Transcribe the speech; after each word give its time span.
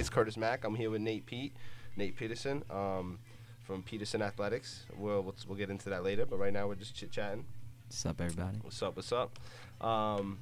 It's 0.00 0.08
Curtis 0.08 0.38
Mack. 0.38 0.64
I'm 0.64 0.74
here 0.74 0.88
with 0.88 1.02
Nate 1.02 1.26
Pete, 1.26 1.52
Nate 1.94 2.16
Peterson, 2.16 2.64
um, 2.70 3.18
from 3.66 3.82
Peterson 3.82 4.22
Athletics. 4.22 4.86
We'll, 4.96 5.20
we'll 5.20 5.34
we'll 5.46 5.58
get 5.58 5.68
into 5.68 5.90
that 5.90 6.02
later, 6.02 6.24
but 6.24 6.38
right 6.38 6.54
now 6.54 6.66
we're 6.68 6.74
just 6.76 6.94
chit 6.94 7.10
chatting. 7.10 7.44
What's 7.86 8.06
up, 8.06 8.18
everybody? 8.18 8.56
What's 8.62 8.82
up? 8.82 8.96
What's 8.96 9.12
up? 9.12 9.38
Um, 9.78 10.38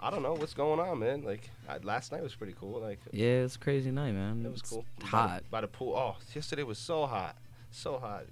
I 0.00 0.10
don't 0.10 0.22
know 0.22 0.34
what's 0.34 0.54
going 0.54 0.78
on, 0.78 1.00
man. 1.00 1.24
Like 1.24 1.50
I, 1.68 1.78
last 1.78 2.12
night 2.12 2.22
was 2.22 2.36
pretty 2.36 2.54
cool. 2.56 2.80
Like 2.80 3.00
Yeah, 3.10 3.42
it's 3.42 3.56
a 3.56 3.58
crazy 3.58 3.90
night, 3.90 4.12
man. 4.12 4.46
it 4.46 4.50
was 4.52 4.60
It's 4.60 4.70
cool. 4.70 4.84
Hot. 5.02 5.10
by 5.28 5.38
the, 5.38 5.44
by 5.50 5.60
the 5.62 5.66
pool. 5.68 5.96
Oh, 5.96 6.14
yesterday 6.32 6.62
was 6.62 6.78
so 6.78 7.04
hot, 7.06 7.36
so 7.72 7.98
hot. 7.98 8.26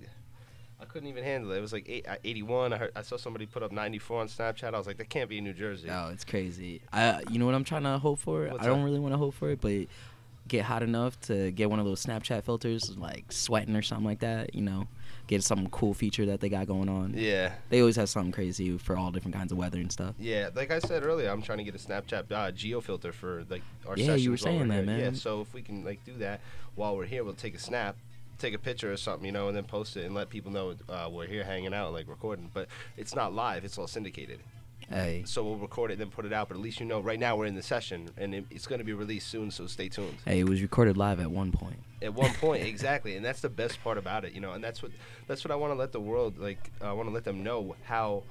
I 0.80 0.85
couldn't 0.87 1.09
even 1.09 1.24
handle 1.24 1.51
it. 1.52 1.59
It 1.59 1.60
was 1.60 1.73
like 1.74 1.87
eight, 1.88 2.09
uh, 2.09 2.16
81. 2.24 2.73
I 2.73 2.77
heard 2.79 2.93
I 2.97 3.02
saw 3.02 3.16
somebody 3.19 3.45
put 3.47 3.62
up 3.62 3.71
94 3.71 4.21
on 4.23 4.29
Snapchat. 4.29 4.73
I 4.73 4.79
was 4.79 4.87
like, 4.87 4.97
that 4.97 5.10
can't 5.10 5.29
be 5.29 5.37
in 5.38 5.45
New 5.45 5.52
Jersey. 5.52 5.88
Oh, 5.91 6.09
it's 6.10 6.24
crazy. 6.24 6.80
I, 6.91 7.21
you 7.30 7.38
know 7.38 7.45
what 7.45 7.55
I'm 7.55 7.65
trying 7.65 7.83
to 7.83 7.99
hope 7.99 8.19
for? 8.21 8.47
What's 8.47 8.62
I 8.65 8.66
don't 8.66 8.79
that? 8.79 8.85
really 8.87 8.99
want 8.99 9.12
to 9.12 9.19
hope 9.19 9.35
for 9.35 9.51
it, 9.51 9.60
but 9.60 9.87
get 10.50 10.64
hot 10.64 10.82
enough 10.82 11.18
to 11.20 11.50
get 11.52 11.70
one 11.70 11.78
of 11.78 11.86
those 11.86 12.04
Snapchat 12.04 12.42
filters, 12.42 12.96
like 12.98 13.32
sweating 13.32 13.77
or 13.77 13.82
something 13.82 14.04
like 14.04 14.18
that. 14.18 14.54
You 14.54 14.62
know, 14.62 14.88
get 15.26 15.42
some 15.42 15.68
cool 15.68 15.95
feature 15.95 16.26
that 16.26 16.40
they 16.40 16.48
got 16.48 16.66
going 16.66 16.88
on. 16.88 17.14
Yeah. 17.16 17.52
They 17.70 17.80
always 17.80 17.96
have 17.96 18.09
something 18.09 18.32
crazy 18.32 18.76
for 18.76 18.96
all 18.96 19.10
different 19.12 19.36
kinds 19.36 19.52
of 19.52 19.59
weather 19.59 19.78
and 19.78 19.90
stuff. 19.90 20.14
Yeah, 20.18 20.50
like 20.54 20.70
I 20.70 20.80
said 20.80 21.04
earlier, 21.04 21.30
I'm 21.30 21.40
trying 21.40 21.59
to 21.59 21.64
get 21.64 21.74
a 21.74 21.78
Snapchat 21.78 22.30
uh, 22.30 22.51
geo 22.51 22.80
filter 22.80 23.12
for 23.12 23.45
like 23.48 23.62
our 23.87 23.96
Yeah, 23.96 24.16
you 24.16 24.32
were 24.32 24.37
saying 24.37 24.68
that, 24.68 24.84
here. 24.84 24.98
Yeah, 24.98 25.12
so 25.12 25.40
if 25.40 25.54
we 25.54 25.62
can 25.62 25.84
like 25.84 26.04
do 26.04 26.15
that 26.18 26.40
while 26.74 26.96
we're 26.96 27.07
here, 27.07 27.24
we'll 27.24 27.35
take 27.35 27.54
a 27.54 27.60
snap, 27.60 27.96
take 28.38 28.52
a 28.52 28.59
picture 28.59 28.92
or 28.92 28.96
something, 28.96 29.24
you 29.24 29.32
know, 29.32 29.48
and 29.48 29.57
then 29.57 29.64
post 29.64 29.96
it 29.96 30.04
and 30.04 30.14
let 30.14 30.29
people 30.29 30.51
know 30.51 30.74
uh, 30.88 31.09
we're 31.10 31.26
here 31.26 31.45
hanging 31.45 31.73
out, 31.73 31.92
like 31.92 32.09
recording. 32.09 32.51
But 32.52 32.68
it's 32.96 33.14
not 33.14 33.32
live; 33.32 33.64
it's 33.64 33.79
all 33.79 33.87
syndicated. 33.87 34.40
Hey, 34.91 35.23
So 35.24 35.45
we'll 35.45 35.57
record 35.57 35.91
it 35.91 35.95
and 35.95 36.01
then 36.02 36.10
put 36.10 36.24
it 36.24 36.33
out. 36.33 36.49
But 36.49 36.57
at 36.57 36.60
least 36.60 36.80
you 36.80 36.87
know, 36.87 37.01
right 37.01 37.19
now 37.19 37.37
we're 37.37 37.46
in 37.46 37.55
the 37.55 37.63
session, 37.63 38.09
and 38.16 38.35
it, 38.35 38.45
it's 38.51 38.66
going 38.66 38.80
to 38.80 38.85
be 38.85 38.93
released 38.93 39.29
soon. 39.29 39.51
So 39.51 39.66
stay 39.66 39.88
tuned. 39.88 40.16
hey, 40.24 40.41
it 40.41 40.49
was 40.49 40.60
recorded 40.63 40.97
live 40.97 41.21
at 41.21 41.30
one 41.30 41.52
point. 41.52 41.79
At 42.02 42.15
one 42.15 42.32
point, 42.35 42.65
exactly, 42.74 43.16
and 43.16 43.24
that's 43.24 43.41
the 43.41 43.49
best 43.49 43.82
part 43.85 43.99
about 43.99 44.24
it, 44.24 44.32
you 44.32 44.41
know. 44.41 44.52
And 44.52 44.63
that's 44.65 44.82
what 44.82 44.91
that's 45.29 45.45
what 45.45 45.52
I 45.52 45.55
want 45.55 45.73
to 45.73 45.79
let 45.79 45.93
the 45.93 46.01
world 46.01 46.38
like. 46.38 46.71
I 46.80 46.93
want 46.93 47.09
to 47.09 47.15
let 47.15 47.24
them 47.24 47.43
know 47.45 47.77
how, 47.85 48.24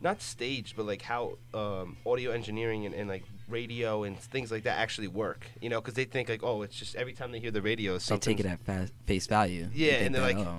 not 0.00 0.22
staged, 0.22 0.76
but 0.76 0.86
like 0.86 1.02
how 1.02 1.38
um, 1.52 1.96
audio 2.06 2.30
engineering 2.30 2.86
and, 2.86 2.94
and 2.94 3.08
like 3.08 3.24
radio 3.48 4.04
and 4.04 4.18
things 4.18 4.50
like 4.52 4.62
that 4.64 4.78
actually 4.78 5.08
work. 5.08 5.46
You 5.60 5.70
know, 5.70 5.80
because 5.80 5.94
they 5.94 6.04
think 6.04 6.28
like, 6.28 6.42
oh, 6.44 6.62
it's 6.62 6.76
just 6.76 6.94
every 6.94 7.14
time 7.14 7.32
they 7.32 7.40
hear 7.40 7.50
the 7.50 7.62
radio, 7.62 7.98
They 7.98 8.18
take 8.18 8.38
it 8.40 8.46
at 8.46 8.64
fa- 8.64 8.88
face 9.06 9.26
value. 9.26 9.68
Yeah, 9.74 9.94
and 9.94 10.14
they're 10.14 10.22
that, 10.22 10.36
like, 10.36 10.46
oh, 10.46 10.58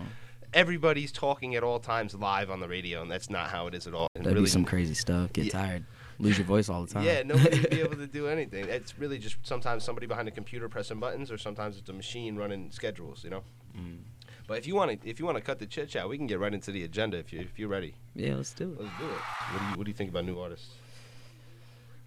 everybody's 0.55 1.11
talking 1.11 1.53
at 1.55 1.63
all 1.63 1.79
times 1.79 2.15
live 2.15 2.49
on 2.49 2.59
the 2.59 2.67
radio, 2.67 3.03
and 3.03 3.11
that's 3.11 3.29
not 3.29 3.49
how 3.51 3.67
it 3.67 3.75
is 3.75 3.85
at 3.85 3.93
all. 3.93 4.07
And 4.15 4.25
that'd 4.25 4.35
really, 4.35 4.45
be 4.45 4.49
some 4.49 4.65
crazy 4.65 4.95
stuff. 4.95 5.31
Get 5.33 5.45
Yeah. 5.45 5.51
tired, 5.51 5.85
lose 6.17 6.37
your 6.39 6.47
voice 6.47 6.69
all 6.69 6.83
the 6.85 6.91
time. 6.91 7.03
Yeah, 7.03 7.21
nobody 7.23 7.59
would 7.59 7.69
be 7.69 7.81
able 7.81 7.95
to 7.97 8.07
do 8.07 8.27
anything. 8.27 8.65
It's 8.67 8.97
really 8.97 9.19
just 9.19 9.37
sometimes 9.43 9.83
somebody 9.83 10.07
behind 10.07 10.27
a 10.27 10.31
computer 10.31 10.67
pressing 10.69 10.99
buttons, 10.99 11.29
or 11.29 11.37
sometimes 11.37 11.77
it's 11.77 11.89
a 11.89 11.93
machine 11.93 12.35
running 12.35 12.71
schedules. 12.71 13.23
You 13.23 13.29
know. 13.29 13.43
Mm. 13.77 13.99
But 14.47 14.57
if 14.59 14.67
you 14.67 14.75
want 14.75 15.01
to, 15.01 15.09
if 15.09 15.19
you 15.19 15.25
want 15.25 15.37
to 15.37 15.43
cut 15.43 15.59
the 15.59 15.65
chit 15.65 15.89
chat, 15.89 16.07
we 16.07 16.17
can 16.17 16.27
get 16.27 16.39
right 16.39 16.53
into 16.53 16.71
the 16.71 16.83
agenda 16.83 17.17
if 17.17 17.33
you 17.33 17.41
if 17.41 17.59
you're 17.59 17.69
ready. 17.69 17.93
yeah, 18.15 18.35
let's 18.35 18.53
do 18.53 18.71
it. 18.71 18.81
Let's 18.81 18.97
do 18.97 19.05
it. 19.05 19.11
What 19.11 19.59
do 19.59 19.65
you 19.65 19.71
What 19.77 19.83
do 19.85 19.89
you 19.91 19.95
think 19.95 20.09
about 20.09 20.25
new 20.25 20.39
artists? 20.39 20.69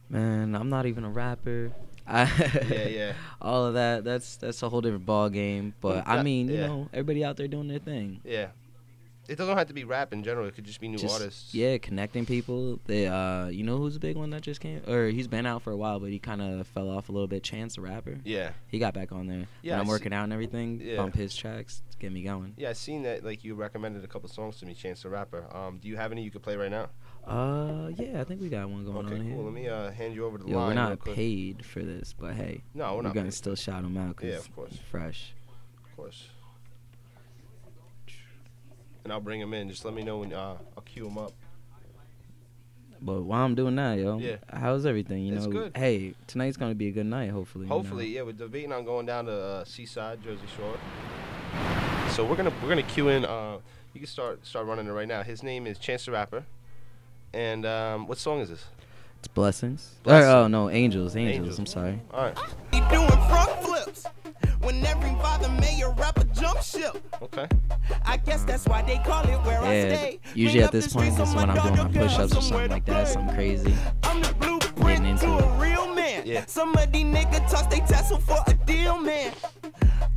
Man, 0.08 0.54
I'm 0.54 0.70
not 0.70 0.86
even 0.86 1.04
a 1.04 1.10
rapper. 1.10 1.72
Yeah, 2.68 2.88
yeah. 2.88 3.12
All 3.40 3.66
of 3.66 3.74
that, 3.74 4.04
that's 4.04 4.36
that's 4.36 4.62
a 4.62 4.68
whole 4.68 4.80
different 4.80 5.06
ball 5.06 5.28
game. 5.28 5.74
But 5.80 6.06
I 6.06 6.22
mean, 6.22 6.48
you 6.48 6.54
yeah. 6.56 6.66
know, 6.66 6.88
everybody 6.92 7.24
out 7.24 7.36
there 7.36 7.48
doing 7.48 7.68
their 7.68 7.78
thing. 7.78 8.20
Yeah. 8.24 8.48
It 9.28 9.36
doesn't 9.36 9.58
have 9.58 9.66
to 9.66 9.74
be 9.74 9.84
rap 9.84 10.14
in 10.14 10.24
general. 10.24 10.46
It 10.46 10.54
could 10.54 10.64
just 10.64 10.80
be 10.80 10.88
new 10.88 10.96
Just- 10.96 11.12
artists. 11.12 11.54
Yeah, 11.54 11.76
connecting 11.76 12.24
people. 12.24 12.80
They, 12.86 13.06
uh, 13.06 13.48
you 13.48 13.62
know, 13.62 13.76
who's 13.76 13.94
a 13.94 14.00
big 14.00 14.16
one 14.16 14.30
that 14.30 14.40
just 14.40 14.58
came, 14.58 14.80
or 14.88 15.08
he's 15.08 15.26
been 15.28 15.44
out 15.44 15.60
for 15.60 15.70
a 15.70 15.76
while, 15.76 16.00
but 16.00 16.08
he 16.08 16.18
kind 16.18 16.40
of 16.40 16.66
fell 16.66 16.88
off 16.88 17.10
a 17.10 17.12
little 17.12 17.28
bit. 17.28 17.42
Chance 17.42 17.74
the 17.74 17.82
rapper. 17.82 18.16
Yeah. 18.24 18.52
He 18.68 18.78
got 18.78 18.94
back 18.94 19.12
on 19.12 19.26
there. 19.26 19.46
Yeah, 19.60 19.74
when 19.74 19.82
I'm 19.82 19.86
working 19.86 20.14
out 20.14 20.24
and 20.24 20.32
everything. 20.32 20.80
Yeah. 20.82 20.96
Bump 20.96 21.14
his 21.14 21.36
tracks 21.36 21.82
to 21.90 21.98
get 21.98 22.10
me 22.10 22.22
going. 22.22 22.54
Yeah, 22.56 22.70
I 22.70 22.72
seen 22.72 23.02
that. 23.02 23.22
Like 23.22 23.44
you 23.44 23.54
recommended 23.54 24.02
a 24.02 24.08
couple 24.08 24.30
songs 24.30 24.56
to 24.60 24.66
me, 24.66 24.72
Chance 24.72 25.02
the 25.02 25.10
Rapper. 25.10 25.44
Um, 25.54 25.76
do 25.76 25.88
you 25.88 25.96
have 25.96 26.10
any 26.10 26.22
you 26.22 26.30
could 26.30 26.42
play 26.42 26.56
right 26.56 26.70
now? 26.70 26.88
Uh, 27.26 27.90
yeah, 27.96 28.20
I 28.20 28.24
think 28.24 28.40
we 28.40 28.48
got 28.48 28.68
one 28.70 28.84
going 28.84 29.06
okay, 29.06 29.16
on 29.16 29.20
here. 29.24 29.34
cool. 29.34 29.44
Let 29.44 29.52
me 29.52 29.68
uh, 29.68 29.90
hand 29.90 30.14
you 30.14 30.24
over 30.24 30.38
to 30.38 30.44
the 30.44 30.50
Yo, 30.50 30.56
line. 30.58 30.68
we're 30.68 30.74
not 30.74 31.04
paid 31.04 31.64
for 31.64 31.80
this, 31.82 32.14
but 32.18 32.34
hey, 32.34 32.62
No, 32.74 32.90
we're 32.92 32.96
we're 32.96 33.02
not. 33.02 33.14
gonna 33.14 33.26
paid. 33.26 33.34
still 33.34 33.54
shout 33.54 33.82
them 33.82 33.96
out 33.98 34.16
because 34.16 34.30
Yeah, 34.30 34.38
of 34.38 34.54
course. 34.56 34.78
fresh. 34.90 35.34
Of 35.84 35.96
course. 35.96 36.28
And 39.04 39.12
I'll 39.12 39.20
bring 39.20 39.40
him 39.40 39.52
in. 39.54 39.68
Just 39.70 39.84
let 39.84 39.94
me 39.94 40.02
know 40.02 40.18
when 40.18 40.32
uh, 40.32 40.56
I'll 40.76 40.82
cue 40.84 41.06
him 41.06 41.18
up. 41.18 41.32
But 43.00 43.22
while 43.22 43.44
I'm 43.44 43.54
doing 43.54 43.76
that, 43.76 43.98
yo, 43.98 44.18
Yeah. 44.18 44.36
how's 44.52 44.84
everything? 44.84 45.24
You 45.24 45.36
It's 45.36 45.44
know, 45.46 45.52
good. 45.52 45.76
hey, 45.76 46.14
tonight's 46.26 46.56
gonna 46.56 46.74
be 46.74 46.88
a 46.88 46.92
good 46.92 47.06
night. 47.06 47.30
Hopefully. 47.30 47.64
you 47.64 47.68
know. 47.70 47.76
Hopefully, 47.76 48.08
yeah, 48.08 48.22
we're 48.22 48.32
debating 48.32 48.72
on 48.72 48.84
going 48.84 49.06
down 49.06 49.26
to 49.26 49.32
uh, 49.32 49.64
Seaside, 49.64 50.22
Jersey 50.22 50.40
Shore. 50.56 50.76
So 52.10 52.24
we're 52.24 52.36
gonna 52.36 52.52
we're 52.62 52.68
gonna 52.70 52.82
cue 52.82 53.08
in. 53.08 53.24
Uh, 53.24 53.58
you 53.94 54.00
can 54.00 54.08
start 54.08 54.44
start 54.44 54.66
running 54.66 54.86
it 54.86 54.90
right 54.90 55.06
now. 55.06 55.22
His 55.22 55.42
name 55.42 55.66
is 55.66 55.78
Chance 55.78 56.06
the 56.06 56.12
Rapper, 56.12 56.44
and 57.34 57.66
um, 57.66 58.06
what 58.06 58.18
song 58.18 58.40
is 58.40 58.48
this? 58.50 58.64
It's 59.18 59.28
blessings. 59.28 59.94
Blessings. 60.04 60.28
Or, 60.32 60.36
oh 60.36 60.46
no, 60.48 60.70
angels, 60.70 61.16
angels. 61.16 61.36
Angels. 61.38 61.58
I'm 61.58 61.66
sorry. 61.66 62.00
All 62.12 62.24
right, 62.24 62.38
He 62.72 62.80
doing 62.94 63.08
front 63.28 63.50
flips. 63.64 64.04
When 64.60 64.84
every 64.86 65.10
father 65.20 65.48
may 65.60 65.80
a 65.82 65.90
rapper 65.90 66.24
jump 66.34 66.60
ship. 66.62 66.96
okay. 67.22 67.46
I 68.04 68.16
guess 68.18 68.44
that's 68.44 68.66
why 68.66 68.82
they 68.82 68.98
call 68.98 69.22
it 69.28 69.40
where 69.44 69.60
I 69.60 69.74
Yeah. 69.74 69.96
stay. 69.96 70.20
Usually 70.34 70.62
at 70.62 70.72
this 70.72 70.92
point, 70.92 71.12
streets 71.14 71.18
this 71.18 71.28
is 71.30 71.34
when 71.34 71.50
I'm 71.50 71.56
doing 71.56 71.70
my 71.76 71.84
can 71.84 71.92
push-ups 72.08 72.36
or 72.36 72.42
something 72.42 72.70
like 72.70 72.84
that, 72.86 73.08
something 73.08 73.34
crazy. 73.34 73.74
I'm 74.02 74.20
the 74.20 74.28
Getting 74.34 74.58
blueprint 74.58 75.06
into 75.06 75.26
to 75.26 75.38
it. 75.38 75.44
a 75.44 75.48
real 75.60 75.94
man. 75.94 76.22
Yeah. 76.26 76.44
Some 76.46 76.74
of 76.76 76.92
these 76.92 77.04
niggas 77.04 77.50
toss 77.50 77.66
they 77.68 77.80
tassel 77.80 78.18
for 78.18 78.38
a 78.46 78.54
deal, 78.54 79.00
man. 79.00 79.32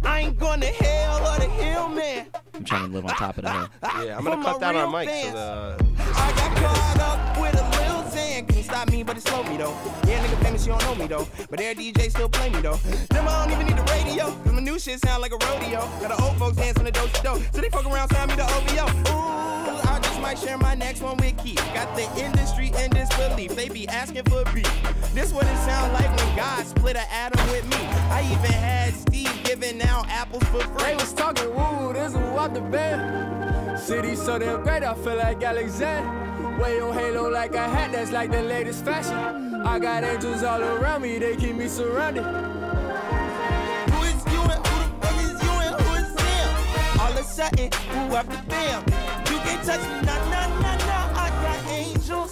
I 0.03 0.21
ain't 0.21 0.39
going 0.39 0.61
to 0.61 0.67
hell 0.67 1.33
or 1.33 1.39
the 1.39 1.49
hill, 1.49 1.89
man. 1.89 2.27
I'm 2.53 2.63
trying 2.63 2.87
to 2.87 2.93
live 2.93 3.05
on 3.05 3.11
top 3.15 3.37
of 3.37 3.43
the 3.43 3.51
hill. 3.51 3.69
Yeah, 4.05 4.17
I'm 4.17 4.23
gonna 4.23 4.43
cut 4.43 4.59
that 4.59 4.75
our 4.75 4.87
real 4.87 4.91
mic 4.91 5.09
so 5.09 5.31
the. 5.31 5.85
I 6.13 6.31
got 6.35 6.57
caught 6.57 6.99
up 6.99 7.41
with 7.41 7.55
a 7.55 7.63
lil 7.63 8.03
Xan. 8.11 8.47
Couldn't 8.47 8.63
stop 8.63 8.89
me, 8.91 9.03
but 9.03 9.17
it 9.17 9.23
slowed 9.23 9.47
me 9.47 9.57
though. 9.57 9.75
Yeah, 10.07 10.23
nigga 10.23 10.43
famous, 10.43 10.65
you 10.65 10.73
don't 10.73 10.83
know 10.83 10.95
me 10.95 11.07
though. 11.07 11.27
But 11.49 11.59
their 11.59 11.73
DJ 11.73 12.09
still 12.09 12.29
play 12.29 12.49
me 12.49 12.61
though. 12.61 12.77
Them 13.09 13.27
I 13.27 13.45
don't 13.45 13.53
even 13.53 13.65
need 13.67 13.77
the 13.77 13.91
radio. 13.91 14.25
Cause 14.43 14.53
my 14.53 14.59
new 14.59 14.77
shit 14.79 14.99
sound 14.99 15.21
like 15.21 15.31
a 15.31 15.37
rodeo. 15.37 15.79
Got 16.01 16.17
the 16.17 16.23
old 16.23 16.37
folks 16.37 16.57
dancing 16.57 16.83
the 16.83 16.91
dope 16.91 17.11
dope. 17.23 17.41
So 17.53 17.61
they 17.61 17.69
fuck 17.69 17.85
around, 17.85 18.09
sign 18.09 18.27
me 18.27 18.35
the 18.35 18.43
OVO. 18.43 18.85
Ooh, 19.09 19.89
I 19.89 19.99
just 20.01 20.21
might 20.21 20.37
share 20.37 20.57
my 20.57 20.75
next 20.75 21.01
one 21.01 21.17
with 21.17 21.37
Keith. 21.43 21.63
Got 21.73 21.95
the 21.95 22.07
industry 22.23 22.71
in 22.77 22.91
disbelief. 22.91 23.55
They 23.55 23.69
be 23.69 23.87
asking 23.87 24.23
for 24.25 24.41
a 24.41 24.53
beat. 24.53 24.69
This 25.13 25.33
what 25.33 25.45
it 25.45 25.57
sound 25.57 25.93
like 25.93 26.09
when 26.15 26.35
God 26.35 26.65
split 26.65 26.95
an 26.95 27.07
atom 27.11 27.43
with 27.49 27.67
me. 27.69 27.77
I 28.11 28.21
even 28.31 28.51
had 28.51 28.93
Steve 28.93 29.10
giving 29.43 29.81
out 29.81 30.07
apples 30.09 30.43
for 30.45 30.61
free. 30.61 30.83
They 30.83 30.95
was 30.95 31.13
talking 31.13 31.49
woo, 31.53 31.93
this 31.93 32.13
was 32.13 32.33
what 32.33 32.53
the 32.53 32.61
band. 32.61 33.79
City 33.79 34.15
so 34.15 34.37
damn 34.39 34.63
great, 34.63 34.83
I 34.83 34.93
feel 34.95 35.15
like 35.15 35.43
Alexander. 35.43 36.19
Way 36.61 36.79
on 36.79 36.93
Halo 36.93 37.29
like 37.29 37.55
a 37.55 37.67
hat, 37.67 37.91
that's 37.91 38.11
like 38.11 38.31
the 38.31 38.41
latest 38.43 38.85
fashion. 38.85 39.61
I 39.65 39.79
got 39.79 40.03
angels 40.03 40.43
all 40.43 40.61
around 40.61 41.01
me, 41.01 41.17
they 41.19 41.35
keep 41.35 41.55
me 41.55 41.67
surrounded. 41.67 42.23
Who 42.23 44.03
is 44.03 44.23
you 44.33 44.41
and 44.41 44.67
who 44.67 44.77
the 44.83 44.89
fuck 45.01 45.17
is 45.23 45.43
you 45.43 45.51
and 45.65 45.75
who 45.81 45.93
is 45.95 46.13
them? 46.15 46.99
All 46.99 47.11
of 47.11 47.17
a 47.17 47.23
sudden, 47.23 47.71
who 47.89 48.15
after 48.15 48.41
them? 48.49 48.83
You 49.31 49.37
can't 49.45 49.63
touch 49.63 49.81
me, 49.81 50.01
nah, 50.05 50.29
nah, 50.29 50.47
nah, 50.59 50.77
nah. 50.85 51.23
I 51.23 51.29
got 51.43 51.59
angels. 51.71 52.31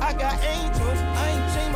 I 0.00 0.12
got 0.18 0.42
angels. 0.42 0.83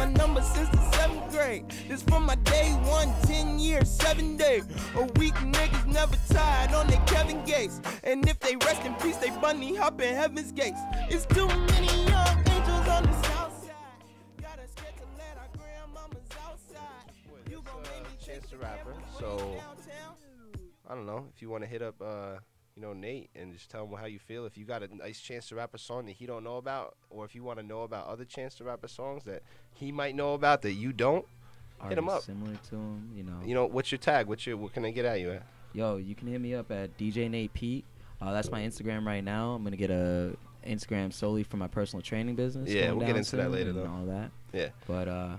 Number 0.08 0.42
since 0.42 0.68
the 0.70 0.90
seventh 0.92 1.30
grade. 1.30 1.64
This 1.88 2.02
from 2.02 2.26
my 2.26 2.34
day 2.36 2.70
one, 2.84 3.12
10 3.22 3.58
years, 3.58 3.90
seven 3.90 4.36
days. 4.36 4.64
A 4.96 5.04
week 5.18 5.34
niggas 5.34 5.86
never 5.86 6.16
tired 6.30 6.72
on 6.72 6.86
their 6.86 7.00
Kevin 7.06 7.44
Gates. 7.44 7.80
And 8.04 8.28
if 8.28 8.38
they 8.40 8.56
rest 8.56 8.84
in 8.84 8.94
peace, 8.94 9.16
they 9.16 9.30
bunny 9.30 9.74
hop 9.76 10.00
in 10.00 10.14
heaven's 10.14 10.52
gates. 10.52 10.80
It's 11.08 11.26
too 11.26 11.46
many 11.46 11.86
young 12.08 12.38
angels 12.48 12.88
on 12.88 13.02
the 13.04 13.22
south 13.22 13.64
side. 13.64 14.42
Got 14.42 14.58
us 14.58 14.70
scared 14.76 14.96
to 14.96 15.04
let 15.18 15.38
our 15.38 15.48
grandmamas 15.56 16.28
outside. 16.44 17.12
You 17.50 17.62
gon' 17.62 17.82
make 17.82 18.02
me 18.10 18.16
Chance 18.24 18.46
the 18.50 18.58
Rapper. 18.58 18.94
So 19.18 19.56
I 20.88 20.94
don't 20.94 21.06
know 21.06 21.26
if 21.34 21.42
you 21.42 21.50
want 21.50 21.64
to 21.64 21.68
hit 21.68 21.82
up, 21.82 22.00
uh, 22.00 22.38
you 22.78 22.86
know, 22.86 22.92
Nate 22.92 23.28
and 23.34 23.52
just 23.52 23.70
tell 23.70 23.84
him 23.84 23.92
how 23.98 24.06
you 24.06 24.20
feel. 24.20 24.46
If 24.46 24.56
you 24.56 24.64
got 24.64 24.84
a 24.84 24.96
nice 24.96 25.20
Chance 25.20 25.48
the 25.48 25.56
Rapper 25.56 25.78
song 25.78 26.06
that 26.06 26.12
he 26.12 26.26
don't 26.26 26.44
know 26.44 26.58
about, 26.58 26.94
or 27.10 27.24
if 27.24 27.34
you 27.34 27.42
want 27.42 27.58
to 27.58 27.66
know 27.66 27.82
about 27.82 28.06
other 28.06 28.24
Chance 28.24 28.54
the 28.54 28.64
Rapper 28.64 28.86
songs 28.86 29.24
that 29.24 29.42
he 29.74 29.90
might 29.90 30.14
know 30.14 30.34
about 30.34 30.62
that 30.62 30.74
you 30.74 30.92
don't, 30.92 31.26
hit 31.88 31.98
him 31.98 32.08
up. 32.08 32.22
Similar 32.22 32.56
to 32.70 32.76
him, 32.76 33.10
you 33.16 33.24
know. 33.24 33.40
you 33.44 33.54
know, 33.54 33.66
what's 33.66 33.90
your 33.90 33.98
tag? 33.98 34.28
What's 34.28 34.46
your 34.46 34.56
what 34.56 34.72
can 34.72 34.84
I 34.84 34.92
get 34.92 35.04
at 35.04 35.18
you 35.18 35.32
at? 35.32 35.42
Yo, 35.72 35.96
you 35.96 36.14
can 36.14 36.28
hit 36.28 36.40
me 36.40 36.54
up 36.54 36.70
at 36.70 36.96
DJ 36.96 37.28
Nate 37.28 37.52
Pete. 37.52 37.84
Uh, 38.20 38.32
that's 38.32 38.50
my 38.50 38.60
Instagram 38.60 39.04
right 39.04 39.24
now. 39.24 39.54
I'm 39.54 39.64
gonna 39.64 39.76
get 39.76 39.90
a 39.90 40.36
Instagram 40.64 41.12
solely 41.12 41.42
for 41.42 41.56
my 41.56 41.68
personal 41.68 42.00
training 42.00 42.36
business. 42.36 42.70
Yeah, 42.70 42.92
we'll 42.92 43.06
get 43.06 43.16
into 43.16 43.36
that 43.36 43.50
later, 43.50 43.70
and 43.70 43.78
though. 43.78 43.86
All 43.86 44.04
that. 44.06 44.30
Yeah. 44.52 44.68
But 44.86 45.08
uh, 45.08 45.36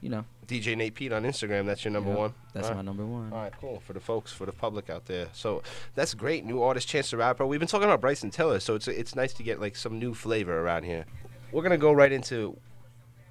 you 0.00 0.08
know, 0.08 0.24
DJ 0.46 0.76
Nate 0.76 0.94
Pete 0.94 1.12
on 1.12 1.24
Instagram. 1.24 1.66
That's 1.66 1.84
your 1.84 1.92
number 1.92 2.10
yeah, 2.10 2.16
one. 2.16 2.34
That's 2.52 2.66
All 2.68 2.72
my 2.72 2.76
right. 2.78 2.84
number 2.84 3.06
one. 3.06 3.32
All 3.32 3.38
right, 3.38 3.52
cool 3.60 3.80
for 3.80 3.92
the 3.92 4.00
folks, 4.00 4.32
for 4.32 4.46
the 4.46 4.52
public 4.52 4.90
out 4.90 5.06
there. 5.06 5.28
So 5.32 5.62
that's 5.94 6.14
great. 6.14 6.44
New 6.44 6.62
artist, 6.62 6.88
Chance 6.88 7.10
the 7.10 7.18
Rapper. 7.18 7.46
We've 7.46 7.60
been 7.60 7.68
talking 7.68 7.86
about 7.86 8.00
Bryson 8.00 8.30
Tiller, 8.30 8.60
so 8.60 8.74
it's 8.74 8.88
it's 8.88 9.14
nice 9.14 9.32
to 9.34 9.42
get 9.42 9.60
like 9.60 9.76
some 9.76 9.98
new 9.98 10.14
flavor 10.14 10.60
around 10.60 10.84
here. 10.84 11.04
We're 11.52 11.62
gonna 11.62 11.78
go 11.78 11.92
right 11.92 12.12
into 12.12 12.56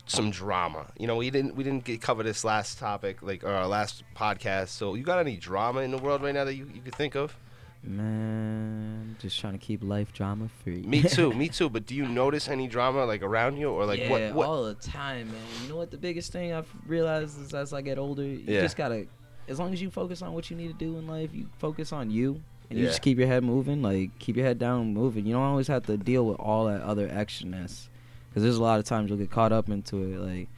some 0.06 0.32
drama. 0.32 0.88
You 0.98 1.08
know, 1.08 1.16
we 1.16 1.30
didn't 1.30 1.56
we 1.56 1.64
didn't 1.64 1.84
get 1.84 2.02
cover 2.02 2.24
this 2.24 2.44
last 2.44 2.80
topic 2.80 3.22
like 3.22 3.44
or 3.44 3.52
our 3.52 3.68
last 3.68 4.04
podcast. 4.16 4.70
So 4.70 4.96
you 4.96 5.04
got 5.04 5.20
any 5.20 5.38
drama 5.38 5.82
in 5.82 5.92
the 5.92 5.98
world 5.98 6.22
right 6.22 6.34
now 6.34 6.46
that 6.46 6.56
you, 6.56 6.70
you 6.74 6.82
could 6.82 6.96
think 6.96 7.16
of? 7.16 7.36
Man, 7.84 9.16
just 9.20 9.40
trying 9.40 9.54
to 9.54 9.60
keep 9.60 9.84
life 9.84 10.12
drama 10.14 10.50
free. 10.64 10.82
Me 10.82 11.02
too, 11.02 11.34
me 11.36 11.48
too. 11.50 11.70
But 11.70 11.86
do 11.86 11.96
you 11.96 12.08
notice 12.08 12.48
any 12.50 12.68
drama 12.68 13.06
like 13.06 13.22
around 13.22 13.58
you 13.58 13.70
or 13.70 13.86
like 13.86 14.00
yeah, 14.00 14.10
what 14.10 14.34
what 14.34 14.48
all 14.48 14.64
the 14.66 14.74
time, 14.76 15.32
man. 15.32 15.42
You 15.64 15.70
know 15.70 15.76
what? 15.78 15.92
The 15.92 15.98
biggest 15.98 16.32
thing 16.32 16.54
I've 16.54 16.70
realized 16.86 17.40
is 17.40 17.54
as 17.54 17.74
I 17.74 17.82
get 17.82 17.98
older, 17.98 18.24
you 18.24 18.44
Yeah. 18.46 18.62
just 18.62 18.76
gotta, 18.78 19.08
as 19.48 19.60
long 19.60 19.74
as 19.74 19.82
you 19.82 19.90
focus 19.90 20.22
on 20.22 20.34
what 20.34 20.50
you 20.50 20.58
need 20.58 20.68
to 20.68 20.74
do 20.74 20.98
in 20.98 21.08
life, 21.08 21.30
you 21.34 21.48
focus 21.58 21.94
on 21.94 22.12
you, 22.12 22.42
and 22.70 22.78
you 22.78 22.86
Yeah. 22.86 22.92
just 22.92 23.02
keep 23.02 23.18
your 23.18 23.28
head 23.28 23.44
moving. 23.44 23.82
Like 23.82 24.18
keep 24.20 24.36
your 24.36 24.46
head 24.46 24.60
down, 24.60 24.94
moving. 24.94 25.26
You 25.26 25.34
don't 25.34 25.44
always 25.44 25.68
have 25.68 25.86
to 25.86 25.98
deal 25.98 26.26
with 26.26 26.38
all 26.40 26.66
that 26.66 26.82
other 26.82 27.08
extraness, 27.08 27.88
because 28.30 28.44
there's 28.44 28.58
a 28.58 28.64
lot 28.64 28.80
of 28.80 28.86
times 28.86 29.10
you'll 29.10 29.18
get 29.20 29.32
caught 29.32 29.52
up 29.54 29.70
into 29.70 29.98
it. 30.04 30.20
Like, 30.20 30.50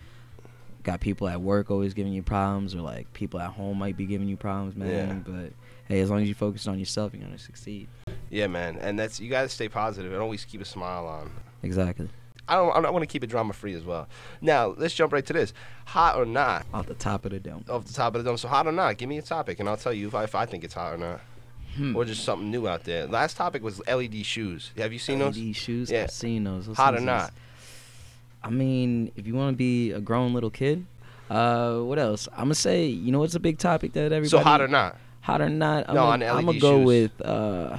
got 0.84 1.00
people 1.00 1.28
at 1.28 1.40
work 1.40 1.70
always 1.70 1.94
giving 1.94 2.14
you 2.14 2.24
problems, 2.24 2.74
or 2.74 2.82
like 2.82 3.14
people 3.14 3.40
at 3.40 3.52
home 3.52 3.78
might 3.78 3.96
be 3.96 4.06
giving 4.08 4.28
you 4.28 4.38
problems, 4.38 4.76
man. 4.76 5.24
But 5.26 5.54
hey, 5.88 6.02
as 6.02 6.10
long 6.10 6.22
as 6.22 6.28
you 6.28 6.34
focus 6.34 6.68
on 6.68 6.80
yourself, 6.80 7.14
you're 7.14 7.24
gonna 7.24 7.38
succeed. 7.38 7.88
Yeah, 8.30 8.48
man. 8.48 8.78
And 8.80 8.98
that's 8.98 9.20
you 9.20 9.30
got 9.30 9.44
to 9.44 9.50
stay 9.50 9.70
positive 9.70 10.12
and 10.12 10.22
always 10.22 10.46
keep 10.46 10.62
a 10.62 10.66
smile 10.66 11.06
on. 11.06 11.32
Exactly. 11.64 12.10
I 12.48 12.56
don't 12.56 12.86
I 12.86 12.90
want 12.90 13.04
to 13.04 13.08
keep 13.08 13.24
it 13.24 13.28
drama 13.28 13.54
free 13.54 13.74
as 13.76 13.84
well. 13.84 14.08
Now, 14.42 14.74
let's 14.78 14.94
jump 14.94 15.14
right 15.14 15.26
to 15.26 15.34
this. 15.34 15.54
Hot 15.86 16.16
or 16.16 16.26
not? 16.26 16.66
Off 16.74 16.88
the 16.88 16.94
top 16.94 17.26
of 17.26 17.32
the 17.32 17.40
dome. 17.40 17.64
Off 17.70 17.86
the 17.86 17.94
top 17.94 18.16
of 18.16 18.24
the 18.24 18.30
dome. 18.30 18.38
So 18.38 18.48
hot 18.48 18.68
or 18.68 18.72
not? 18.72 18.98
Give 18.98 19.08
me 19.08 19.18
a 19.18 19.22
topic 19.22 19.60
and 19.60 19.70
I'll 19.70 19.78
tell 19.78 19.94
you 19.94 20.08
if 20.08 20.16
I, 20.16 20.24
if 20.24 20.36
I 20.36 20.46
think 20.46 20.64
it's 20.64 20.74
hot 20.74 20.94
or 20.94 20.98
not. 20.98 21.22
Hmm. 21.76 21.96
Or 21.96 22.04
just 22.04 22.24
something 22.24 22.52
new 22.52 22.68
out 22.68 22.84
there. 22.84 23.08
Last 23.08 23.38
topic 23.38 23.64
was 23.64 23.82
LED 23.88 24.26
shoes. 24.26 24.72
Have 24.78 24.92
you 24.92 25.00
seen 25.00 25.20
those? 25.20 25.38
LED 25.38 25.56
shoes. 25.56 25.90
Yeah. 25.90 26.04
I've 26.04 26.12
seen 26.12 26.44
those. 26.44 26.68
Those 26.68 26.76
Hot 26.76 26.94
or 26.94 26.98
things 26.98 27.06
not? 27.06 27.34
I 28.44 28.50
mean, 28.50 29.12
if 29.16 29.28
you 29.28 29.36
want 29.36 29.54
to 29.54 29.58
be 29.58 29.92
a 29.92 30.02
grown 30.02 30.34
little 30.34 30.50
kid, 30.50 30.86
uh, 31.30 31.78
what 31.78 32.00
else? 32.00 32.28
I'm 32.34 32.46
gonna 32.46 32.56
say, 32.56 32.88
you 32.88 33.12
know, 33.12 33.20
what's 33.20 33.36
a 33.36 33.40
big 33.40 33.58
topic 33.58 33.94
that 33.94 34.06
everybody. 34.06 34.28
So 34.28 34.40
hot 34.40 34.62
or 34.62 34.68
not? 34.68 34.98
Hot 35.22 35.42
or 35.42 35.50
not? 35.50 35.88
I'm 35.90 35.96
No, 35.96 36.02
gonna, 36.08 36.26
on 36.28 36.38
I'm 36.38 36.46
gonna 36.46 36.60
go 36.60 36.80
shoes. 36.80 36.86
with. 36.88 37.22
Uh, 37.22 37.78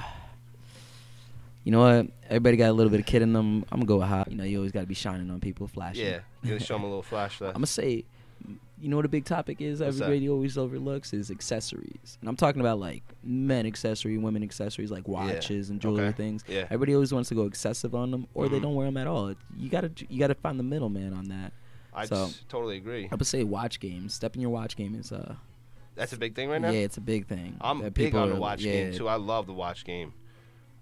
you 1.63 1.71
know 1.71 1.79
what? 1.79 2.07
Everybody 2.27 2.57
got 2.57 2.69
a 2.69 2.73
little 2.73 2.89
bit 2.91 2.99
of 2.99 3.05
kid 3.05 3.21
in 3.21 3.33
them. 3.33 3.63
I'm 3.71 3.79
gonna 3.79 3.85
go 3.85 3.97
with 3.97 4.07
hot. 4.07 4.29
You 4.31 4.37
know, 4.37 4.43
you 4.43 4.57
always 4.57 4.71
gotta 4.71 4.85
be 4.85 4.93
shining 4.93 5.29
on 5.29 5.39
people, 5.39 5.67
flashing. 5.67 6.05
Yeah. 6.05 6.19
You're 6.41 6.55
gonna 6.55 6.59
show 6.65 6.75
them 6.75 6.83
a 6.83 6.87
little 6.87 7.03
flashlight. 7.03 7.49
I'm 7.49 7.55
gonna 7.55 7.67
say, 7.67 8.03
you 8.81 8.89
know 8.89 8.97
what 8.97 9.05
a 9.05 9.09
big 9.09 9.23
topic 9.23 9.61
is? 9.61 9.79
What's 9.79 9.97
that? 9.99 10.05
Everybody 10.05 10.29
always 10.29 10.57
overlooks 10.57 11.13
is 11.13 11.31
accessories, 11.31 12.17
and 12.19 12.29
I'm 12.29 12.35
talking 12.35 12.59
about 12.59 12.79
like 12.79 13.03
men 13.23 13.65
accessory, 13.65 14.17
women 14.17 14.43
accessories 14.43 14.91
like 14.91 15.07
watches 15.07 15.69
and 15.69 15.79
jewelry 15.79 16.05
Okay. 16.07 16.17
things. 16.17 16.43
Yeah. 16.49 16.61
Everybody 16.65 16.95
always 16.95 17.13
wants 17.13 17.29
to 17.29 17.35
go 17.35 17.43
excessive 17.45 17.95
on 17.95 18.11
them, 18.11 18.27
or 18.33 18.49
they 18.49 18.59
Mhm. 18.59 18.63
don't 18.63 18.75
wear 18.75 18.87
them 18.87 18.97
at 18.97 19.07
all. 19.07 19.33
You 19.57 19.69
gotta 19.69 19.91
you 20.09 20.19
gotta 20.19 20.35
find 20.35 20.59
the 20.59 20.63
middleman 20.63 21.13
on 21.13 21.25
that. 21.29 21.53
I 21.93 22.05
so- 22.07 22.29
totally 22.49 22.75
agree. 22.77 23.07
I 23.11 23.15
would 23.15 23.27
say 23.27 23.43
watch 23.43 23.79
game. 23.79 24.09
Step 24.09 24.35
in 24.35 24.41
your 24.41 24.49
watch 24.49 24.75
game 24.75 24.95
is 24.95 25.11
uh 25.13 25.35
That's 25.95 26.13
a 26.13 26.17
big 26.17 26.35
thing 26.35 26.49
right 26.49 26.61
now. 26.61 26.71
yeah, 26.71 26.79
it's 26.81 26.97
a 26.97 27.01
big 27.01 27.27
thing. 27.27 27.55
I'm 27.61 27.81
that 27.81 27.93
big 27.93 28.15
on 28.15 28.29
the 28.29 28.35
are- 28.35 28.39
watch 28.39 28.61
yeah, 28.61 28.71
game 28.85 28.93
too. 28.93 29.07
I 29.07 29.15
love 29.15 29.45
the 29.47 29.53
watch 29.53 29.85
game. 29.85 30.13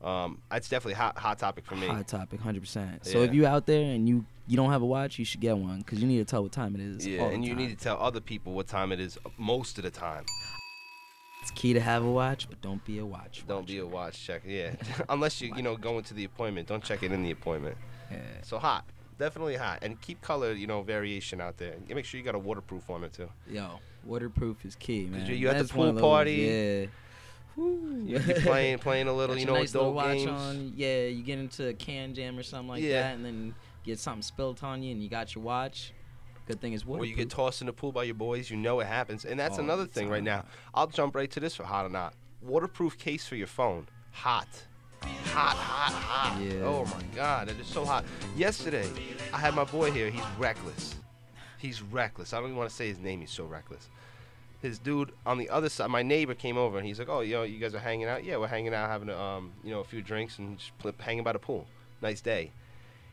Um, 0.02 0.40
it's 0.52 0.68
definitely 0.70 0.94
hot 0.96 1.18
hot 1.18 1.38
topic 1.38 1.66
for 1.66 1.76
me. 1.76 1.88
Hot 1.88 2.08
topic, 2.08 2.40
hundred 2.40 2.62
percent. 2.62 3.06
So 3.06 3.20
if 3.22 3.30
Yeah. 3.32 3.36
you 3.42 3.46
out 3.48 3.66
there 3.68 3.84
and 3.94 4.08
you 4.10 4.26
you 4.48 4.58
don't 4.58 4.72
have 4.72 4.82
a 4.82 4.86
watch, 4.86 5.20
you 5.20 5.26
should 5.26 5.42
get 5.42 5.58
one 5.58 5.80
because 5.80 6.02
you 6.02 6.08
need 6.08 6.18
to 6.18 6.26
tell 6.26 6.42
what 6.44 6.52
time 6.52 6.74
it 6.76 6.82
is. 6.82 7.06
Yeah, 7.06 7.26
and 7.26 7.46
you 7.46 7.54
need 7.56 7.70
to 7.70 7.76
tell 7.76 7.98
other 8.02 8.20
people 8.20 8.54
what 8.54 8.68
time 8.68 8.92
it 8.92 9.00
is 9.00 9.18
most 9.38 9.78
of 9.78 9.84
the 9.84 9.92
time. 9.92 10.26
It's 11.44 11.52
key 11.52 11.74
to 11.74 11.80
have 11.80 12.04
a 12.04 12.12
watch, 12.12 12.48
but 12.50 12.62
don't 12.62 12.84
be 12.86 13.00
a 13.00 13.06
watch. 13.06 13.44
Don't 13.48 13.66
be 13.68 13.78
a 13.80 13.86
watch 13.86 14.24
checker. 14.26 14.48
Yeah, 14.48 14.74
unless 15.10 15.42
you 15.42 15.54
you 15.56 15.62
know 15.62 15.76
go 15.76 15.98
into 15.98 16.14
the 16.14 16.24
appointment. 16.24 16.68
Don't 16.68 16.84
check 16.84 17.04
it 17.04 17.12
in 17.12 17.22
the 17.24 17.32
appointment. 17.32 17.78
Yeah. 18.12 18.18
So 18.44 18.58
hot, 18.60 18.86
definitely 19.22 19.56
hot, 19.56 19.80
and 19.84 20.00
keep 20.02 20.20
color 20.22 20.52
you 20.52 20.68
know 20.68 20.82
variation 20.82 21.40
out 21.40 21.58
there. 21.58 21.76
Make 21.88 22.06
sure 22.06 22.18
you 22.20 22.26
got 22.26 22.36
a 22.36 22.40
waterproof 22.40 22.90
on 22.90 23.04
it 23.04 23.14
too. 23.14 23.30
Yo, 23.50 23.80
waterproof 24.04 24.66
is 24.66 24.76
key, 24.76 25.06
man. 25.06 25.26
you- 25.28 25.36
you 25.36 25.48
at 25.50 25.58
the 25.58 25.74
pool 25.74 25.94
those- 25.94 26.02
party, 26.02 26.34
Yeah. 26.34 26.86
Woo. 27.58 28.02
You 28.06 28.18
be 28.20 28.34
playing 28.34 28.80
playing 28.80 29.08
a 29.08 29.14
little 29.14 29.38
you 29.38 29.46
know 29.46 29.56
nice 29.56 29.72
adult 29.72 29.94
watch 29.94 30.18
games. 30.18 30.30
on. 30.30 30.74
Yeah, 30.76 31.04
you 31.06 31.22
get 31.24 31.38
into 31.38 31.68
a 31.68 31.74
can 31.74 32.14
jam 32.14 32.38
or 32.40 32.44
something 32.44 32.70
like 32.70 32.82
Yeah. 32.84 33.02
that, 33.04 33.16
and 33.16 33.26
then 33.26 33.56
get 33.84 34.00
something 34.00 34.22
spilled 34.22 34.64
on 34.64 34.82
you, 34.84 34.92
and 34.94 35.04
you 35.04 35.10
got 35.10 35.36
your 35.36 35.44
watch. 35.44 35.92
Good 36.48 36.60
thing 36.62 36.74
is 36.74 36.84
Or 36.86 37.06
you 37.06 37.16
get 37.16 37.30
tossed 37.30 37.62
in 37.62 37.68
the 37.68 37.74
pool 37.74 37.92
by 37.92 38.04
your 38.04 38.16
boys, 38.16 38.50
you 38.50 38.58
know 38.58 38.80
it 38.80 38.88
happens. 38.88 39.26
And 39.26 39.40
that's 39.40 39.58
oh, 39.58 39.62
All 39.62 39.66
another 39.66 39.86
thing 39.86 40.10
right 40.10 40.24
now. 40.24 40.46
I'll 40.74 40.88
jump 40.88 41.16
right 41.16 41.30
to 41.32 41.40
this 41.40 41.56
for 41.56 41.64
hot 41.64 41.86
or 41.86 41.90
not. 41.90 42.14
Waterproof 42.42 42.98
case 42.98 43.28
for 43.28 43.36
your 43.36 43.48
phone. 43.48 43.88
Hot. 44.12 44.48
Hot, 45.02 45.56
hot, 45.56 45.94
hot. 45.94 46.42
Yeah. 46.42 46.64
Oh 46.64 46.86
my 46.86 47.02
God, 47.16 47.50
it 47.50 47.60
is 47.60 47.68
so 47.68 47.86
hot. 47.86 48.06
Yesterday, 48.36 48.88
I 49.34 49.38
had 49.38 49.56
my 49.56 49.64
boy 49.64 49.92
here. 49.92 50.10
He's 50.10 50.24
reckless. 50.38 50.96
He's 51.58 51.82
reckless. 51.82 52.34
I 52.34 52.38
don't 52.38 52.48
even 52.48 52.58
want 52.58 52.70
to 52.70 52.76
say 52.76 52.88
his 52.88 53.00
name. 53.00 53.22
He's 53.22 53.32
so 53.32 53.46
reckless. 53.46 53.88
His 54.62 54.78
dude 54.78 55.12
on 55.26 55.38
the 55.38 55.50
other 55.50 55.70
side, 55.70 55.90
my 55.90 56.04
neighbor 56.04 56.36
came 56.36 56.58
over 56.58 56.78
and 56.78 56.86
he's 56.86 57.00
like, 57.00 57.10
"Oh, 57.10 57.22
yo, 57.22 57.44
you 57.44 57.60
guys 57.60 57.74
are 57.74 57.80
hanging 57.80 58.08
out? 58.08 58.24
Yeah, 58.24 58.38
we're 58.38 58.48
hanging 58.48 58.74
out, 58.74 58.90
having 58.90 59.10
a, 59.10 59.18
um, 59.20 59.52
you 59.64 59.72
know, 59.72 59.80
a 59.80 59.84
few 59.84 60.02
drinks 60.02 60.38
and 60.38 60.58
just 60.60 60.78
pl- 60.78 60.94
hanging 61.00 61.24
by 61.24 61.34
the 61.34 61.40
pool. 61.40 61.66
Nice 62.02 62.22
day." 62.22 62.52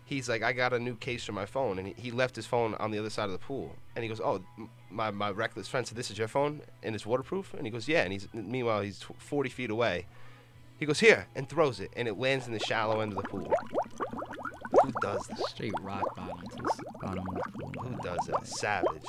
He's 0.05 0.29
like, 0.29 0.43
"I 0.43 0.53
got 0.53 0.73
a 0.73 0.79
new 0.79 0.95
case 0.97 1.25
for 1.25 1.33
my 1.33 1.47
phone," 1.47 1.79
and 1.79 1.89
he, 1.89 1.95
he 1.97 2.11
left 2.11 2.37
his 2.37 2.47
phone 2.47 2.75
on 2.75 2.91
the 2.91 2.99
other 2.99 3.11
side 3.11 3.27
of 3.27 3.33
the 3.33 3.39
pool. 3.39 3.75
And 3.97 4.03
he 4.03 4.09
goes, 4.09 4.21
"Oh, 4.21 4.43
my 4.91 5.11
my 5.11 5.31
reckless 5.31 5.69
friend 5.69 5.87
said 5.87 5.97
this 5.97 6.11
is 6.11 6.19
your 6.19 6.29
phone 6.29 6.61
and 6.83 6.95
it's 6.95 7.07
waterproof." 7.07 7.55
And 7.55 7.65
he 7.67 7.71
goes, 7.71 7.89
"Yeah." 7.89 8.03
And 8.03 8.13
he's 8.13 8.29
meanwhile 8.35 8.83
he's 8.83 9.03
40 9.19 9.49
feet 9.49 9.71
away. 9.71 10.07
He 10.79 10.87
goes 10.87 11.01
here 11.01 11.27
and 11.35 11.49
throws 11.49 11.81
it, 11.81 11.91
and 11.97 12.07
it 12.07 12.19
lands 12.19 12.47
in 12.47 12.53
the 12.53 12.61
shallow 12.61 13.01
end 13.01 13.13
of 13.13 13.23
the 13.23 13.29
pool. 13.29 13.53
Who 14.83 14.93
does 15.03 15.27
that? 15.27 15.39
straight 15.49 15.73
rock 15.81 16.05
bottom 16.17 16.39
to 16.39 16.57
the 16.57 16.83
bottom 17.03 17.25
of 17.29 17.35
the 17.35 17.51
pool. 17.61 17.73
Who 17.83 17.97
does 18.03 18.19
that? 18.27 18.47
Savage. 18.47 19.05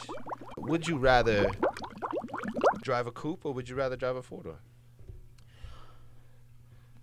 Would 0.57 0.87
you 0.87 0.97
rather 0.97 1.49
drive 2.81 3.07
a 3.07 3.11
coupe 3.11 3.45
or 3.45 3.53
would 3.53 3.69
you 3.69 3.75
rather 3.75 3.95
drive 3.95 4.15
a 4.15 4.23
four 4.23 4.43
door? 4.43 4.59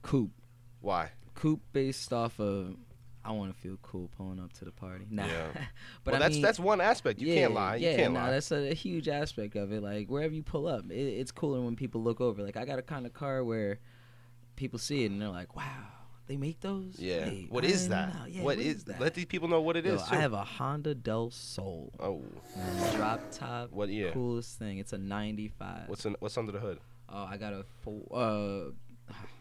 Coupe. 0.03 0.33
Why? 0.81 1.11
Coupe 1.35 1.63
based 1.73 2.13
off 2.13 2.41
of 2.41 2.77
I 3.25 3.33
want 3.33 3.53
to 3.53 3.61
feel 3.61 3.77
cool 3.83 4.09
pulling 4.17 4.39
up 4.39 4.53
to 4.55 4.65
the 4.65 4.71
party. 4.71 5.07
Nah. 5.11 5.27
Yeah. 5.27 5.47
but 6.05 6.13
well, 6.13 6.21
that's 6.21 6.35
mean, 6.35 6.43
that's 6.43 6.61
one 6.61 6.81
aspect. 6.81 7.21
You 7.21 7.29
yeah, 7.29 7.41
can't 7.43 7.55
lie. 7.55 7.77
You 7.77 7.89
Yeah, 7.89 7.97
can't 7.97 8.15
nah, 8.15 8.25
lie. 8.25 8.31
that's 8.31 8.53
a, 8.53 8.71
a 8.71 8.75
huge 8.75 9.09
aspect 9.09 9.57
of 9.57 9.73
it. 9.73 9.83
Like 9.83 10.09
wherever 10.09 10.33
you 10.33 10.43
pull 10.43 10.67
up, 10.69 10.85
it, 10.91 10.95
it's 10.95 11.33
cooler 11.33 11.61
when 11.61 11.77
people 11.77 12.03
look 12.03 12.21
over. 12.21 12.43
Like 12.43 12.57
I 12.57 12.65
got 12.65 12.79
a 12.79 12.83
kind 12.83 13.05
of 13.05 13.13
car 13.13 13.43
where 13.43 13.81
people 14.57 14.79
see 14.79 15.05
it 15.05 15.11
and 15.11 15.21
they're 15.21 15.29
like, 15.29 15.55
"Wow, 15.55 15.63
they 16.27 16.37
make 16.37 16.61
those." 16.61 16.97
Yeah. 16.99 17.27
Wait, 17.29 17.51
what 17.51 17.65
I 17.65 17.69
is 17.69 17.89
that? 17.89 18.15
Yeah, 18.29 18.43
what 18.43 18.59
is, 18.59 18.85
that? 18.85 19.01
Let 19.01 19.15
these 19.15 19.27
people 19.27 19.49
know 19.49 19.61
what 19.61 19.77
it 19.77 19.85
Yo, 19.85 19.95
is. 19.95 20.03
I 20.11 20.17
have 20.17 20.33
a 20.33 20.45
Honda 20.45 20.95
Del 20.95 21.31
Sol. 21.31 21.93
Oh, 22.01 22.23
drop 22.97 23.21
top. 23.31 23.71
What 23.73 23.89
year? 23.89 24.13
Coolest 24.13 24.59
thing. 24.59 24.79
It's 24.79 24.93
a 24.93 24.99
'95. 24.99 25.89
what's 25.89 26.05
in, 26.07 26.17
what's 26.21 26.37
under 26.37 26.53
the 26.53 26.61
hood? 26.61 26.81
Oh, 27.09 27.25
I 27.25 27.37
got 27.37 27.53
a 27.53 27.65
four. 27.83 28.03
Uh, 28.13 28.71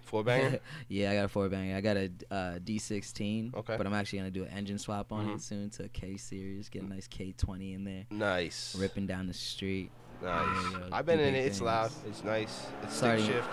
Four 0.03 0.24
banger. 0.24 0.60
yeah, 0.88 1.10
I 1.10 1.15
got 1.15 1.25
a 1.25 1.27
four 1.27 1.50
banger. 1.50 1.75
I 1.75 1.81
got 1.81 1.98
a 1.98 2.12
uh, 2.29 2.60
D16. 2.60 3.55
Okay. 3.55 3.75
But 3.75 3.88
I'm 3.88 3.93
actually 3.95 4.19
gonna 4.19 4.29
do 4.29 4.43
an 4.43 4.50
engine 4.51 4.77
swap 4.77 5.12
on 5.12 5.25
Mhm. 5.25 5.36
it 5.38 5.41
soon 5.41 5.69
to 5.72 5.86
a 5.86 5.88
K 5.88 6.15
series. 6.17 6.69
Get 6.69 6.84
a 6.84 6.86
nice 6.88 7.07
K20 7.07 7.74
in 7.74 7.84
there. 7.84 8.05
nice. 8.12 8.75
Ripping 8.77 9.07
down 9.07 9.25
the 9.25 9.34
street. 9.34 9.89
Nice. 10.25 10.91
I've 10.91 11.05
been 11.05 11.20
in 11.20 11.36
it. 11.36 11.46
It's 11.46 11.60
things. 11.60 11.62
loud. 11.62 11.91
It's 12.08 12.24
nice. 12.24 12.65
It's 12.84 12.96
Sorry. 12.96 13.22
stick 13.22 13.36
shift. 13.36 13.50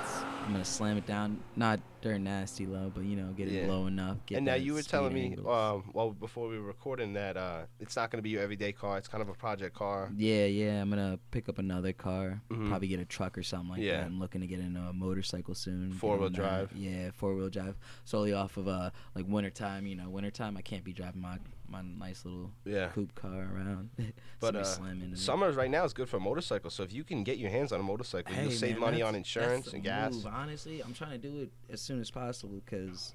I'm 0.46 0.52
gonna 0.52 0.64
slam 0.64 0.96
it 0.96 1.06
down, 1.06 1.38
not 1.54 1.78
dirt 2.02 2.18
nasty 2.20 2.66
low, 2.66 2.92
but 2.94 3.04
you 3.04 3.16
know, 3.16 3.32
get 3.32 3.48
it 3.48 3.62
Yeah. 3.62 3.66
low 3.68 3.86
enough. 3.86 4.18
Get 4.26 4.36
and 4.36 4.44
now 4.46 4.54
you 4.54 4.74
were 4.74 4.82
telling 4.82 5.14
me, 5.14 5.36
um, 5.46 5.90
well, 5.94 6.10
before 6.10 6.48
we 6.48 6.58
were 6.58 6.66
recording 6.66 7.14
that 7.14 7.36
uh, 7.36 7.62
it's 7.80 7.96
not 7.96 8.10
going 8.10 8.18
to 8.18 8.22
be 8.22 8.30
your 8.30 8.42
everyday 8.42 8.72
car. 8.72 8.98
It's 8.98 9.08
kind 9.08 9.22
of 9.22 9.28
a 9.28 9.34
project 9.34 9.74
car. 9.74 10.10
yeah, 10.16 10.44
yeah, 10.46 10.82
I'm 10.82 10.90
gonna 10.90 11.18
pick 11.30 11.48
up 11.48 11.58
another 11.58 11.92
car, 11.92 12.42
Mhm. 12.50 12.68
probably 12.68 12.88
get 12.88 13.00
a 13.00 13.04
truck 13.04 13.38
or 13.38 13.42
something 13.42 13.70
like 13.70 13.80
Yeah. 13.80 13.98
that. 13.98 14.06
I'm 14.06 14.18
looking 14.18 14.40
to 14.42 14.46
get 14.46 14.58
into 14.60 14.80
a 14.80 14.92
motorcycle 14.92 15.54
soon. 15.54 15.92
Four-wheel 15.92 16.30
drive. 16.30 16.72
Yeah, 16.76 17.10
four 17.12 17.34
wheel 17.34 17.48
drive. 17.48 17.76
Solely 18.04 18.32
off 18.32 18.56
of 18.56 18.68
uh 18.68 18.90
like 19.14 19.26
wintertime. 19.28 19.86
You 19.86 19.94
know, 19.94 20.10
wintertime 20.10 20.56
I 20.56 20.62
can't 20.62 20.84
be 20.84 20.92
driving 20.92 21.22
my 21.22 21.38
my 21.68 21.80
nice 21.80 22.26
little 22.26 22.50
Yeah. 22.66 22.88
coupe 22.88 23.14
car 23.14 23.48
around. 23.54 23.90
But 24.40 24.56
uh, 24.56 24.64
Somebody 24.64 24.64
slam 24.98 25.02
into 25.02 25.14
it. 25.14 25.18
summers 25.18 25.56
right 25.56 25.70
now 25.70 25.84
is 25.84 25.94
good 25.94 26.08
for 26.08 26.18
motorcycles. 26.20 26.74
So 26.74 26.82
if 26.82 26.92
you 26.92 27.02
can 27.04 27.22
get 27.24 27.38
your 27.38 27.48
hands 27.48 27.72
on 27.72 27.78
a 27.80 27.82
motorcycle, 27.82 28.34
Hey, 28.34 28.42
you'll 28.42 28.50
save 28.50 28.76
money 28.78 29.00
on 29.02 29.14
insurance 29.14 29.72
and 29.72 29.82
gas. 29.82 30.12
move. 30.12 30.26
Honestly, 30.26 30.80
I'm 30.82 30.92
trying 30.92 31.12
to 31.12 31.28
do 31.30 31.40
it 31.42 31.52
as 31.70 31.80
soon 31.80 31.91
as 32.00 32.10
possible 32.10 32.60
because 32.64 33.14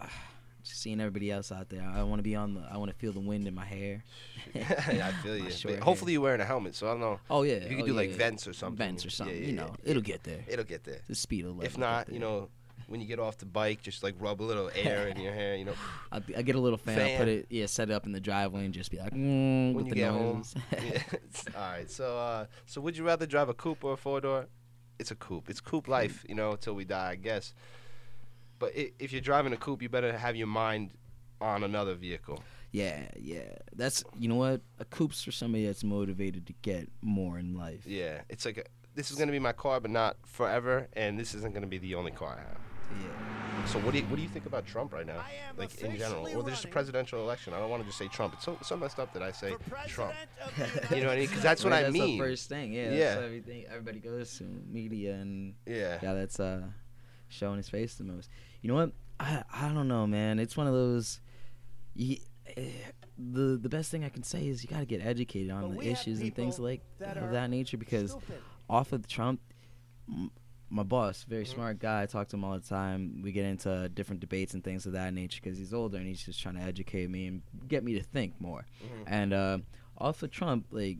uh, 0.00 0.06
just 0.62 0.80
seeing 0.80 1.00
everybody 1.00 1.30
else 1.30 1.52
out 1.52 1.68
there, 1.68 1.82
I 1.82 2.02
want 2.02 2.18
to 2.18 2.22
be 2.22 2.36
on 2.36 2.54
the. 2.54 2.66
I 2.70 2.76
want 2.76 2.90
to 2.90 2.96
feel 2.96 3.12
the 3.12 3.20
wind 3.20 3.46
in 3.46 3.54
my 3.54 3.64
hair. 3.64 4.04
yeah, 4.54 5.08
I 5.08 5.22
feel 5.22 5.36
you. 5.38 5.50
But 5.64 5.80
hopefully 5.80 6.12
you're 6.12 6.22
wearing 6.22 6.40
a 6.40 6.44
helmet, 6.44 6.74
so 6.74 6.88
I 6.88 6.90
don't 6.90 7.00
know. 7.00 7.20
Oh 7.28 7.42
yeah, 7.42 7.66
you 7.68 7.76
could 7.76 7.84
oh, 7.84 7.86
do 7.86 7.92
like 7.92 8.10
yeah. 8.10 8.16
vents 8.16 8.46
or 8.46 8.52
something. 8.52 8.76
Vents 8.76 9.06
or 9.06 9.10
something. 9.10 9.36
yeah, 9.36 9.42
you 9.42 9.54
yeah. 9.54 9.62
know, 9.62 9.74
it'll 9.84 10.02
get 10.02 10.22
there. 10.24 10.44
It'll 10.48 10.64
get 10.64 10.84
there. 10.84 11.00
The 11.08 11.14
speed 11.14 11.46
will. 11.46 11.60
If 11.62 11.78
not, 11.78 12.12
you 12.12 12.18
know, 12.18 12.48
when 12.90 13.00
you 13.00 13.06
get 13.06 13.20
off 13.20 13.38
the 13.38 13.46
bike, 13.46 13.82
just 13.82 14.02
like 14.02 14.14
rub 14.18 14.42
a 14.42 14.44
little 14.44 14.70
air 14.74 15.08
in 15.08 15.20
your 15.20 15.32
hair. 15.32 15.56
You 15.56 15.66
know, 15.66 15.74
I, 16.12 16.20
I 16.36 16.42
get 16.42 16.56
a 16.56 16.60
little 16.60 16.78
fan, 16.78 16.98
I 16.98 17.04
Fan. 17.04 17.18
put 17.18 17.28
it, 17.28 17.46
yeah, 17.48 17.66
set 17.66 17.88
it 17.88 17.92
up 17.92 18.04
in 18.04 18.12
the 18.12 18.20
driveway 18.20 18.64
and 18.64 18.74
just 18.74 18.90
be 18.90 18.98
like, 18.98 19.14
mm, 19.14 19.72
when 19.72 19.74
with 19.74 19.86
you 19.86 19.90
the 19.90 19.96
get 19.96 20.10
home. 20.10 20.36
noise. 20.38 20.54
Yeah, 20.72 21.02
all 21.56 21.72
right. 21.72 21.90
So, 21.90 22.18
uh, 22.18 22.46
so 22.66 22.80
would 22.80 22.96
you 22.96 23.04
rather 23.04 23.26
drive 23.26 23.48
a 23.48 23.54
coupe 23.54 23.84
or 23.84 23.94
a 23.94 23.96
four 23.96 24.20
door? 24.20 24.46
It's 24.98 25.10
a 25.10 25.14
coupe. 25.14 25.48
It's 25.48 25.60
coupe 25.60 25.88
life, 25.88 26.26
you 26.28 26.34
know, 26.34 26.56
till 26.56 26.74
we 26.74 26.84
die, 26.84 27.12
I 27.12 27.16
guess. 27.16 27.54
But 28.60 28.72
i 28.76 28.92
if 29.00 29.10
you're 29.10 29.20
driving 29.20 29.52
a 29.52 29.56
coupe, 29.56 29.82
you 29.82 29.88
better 29.88 30.16
have 30.16 30.36
your 30.36 30.46
mind 30.46 30.92
on 31.40 31.64
another 31.64 31.94
vehicle. 31.96 32.38
Yeah, 32.70 33.08
yeah. 33.18 33.54
That's 33.74 34.04
you 34.16 34.28
know 34.28 34.36
what 34.36 34.60
a 34.78 34.84
coupe's 34.84 35.24
for 35.24 35.32
somebody 35.32 35.66
that's 35.66 35.82
motivated 35.82 36.46
to 36.46 36.52
get 36.62 36.88
more 37.02 37.36
in 37.40 37.56
life. 37.56 37.82
Yeah, 37.84 38.20
it's 38.28 38.44
like 38.44 38.58
a, 38.58 38.64
this 38.94 39.10
is 39.10 39.16
gonna 39.18 39.32
be 39.32 39.40
my 39.40 39.52
car, 39.52 39.80
but 39.80 39.90
not 39.90 40.16
forever, 40.26 40.86
and 40.92 41.18
this 41.18 41.34
isn't 41.34 41.52
gonna 41.54 41.66
be 41.66 41.78
the 41.78 41.96
only 41.96 42.12
car 42.12 42.34
I 42.38 42.42
have. 42.48 42.58
Yeah. 43.00 43.66
So 43.66 43.78
what 43.80 43.92
do 43.92 43.98
you 43.98 44.04
what 44.06 44.16
do 44.16 44.22
you 44.22 44.28
think 44.28 44.46
about 44.46 44.66
Trump 44.66 44.92
right 44.92 45.06
now, 45.06 45.18
I 45.18 45.32
am 45.48 45.56
like 45.56 45.74
in 45.80 45.96
general, 45.96 46.22
officially 46.22 46.42
or 46.44 46.48
just 46.50 46.64
a 46.64 46.68
presidential 46.68 47.20
election? 47.22 47.52
I 47.54 47.58
don't 47.58 47.70
want 47.70 47.82
to 47.82 47.86
just 47.86 47.98
say 47.98 48.08
Trump. 48.08 48.34
It's 48.34 48.44
so 48.44 48.56
so 48.62 48.76
messed 48.76 48.98
up 48.98 49.12
that 49.14 49.22
I 49.22 49.32
say 49.32 49.54
Trump. 49.86 50.12
president 50.48 50.82
of 50.82 50.88
the 50.90 50.96
You 50.96 51.02
know 51.02 51.08
what 51.08 51.14
I 51.16 51.20
mean? 51.20 51.28
Because 51.28 51.42
that's 51.42 51.62
what 51.64 51.70
Right, 51.72 51.80
I 51.80 51.82
that's 51.82 51.92
mean. 51.92 52.18
the 52.18 52.24
first 52.24 52.48
thing. 52.48 52.72
Yeah. 52.72 52.90
Yeah. 52.90 52.98
That's 53.14 53.24
everything. 53.24 53.64
Everybody 53.68 53.98
goes 54.00 54.36
to 54.38 54.44
media 54.44 55.14
and 55.14 55.54
Yeah. 55.66 55.98
yeah, 56.02 56.14
that's 56.14 56.40
uh 56.40 56.62
showing 57.28 57.58
his 57.58 57.68
face 57.68 57.94
the 57.94 58.04
most. 58.04 58.28
You 58.62 58.68
know 58.68 58.74
what? 58.74 58.92
I 59.18 59.42
I 59.52 59.68
don't 59.72 59.88
know, 59.88 60.06
man. 60.06 60.38
It's 60.38 60.56
one 60.56 60.66
of 60.66 60.72
those. 60.74 61.20
You, 61.94 62.16
eh, 62.56 62.62
the 63.18 63.58
the 63.60 63.68
best 63.68 63.90
thing 63.90 64.04
I 64.04 64.08
can 64.08 64.22
say 64.22 64.46
is 64.48 64.62
you 64.62 64.68
got 64.70 64.80
to 64.80 64.86
get 64.86 65.04
educated 65.04 65.50
on 65.50 65.74
But 65.74 65.80
the 65.84 65.90
issues 65.90 66.20
and 66.20 66.34
things 66.34 66.58
like 66.58 66.80
that 66.98 67.16
of 67.16 67.32
that 67.32 67.50
nature 67.50 67.76
because 67.76 68.12
Stupid. 68.12 68.38
off 68.68 68.92
of 68.92 69.06
Trump, 69.06 69.40
m- 70.08 70.30
my 70.70 70.82
boss, 70.84 71.24
very 71.24 71.44
Mm-hmm. 71.44 71.54
smart 71.54 71.78
guy. 71.80 72.02
I 72.02 72.06
talk 72.06 72.28
to 72.28 72.36
him 72.36 72.44
all 72.44 72.54
the 72.58 72.66
time. 72.66 73.20
We 73.22 73.32
get 73.32 73.44
into 73.44 73.88
different 73.90 74.20
debates 74.20 74.54
and 74.54 74.62
things 74.64 74.86
of 74.86 74.92
that 74.92 75.12
nature 75.12 75.40
because 75.42 75.58
he's 75.58 75.74
older 75.74 75.98
and 75.98 76.06
he's 76.06 76.22
just 76.22 76.40
trying 76.40 76.54
to 76.56 76.62
educate 76.62 77.10
me 77.10 77.26
and 77.26 77.42
get 77.68 77.82
me 77.84 77.94
to 77.94 78.02
think 78.02 78.40
more. 78.40 78.64
Mm-hmm. 78.84 79.02
And 79.06 79.32
uh, 79.34 79.58
off 79.98 80.22
of 80.22 80.30
Trump, 80.30 80.66
like 80.70 80.98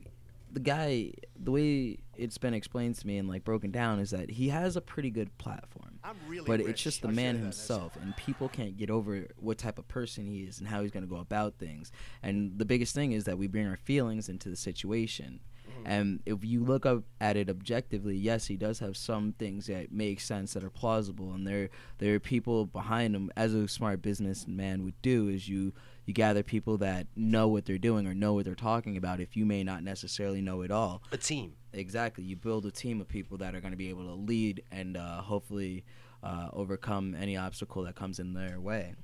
the 0.53 0.61
guy, 0.61 1.13
the 1.43 1.53
way 1.53 1.99
it's 2.17 2.37
been 2.37 2.53
explained 2.53 2.97
to 2.97 3.07
me 3.07 3.17
and 3.17 3.29
like 3.29 3.45
broken 3.45 3.71
down 3.71 3.99
is 4.01 4.11
that 4.11 4.31
he 4.33 4.49
has 4.49 4.77
a 4.77 4.81
pretty 4.81 5.11
good 5.11 5.37
platform 5.39 5.90
really 6.29 6.47
but 6.47 6.61
rich. 6.61 6.69
it's 6.69 6.83
just 6.83 7.03
the 7.03 7.09
I'll 7.09 7.15
man 7.15 7.39
himself 7.39 7.97
and 8.01 8.17
people 8.17 8.49
can't 8.49 8.77
get 8.77 8.91
over 8.91 9.27
what 9.37 9.59
type 9.59 9.79
of 9.79 9.89
person 9.89 10.27
he 10.27 10.43
is 10.43 10.59
and 10.59 10.69
how 10.69 10.83
he's 10.83 10.91
going 10.91 11.05
to 11.05 11.09
go 11.09 11.21
about 11.21 11.59
things. 11.59 11.93
And 12.23 12.59
the 12.59 12.65
biggest 12.65 12.95
thing 12.95 13.13
is 13.13 13.25
that 13.25 13.39
we 13.39 13.47
bring 13.47 13.67
our 13.67 13.77
feelings 13.77 14.29
into 14.29 14.49
the 14.49 14.57
situation. 14.57 15.41
Mm-hmm. 15.69 15.87
And 15.87 16.23
if 16.27 16.45
you 16.45 16.65
look 16.65 16.87
up 16.87 17.05
at 17.21 17.37
it 17.37 17.49
objectively 17.49 18.17
yes 18.17 18.47
he 18.47 18.57
does 18.57 18.81
have 18.81 18.97
some 18.97 19.35
things 19.39 19.67
that 19.67 19.93
make 19.93 20.21
sense 20.21 20.55
that 20.55 20.65
are 20.65 20.71
plausible 20.71 21.33
and 21.33 21.47
there 21.47 21.69
there 21.99 22.15
are 22.15 22.21
people 22.21 22.67
behind 22.67 23.15
him. 23.15 23.31
As 23.37 23.55
a 23.55 23.69
smart 23.69 24.03
businessman 24.03 24.85
would 24.85 25.01
do 25.03 25.29
is 25.29 25.49
you 25.49 25.73
you 26.07 26.15
gather 26.15 26.43
people 26.43 26.79
that 26.79 27.07
know 27.15 27.47
what 27.47 27.67
they're 27.67 27.79
doing 27.79 28.07
or 28.07 28.15
know 28.15 28.33
what 28.33 28.45
they're 28.45 28.55
talking 28.55 28.97
about 28.97 29.21
if 29.21 29.37
you 29.37 29.47
may 29.47 29.63
not 29.63 29.85
necessarily 29.85 30.41
know 30.41 30.63
it 30.63 30.71
all. 30.71 31.03
A 31.13 31.17
team. 31.17 31.53
Exactly. 31.73 32.25
You 32.25 32.37
build 32.37 32.67
a 32.67 32.71
team 32.71 33.01
of 33.01 33.09
people 33.09 33.39
that 33.39 33.55
are 33.55 33.61
going 33.61 33.73
to 33.73 33.77
be 33.77 33.91
able 33.91 34.05
to 34.07 34.15
lead 34.15 34.63
and 34.73 34.97
uh, 34.97 35.21
hopefully 35.23 35.85
uh, 36.23 36.49
overcome 36.53 37.15
any 37.15 37.37
obstacle 37.37 37.85
that 37.85 37.95
comes 37.95 38.19
in 38.19 38.35
their 38.35 38.61
way. 38.61 38.95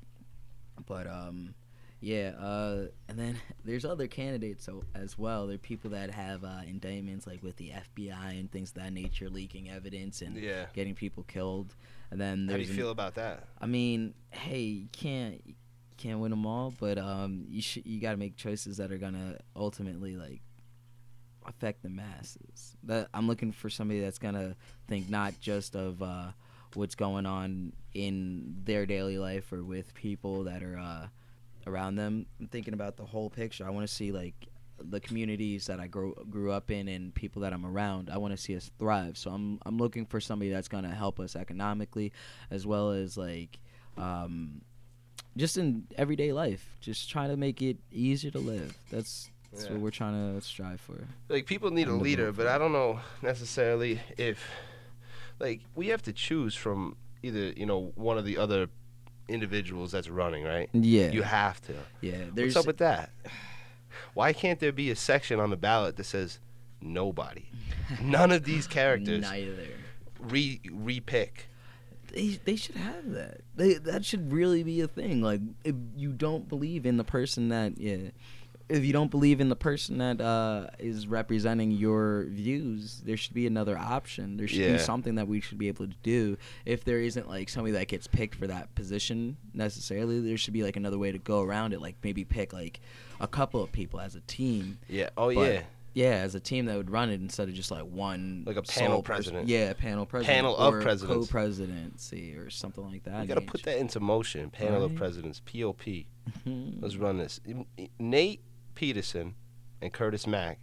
But 0.87 1.07
um, 1.07 1.55
yeah, 2.01 2.33
uh, 2.39 2.87
and 3.09 3.19
then 3.19 3.37
there's 3.65 3.85
other 3.85 4.07
candidates 4.07 4.69
as 4.95 5.17
well. 5.17 5.47
There 5.47 5.55
are 5.55 5.59
people 5.59 5.91
that 5.91 6.11
have 6.11 6.45
uh, 6.45 6.61
indictments 6.67 7.27
like 7.27 7.43
with 7.43 7.57
the 7.57 7.71
FBI 7.97 8.39
and 8.39 8.51
things 8.51 8.71
of 8.71 8.75
that 8.83 8.93
nature, 8.93 9.31
leaking 9.31 9.71
evidence 9.71 10.21
and 10.23 10.37
Yeah. 10.37 10.67
getting 10.75 10.95
people 10.95 11.23
killed. 11.25 11.75
And 12.11 12.21
then 12.21 12.49
How 12.49 12.57
do 12.57 12.63
you 12.63 12.69
an- 12.71 12.77
feel 12.77 12.91
about 12.91 13.15
that? 13.15 13.49
I 13.61 13.67
mean, 13.67 14.15
hey, 14.31 14.61
you 14.61 14.89
can't 14.93 15.41
you 15.47 15.55
can't 15.97 16.21
win 16.21 16.31
them 16.31 16.45
all, 16.47 16.75
but 16.79 16.99
um, 16.99 17.47
you 17.49 17.63
should 17.63 17.87
you 17.87 18.01
got 18.01 18.11
to 18.11 18.17
make 18.19 18.37
choices 18.37 18.77
that 18.77 18.93
are 18.93 18.99
gonna 18.99 19.39
ultimately 19.57 20.15
like 20.17 20.43
affect 21.47 21.83
the 21.83 21.89
masses. 21.89 22.77
That 22.85 23.09
I'm 23.15 23.27
looking 23.27 23.53
for 23.53 23.71
somebody 23.71 24.01
that's 24.01 24.19
gonna 24.19 24.57
think 24.89 25.09
not 25.09 25.35
just 25.41 25.75
of 25.75 26.03
uh, 26.03 26.29
what's 26.75 26.95
going 26.95 27.27
on 27.27 27.73
in 27.95 28.57
their 28.65 28.87
daily 28.87 29.19
life 29.19 29.53
or 29.53 29.63
with 29.63 29.95
people 29.95 30.45
that 30.45 30.63
are 30.63 30.79
uh, 30.79 31.07
around 31.67 31.97
them. 31.97 32.27
I'm 32.41 32.49
thinking 32.49 32.75
about 32.75 32.97
the 32.97 33.05
whole 33.05 33.31
picture. 33.31 33.67
I 33.67 33.71
want 33.71 33.87
to 33.87 33.93
see 33.93 34.13
like 34.13 34.35
the 34.79 35.01
communities 35.01 35.67
that 35.67 35.81
I 35.81 35.87
grew 35.87 36.15
grew 36.31 36.53
up 36.53 36.71
in 36.71 36.89
and 36.89 37.15
people 37.15 37.43
that 37.43 37.53
I'm 37.53 37.65
around. 37.65 38.11
I 38.11 38.19
want 38.19 38.33
to 38.33 38.37
see 38.37 38.57
us 38.57 38.71
thrive. 38.79 39.17
So 39.17 39.31
I'm 39.31 39.59
I'm 39.65 39.79
looking 39.79 40.07
for 40.07 40.21
somebody 40.21 40.51
that's 40.51 40.69
gonna 40.69 40.95
help 40.95 41.21
us 41.21 41.37
economically, 41.37 42.13
as 42.51 42.67
well 42.67 42.91
as 42.91 43.17
like. 43.17 43.59
Um, 43.97 44.61
just 45.37 45.59
in 45.59 45.87
everyday 45.97 46.33
life, 46.33 46.77
just 46.81 47.11
trying 47.11 47.29
to 47.29 47.37
make 47.37 47.61
it 47.61 47.77
easier 47.93 48.31
to 48.31 48.39
live. 48.39 48.77
That's 48.91 49.31
that's 49.57 49.67
Yeah. 49.69 49.73
what 49.75 49.81
we're 49.83 49.91
trying 49.91 50.35
to 50.35 50.41
strive 50.41 50.81
for. 50.81 51.07
Like 51.29 51.47
people 51.47 51.71
need 51.71 51.89
a 51.89 51.93
And 51.93 52.01
the 52.01 52.05
leader, 52.05 52.33
but 52.33 52.47
I 52.47 52.59
don't 52.59 52.73
know 52.73 53.01
necessarily 53.23 54.01
if 54.19 54.45
like 55.41 55.61
we 55.75 55.89
have 55.89 56.03
to 56.03 56.13
choose 56.13 56.55
from 56.55 56.97
either, 57.23 57.53
you 57.57 57.67
know, 57.67 57.93
one 57.95 58.19
of 58.19 58.25
the 58.25 58.39
other 58.39 58.69
individuals 59.29 59.93
that's 59.93 60.09
running, 60.09 60.45
right? 60.45 60.69
Yeah, 60.73 61.11
You 61.11 61.23
have 61.23 61.61
to. 61.63 61.75
yeah. 62.01 62.25
There's 62.33 62.55
What's 62.55 62.65
up 62.65 62.67
with 62.67 62.79
that? 62.79 63.11
Why 64.15 64.33
can't 64.33 64.61
there 64.61 64.73
be 64.73 64.91
a 64.91 64.97
section 64.97 65.41
on 65.41 65.51
the 65.51 65.57
ballot 65.57 65.97
that 65.97 66.05
says 66.05 66.39
nobody? 66.81 67.47
None 68.03 68.31
of 68.33 68.45
these 68.45 68.67
characters 68.67 69.23
neither. 69.23 69.69
re 70.21 70.61
repick. 70.67 71.47
They 72.13 72.39
they 72.45 72.57
should 72.57 72.77
have 72.77 73.11
that. 73.13 73.41
They 73.57 73.75
that 73.75 74.05
should 74.05 74.33
really 74.33 74.63
be 74.63 74.81
a 74.81 74.89
thing. 74.89 75.21
Like 75.23 75.41
if 75.65 75.75
you 75.97 76.13
don't 76.13 76.49
believe 76.49 76.87
in 76.87 76.97
the 76.99 77.05
person 77.05 77.49
that 77.49 77.79
yeah. 77.79 78.11
If 78.69 78.85
you 78.85 78.93
don't 78.93 79.11
believe 79.13 79.41
in 79.41 79.49
the 79.49 79.55
person 79.57 79.99
that 79.99 80.21
uh, 80.21 80.67
is 80.81 81.07
representing 81.07 81.71
your 81.71 82.25
views, 82.25 83.01
there 83.05 83.17
should 83.17 83.35
be 83.35 83.47
another 83.47 83.79
option. 83.79 84.37
There 84.37 84.49
should 84.49 84.59
Yeah. 84.59 84.73
be 84.73 84.79
something 84.79 85.15
that 85.15 85.29
we 85.29 85.41
should 85.41 85.59
be 85.59 85.69
able 85.69 85.87
to 85.87 85.95
do. 86.03 86.37
If 86.65 86.85
there 86.85 86.99
isn't 87.01 87.29
like 87.29 87.49
somebody 87.49 87.73
that 87.75 87.87
gets 87.87 88.09
picked 88.09 88.35
for 88.35 88.49
that 88.49 88.75
position 88.75 89.37
necessarily, 89.55 90.21
there 90.21 90.37
should 90.37 90.53
be 90.55 90.65
like 90.65 90.77
another 90.77 90.99
way 90.99 91.13
to 91.13 91.19
go 91.19 91.43
around 91.43 91.75
it. 91.75 91.81
Like 91.81 91.95
maybe 92.03 92.25
pick 92.25 92.53
like 92.53 92.81
a 93.21 93.29
couple 93.29 93.63
of 93.63 93.71
people 93.71 94.01
as 94.01 94.17
a 94.17 94.21
team 94.23 94.79
Yeah. 94.89 95.11
Oh 95.17 95.33
But- 95.35 95.53
yeah. 95.53 95.63
Yeah, 95.95 96.17
as 96.17 96.35
a 96.35 96.41
team 96.41 96.67
that 96.67 96.77
would 96.77 96.91
run 96.91 97.09
it 97.09 97.23
instead 97.23 97.49
of 97.49 97.55
just 97.55 97.71
like 97.71 97.85
one 97.85 98.43
Like 98.47 98.59
a 98.59 98.63
panel 98.63 99.03
president. 99.03 99.49
Yeah, 99.49 99.73
panel 99.73 100.05
president. 100.05 100.37
Panel 100.37 100.55
of 100.55 100.75
or 100.75 100.83
presidents. 100.83 101.29
co-presidency 101.29 102.35
or 102.35 102.51
something 102.51 102.85
like 102.85 103.05
that. 103.05 103.23
We 103.23 103.27
got 103.27 103.37
to 103.37 103.41
put 103.41 103.63
that 103.63 103.79
into 103.79 103.99
motion. 103.99 104.51
Panel 104.51 104.85
of 104.85 104.95
Presidents, 104.95 105.41
POP. 105.41 105.83
Let's 106.45 106.97
run 106.97 107.17
this. 107.17 107.41
Nate 107.99 108.43
Peterson 108.77 109.35
and 109.83 109.93
Curtis 109.93 110.27
Mack, 110.27 110.61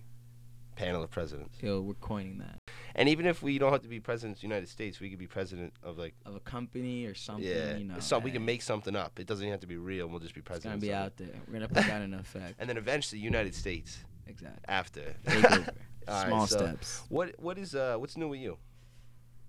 panel 0.75 1.03
of 1.03 1.12
presidents. 1.12 1.58
Yo, 1.62 1.82
we're 1.82 1.93
coining 1.96 2.38
that 2.38 2.60
And 2.96 3.10
even 3.10 3.25
if 3.25 3.43
we 3.43 3.58
don't 3.58 3.72
have 3.72 3.82
to 3.82 3.89
be 3.89 4.00
president 4.00 4.38
of 4.38 4.41
the 4.41 4.48
United 4.48 4.70
States, 4.70 5.00
we 5.00 5.10
could 5.10 5.20
be 5.20 5.27
president 5.27 5.74
of 5.84 5.98
like 5.98 6.13
of 6.25 6.36
a 6.36 6.39
company 6.39 7.05
or 7.05 7.15
something. 7.15 7.43
yeah, 7.46 7.75
you 7.75 7.84
know, 7.86 8.20
we 8.20 8.32
can 8.32 8.46
make 8.46 8.62
something 8.62 8.96
up. 8.96 9.20
It 9.20 9.27
doesn't 9.27 9.43
even 9.43 9.51
have 9.51 9.62
to 9.62 9.67
be 9.67 9.77
real. 9.77 10.08
We'll 10.08 10.20
just 10.20 10.36
be 10.36 10.41
president. 10.41 10.75
It's 10.75 10.89
gonna 10.89 10.91
be 10.91 11.05
out 11.05 11.17
there. 11.17 11.41
We're 11.48 11.53
gonna 11.53 11.67
put 11.67 11.86
that 11.88 12.01
in 12.01 12.13
effect. 12.13 12.55
And 12.60 12.70
then 12.70 12.77
eventually, 12.77 13.20
United 13.20 13.53
States 13.55 13.98
Exactly. 14.27 14.63
after. 14.67 15.15
Takeover. 15.25 15.70
All 16.08 16.13
right, 16.15 16.27
Small 16.27 16.48
so 16.48 16.58
steps. 16.58 17.01
What 17.10 17.34
what 17.39 17.58
is 17.58 17.75
uh 17.75 17.96
what's 17.98 18.15
new 18.15 18.29
with 18.29 18.39
you? 18.39 18.58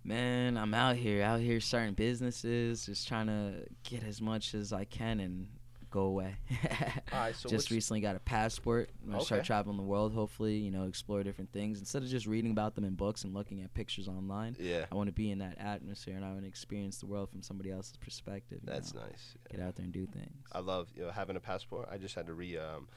Man, 0.06 0.56
I'm 0.59 0.75
out 0.75 0.97
here, 0.97 1.23
out 1.23 1.40
here 1.40 1.61
starting 1.61 1.94
businesses, 1.94 2.85
just 2.87 3.09
trying 3.09 3.26
to 3.26 3.66
get 3.88 4.04
as 4.04 4.21
much 4.21 4.54
as 4.54 4.73
I 4.73 4.85
can 4.85 5.18
and 5.18 5.49
go 5.94 6.06
away. 6.06 6.36
All 7.12 7.20
right, 7.20 7.36
so 7.36 7.48
just 7.48 7.70
recently 7.70 8.00
got 8.00 8.16
a 8.16 8.18
passport. 8.18 8.90
I'm 9.04 9.12
gonna 9.12 9.24
start 9.24 9.44
traveling 9.44 9.76
the 9.76 9.84
world. 9.84 10.12
Hopefully, 10.12 10.56
you 10.56 10.72
know, 10.72 10.84
explore 10.84 11.22
different 11.22 11.52
things 11.52 11.78
instead 11.78 12.02
of 12.02 12.08
just 12.08 12.26
reading 12.26 12.50
about 12.50 12.74
them 12.74 12.84
in 12.84 12.94
books 12.94 13.22
and 13.22 13.32
looking 13.32 13.62
at 13.62 13.72
pictures 13.74 14.08
online. 14.08 14.56
Yeah, 14.58 14.86
I 14.90 14.94
want 14.96 15.06
to 15.06 15.12
be 15.12 15.30
in 15.30 15.38
that 15.38 15.56
atmosphere 15.58 16.16
and 16.16 16.24
I 16.24 16.30
want 16.30 16.42
to 16.42 16.48
experience 16.48 16.98
the 16.98 17.06
world 17.06 17.30
from 17.30 17.42
somebody 17.42 17.70
else's 17.70 17.96
perspective. 17.96 18.58
that's 18.64 18.92
know? 18.92 19.02
nice. 19.02 19.36
Get 19.50 19.60
out 19.60 19.76
there 19.76 19.84
and 19.84 19.92
do 19.92 20.06
things. 20.06 20.44
I 20.52 20.58
love 20.58 20.88
you 20.96 21.02
know, 21.02 21.10
having 21.12 21.36
a 21.36 21.40
passport. 21.40 21.88
I 21.90 21.96
just 21.96 22.16
had 22.16 22.26
to 22.26 22.34
re 22.34 22.58
um, 22.58 22.88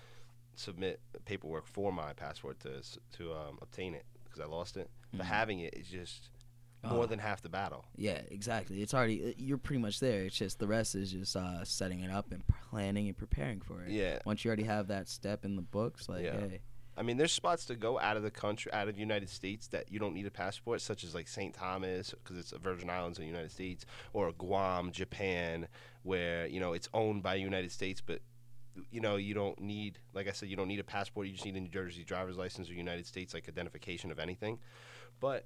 submit 0.55 0.99
paperwork 1.25 1.67
for 1.67 1.91
my 1.93 2.13
passport 2.13 2.59
to 2.61 2.81
to 3.17 3.33
um, 3.33 3.59
obtain 3.61 3.93
it 3.93 4.05
because 4.23 4.39
I 4.39 4.45
lost 4.45 4.75
it. 4.75 4.89
But 5.13 5.21
Mhm. 5.21 5.29
having 5.29 5.59
it 5.59 5.75
is 5.75 5.87
just 5.87 6.29
more 6.87 7.03
Oh. 7.03 7.05
than 7.07 7.19
half 7.19 7.41
the 7.41 7.49
battle. 7.49 7.85
Yeah, 7.95 8.21
exactly. 8.29 8.81
It's 8.81 8.93
already 8.93 9.29
uh, 9.29 9.33
you're 9.37 9.57
pretty 9.57 9.81
much 9.81 9.99
there. 9.99 10.21
It's 10.25 10.37
just 10.37 10.59
the 10.59 10.67
rest 10.67 10.95
is 10.95 11.11
just 11.11 11.35
uh, 11.35 11.63
setting 11.63 12.01
it 12.01 12.11
up 12.11 12.31
and 12.31 12.43
planning 12.69 13.07
and 13.07 13.17
preparing 13.17 13.61
for 13.61 13.81
it. 13.83 13.91
Yeah. 13.91 14.19
Once 14.25 14.43
you 14.43 14.49
already 14.49 14.63
have 14.63 14.87
that 14.87 15.07
step 15.07 15.45
in 15.45 15.55
the 15.55 15.61
books, 15.61 16.07
like 16.09 16.23
Yeah. 16.23 16.39
hey, 16.39 16.61
I 16.99 17.03
mean, 17.03 17.17
there's 17.17 17.31
spots 17.31 17.65
to 17.65 17.75
go 17.75 17.99
out 17.99 18.17
of 18.17 18.23
the 18.23 18.31
country, 18.31 18.73
out 18.73 18.87
of 18.87 18.95
the 18.95 18.99
United 19.01 19.29
States 19.29 19.67
that 19.67 19.91
you 19.91 19.99
don't 19.99 20.15
need 20.15 20.25
a 20.25 20.31
passport, 20.31 20.81
such 20.81 21.03
as 21.03 21.13
like 21.13 21.27
St. 21.27 21.53
Thomas, 21.53 22.09
because 22.11 22.37
it's 22.39 22.53
a 22.53 22.57
Virgin 22.57 22.89
Islands 22.89 23.19
of 23.19 23.21
the 23.21 23.27
United 23.27 23.51
States, 23.51 23.85
or 24.13 24.31
Guam, 24.31 24.91
Japan, 24.91 25.67
where 26.03 26.47
you 26.47 26.59
know 26.59 26.73
it's 26.73 26.89
owned 26.95 27.21
by 27.21 27.35
the 27.35 27.41
United 27.43 27.71
States, 27.71 28.01
but 28.01 28.21
you 28.91 28.99
know 29.01 29.15
you 29.15 29.33
don't 29.35 29.59
need, 29.61 29.99
like 30.13 30.27
I 30.27 30.31
said, 30.31 30.49
you 30.49 30.55
don't 30.55 30.67
need 30.67 30.79
a 30.79 30.83
passport. 30.83 31.27
You 31.27 31.33
just 31.33 31.45
need 31.45 31.55
a 31.55 31.59
New 31.59 31.69
Jersey 31.69 32.03
driver's 32.03 32.37
license 32.37 32.67
or 32.69 32.73
United 32.73 33.05
States 33.05 33.33
like 33.33 33.47
identification 33.47 34.09
of 34.11 34.17
anything. 34.19 34.57
But 35.19 35.45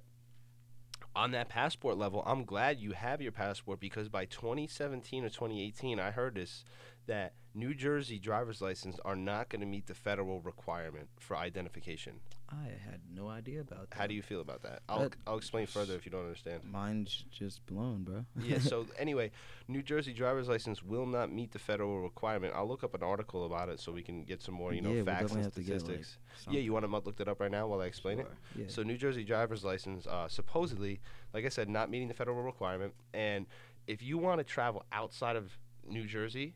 on 1.14 1.32
that 1.32 1.48
passport 1.48 1.98
level, 1.98 2.22
I'm 2.26 2.44
glad 2.44 2.80
you 2.80 2.92
have 2.92 3.20
your 3.20 3.32
passport 3.32 3.80
because 3.80 4.08
by 4.08 4.24
2017 4.24 5.24
or 5.24 5.28
2018, 5.28 6.00
I 6.00 6.10
heard 6.10 6.34
this 6.34 6.64
that 7.06 7.34
New 7.54 7.74
Jersey 7.74 8.18
driver's 8.18 8.62
license 8.62 8.98
are 9.04 9.16
not 9.16 9.48
going 9.48 9.60
to 9.60 9.66
meet 9.66 9.86
the 9.86 9.94
federal 9.94 10.40
requirement 10.40 11.08
for 11.18 11.36
identification. 11.36 12.20
I 12.52 12.66
had 12.90 13.00
no 13.14 13.28
idea 13.28 13.62
about 13.62 13.88
that. 13.90 13.98
How 13.98 14.06
do 14.06 14.12
you 14.14 14.20
feel 14.20 14.40
about 14.42 14.62
that? 14.62 14.82
I'll 14.88 15.00
That- 15.08 15.16
I'll 15.26 15.38
explain 15.38 15.66
further 15.66 15.94
if 15.94 16.04
you 16.04 16.12
don't 16.12 16.24
understand. 16.26 16.64
Mine's 16.70 17.24
just 17.30 17.64
blown, 17.66 18.04
bro. 18.04 18.26
yeah. 18.38 18.58
So 18.72 18.86
anyway, 18.98 19.30
New 19.68 19.82
Jersey 19.82 20.12
driver's 20.12 20.48
license 20.48 20.82
will 20.82 21.06
not 21.06 21.32
meet 21.32 21.52
the 21.52 21.58
federal 21.58 22.00
requirement. 22.02 22.52
I'll 22.54 22.68
look 22.68 22.84
up 22.84 22.94
an 22.94 23.02
article 23.02 23.46
about 23.46 23.68
it 23.70 23.80
so 23.80 23.90
we 23.90 24.02
can 24.02 24.24
get 24.24 24.42
some 24.42 24.54
more, 24.54 24.74
you 24.74 24.82
know, 24.82 24.92
Yeah, 24.92 25.02
facts 25.04 25.32
and 25.32 25.44
to 25.52 25.60
get, 25.62 25.72
like, 25.72 25.80
statistics. 25.80 26.18
yeah, 26.50 26.60
you 26.60 26.72
want 26.74 26.84
to 26.84 26.90
look 26.90 27.16
that 27.16 27.28
up 27.28 27.40
right 27.40 27.50
now 27.50 27.66
while 27.66 27.80
I 27.80 27.86
explain 27.86 28.20
it? 28.20 28.28
Yeah. 28.54 28.66
So 28.68 28.82
New 28.82 28.98
Jersey 28.98 29.24
driver's 29.24 29.64
license, 29.64 30.06
uh, 30.06 30.28
supposedly, 30.28 31.00
like 31.32 31.46
I 31.46 31.48
said, 31.48 31.68
not 31.70 31.88
meeting 31.90 32.08
the 32.08 32.14
federal 32.14 32.42
requirement. 32.42 32.94
And 33.14 33.46
if 33.86 34.02
you 34.02 34.18
want 34.18 34.38
to 34.38 34.44
travel 34.44 34.84
outside 34.92 35.36
of 35.36 35.58
New 35.86 36.06
Jersey, 36.06 36.54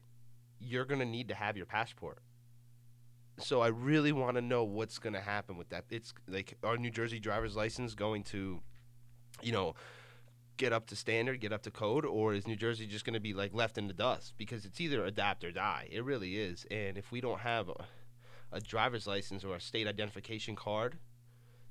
you're 0.59 0.85
gonna 0.85 1.05
need 1.05 1.29
to 1.29 1.35
have 1.35 1.57
your 1.57 1.67
passport. 1.67 2.19
So 3.38 3.61
I 3.61 3.69
really 3.69 4.12
want 4.12 4.37
to 4.37 4.43
know 4.43 4.64
what's 4.64 4.99
gonna 4.99 5.21
happen 5.21 5.57
with 5.57 5.69
that. 5.69 5.85
It's 5.90 6.14
like 6.26 6.57
our 6.62 6.76
New 6.76 6.90
Jersey 6.90 7.19
driver's 7.19 7.55
license 7.55 7.95
going 7.95 8.25
to, 8.25 8.61
you 9.43 9.52
know, 9.52 9.75
get 10.57 10.73
up 10.73 10.87
to 10.87 10.97
standard, 10.97 11.40
get 11.40 11.52
up 11.52 11.62
to 11.62 11.71
code, 11.71 12.07
or 12.07 12.33
is 12.33 12.47
New 12.47 12.57
Jersey 12.57 12.87
just 12.87 13.05
gonna 13.05 13.21
be 13.21 13.35
like 13.35 13.52
left 13.52 13.76
in 13.76 13.88
the 13.88 13.93
dust? 13.93 14.35
Because 14.38 14.64
it's 14.64 14.81
either 14.81 15.05
adapt 15.05 15.45
or 15.45 15.52
die. 15.52 15.88
It 15.90 16.02
really 16.05 16.37
is. 16.37 16.66
And 16.71 16.97
if 16.97 17.12
we 17.12 17.21
don't 17.21 17.40
have 17.40 17.69
a, 17.69 17.85
a 18.52 18.61
driver's 18.61 19.07
license 19.07 19.45
or 19.45 19.55
a 19.55 19.61
state 19.61 19.87
identification 19.87 20.57
card 20.57 20.99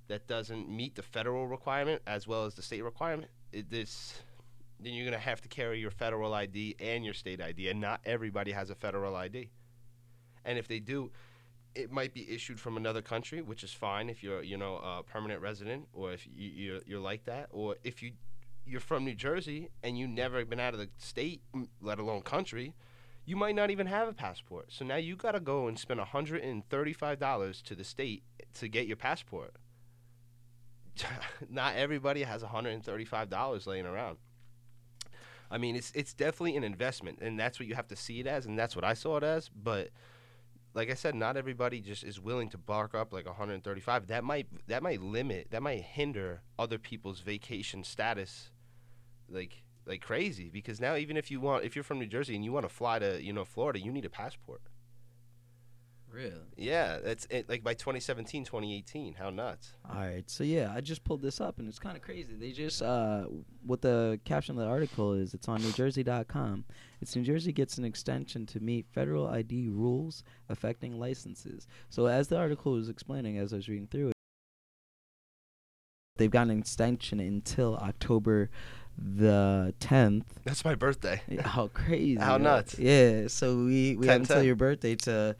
that 0.07 0.27
doesn't 0.27 0.69
meet 0.69 0.93
the 0.95 1.01
federal 1.01 1.47
requirement 1.47 2.03
as 2.05 2.27
well 2.27 2.45
as 2.45 2.53
the 2.53 2.61
state 2.61 2.83
requirement, 2.83 3.31
it, 3.51 3.71
this 3.71 4.21
then 4.79 4.93
you're 4.93 5.05
gonna 5.05 5.17
have 5.17 5.41
to 5.41 5.47
carry 5.47 5.79
your 5.79 5.91
federal 5.91 6.33
ID 6.33 6.75
and 6.79 7.03
your 7.03 7.13
state 7.13 7.41
ID, 7.41 7.69
and 7.69 7.79
not 7.79 8.01
everybody 8.05 8.51
has 8.51 8.69
a 8.69 8.75
federal 8.75 9.15
ID. 9.15 9.49
And 10.43 10.59
if 10.59 10.67
they 10.67 10.79
do, 10.79 11.11
it 11.75 11.91
might 11.91 12.13
be 12.13 12.29
issued 12.29 12.59
from 12.59 12.77
another 12.77 13.01
country, 13.01 13.41
which 13.41 13.63
is 13.63 13.71
fine 13.71 14.09
if 14.09 14.23
you're 14.23 14.41
you 14.41 14.57
know 14.57 14.77
a 14.77 15.03
permanent 15.03 15.41
resident 15.41 15.87
or 15.93 16.13
if 16.13 16.25
you, 16.25 16.49
you're 16.49 16.79
you're 16.85 16.99
like 16.99 17.25
that, 17.25 17.49
or 17.51 17.75
if 17.83 18.01
you 18.01 18.13
you're 18.65 18.79
from 18.81 19.05
New 19.05 19.13
Jersey 19.13 19.69
and 19.83 19.97
you 19.97 20.07
never 20.07 20.43
been 20.45 20.59
out 20.59 20.73
of 20.73 20.79
the 20.79 20.89
state, 20.97 21.41
let 21.81 21.99
alone 21.99 22.21
country, 22.21 22.73
you 23.25 23.35
might 23.35 23.55
not 23.55 23.69
even 23.69 23.87
have 23.87 24.07
a 24.07 24.13
passport. 24.13 24.71
So 24.71 24.83
now 24.85 24.95
you 24.95 25.15
got 25.15 25.33
to 25.33 25.39
go 25.39 25.67
and 25.67 25.77
spend 25.77 25.99
$135 25.99 27.61
to 27.63 27.75
the 27.75 27.83
state 27.83 28.23
to 28.55 28.67
get 28.67 28.87
your 28.87 28.97
passport. 28.97 29.53
not 31.49 31.75
everybody 31.75 32.23
has 32.23 32.41
$135 32.41 33.67
laying 33.67 33.85
around. 33.85 34.17
I 35.51 35.59
mean, 35.59 35.75
it's 35.75 35.91
it's 35.93 36.13
definitely 36.13 36.57
an 36.57 36.63
investment, 36.63 37.19
and 37.21 37.39
that's 37.39 37.59
what 37.59 37.67
you 37.67 37.75
have 37.75 37.87
to 37.89 37.95
see 37.95 38.19
it 38.19 38.25
as, 38.25 38.47
and 38.47 38.57
that's 38.57 38.75
what 38.75 38.83
I 38.83 38.95
saw 38.95 39.17
it 39.17 39.23
as. 39.23 39.49
But 39.49 39.89
like 40.75 40.91
I 40.91 40.93
said, 40.93 41.15
not 41.15 41.37
everybody 41.37 41.79
just 41.79 42.03
is 42.03 42.19
willing 42.19 42.49
to 42.49 42.57
bark 42.57 42.93
up 42.93 43.13
like 43.13 43.25
135. 43.25 44.07
That 44.07 44.23
might 44.25 44.47
that 44.67 44.83
might 44.83 45.01
limit, 45.01 45.47
that 45.51 45.63
might 45.63 45.81
hinder 45.81 46.41
other 46.59 46.77
people's 46.77 47.21
vacation 47.21 47.83
status, 47.83 48.51
like 49.29 49.63
like 49.85 50.01
crazy. 50.01 50.49
Because 50.49 50.81
now, 50.81 50.97
even 50.97 51.15
if 51.15 51.31
you 51.31 51.39
want, 51.39 51.63
if 51.63 51.75
you're 51.75 51.83
from 51.83 51.99
New 51.99 52.05
Jersey 52.05 52.35
and 52.35 52.43
you 52.43 52.51
want 52.51 52.65
to 52.67 52.73
fly 52.73 52.99
to 52.99 53.23
you 53.23 53.31
know 53.31 53.45
Florida, 53.45 53.79
you 53.79 53.91
need 53.91 54.05
a 54.05 54.09
passport. 54.09 54.61
Really? 56.15 56.31
Yeah, 56.55 56.99
that's 57.03 57.27
it. 57.29 57.49
Like 57.49 57.61
by 57.61 57.73
2017, 57.73 58.45
2018, 58.45 59.15
how 59.15 59.29
nuts. 59.29 59.73
All 59.89 59.99
right, 59.99 60.23
so 60.29 60.45
yeah, 60.45 60.71
I 60.73 60.79
just 60.79 61.03
pulled 61.03 61.21
this 61.21 61.41
up 61.41 61.59
and 61.59 61.67
it's 61.67 61.77
kind 61.77 61.97
of 61.97 62.01
crazy. 62.01 62.33
They 62.39 62.53
just 62.53 62.81
uh, 62.81 63.25
what 63.65 63.81
the 63.81 64.17
caption 64.23 64.57
of 64.57 64.63
the 64.63 64.69
article 64.69 65.11
is. 65.11 65.33
It's 65.33 65.49
on 65.49 65.59
NewJersey.com. 65.59 66.63
It's 67.01 67.13
New 67.17 67.23
Jersey 67.23 67.51
gets 67.51 67.77
an 67.77 67.83
extension 67.83 68.45
to 68.45 68.61
meet 68.61 68.85
federal 68.93 69.27
ID 69.27 69.67
rules 69.67 70.23
affecting 70.47 70.97
licenses. 70.97 71.67
So 71.89 72.05
as 72.05 72.29
the 72.29 72.37
article 72.37 72.71
was 72.71 72.87
explaining, 72.87 73.37
as 73.37 73.51
I 73.51 73.57
was 73.57 73.67
reading 73.67 73.87
through 73.87 74.09
it, 74.09 74.13
they've 76.15 76.31
got 76.31 76.47
an 76.47 76.57
extension 76.57 77.19
until 77.19 77.75
October 77.75 78.49
the 78.97 79.73
10th. 79.81 80.23
That's 80.45 80.63
my 80.63 80.75
birthday. 80.75 81.21
How 81.41 81.67
crazy! 81.67 82.15
How 82.21 82.37
nuts. 82.37 82.79
Yeah, 82.79 83.27
so 83.27 83.57
we 83.57 83.97
we 83.97 84.07
have 84.07 84.21
until 84.21 84.37
10. 84.37 84.45
your 84.45 84.55
birthday 84.55 84.95
to 84.95 85.35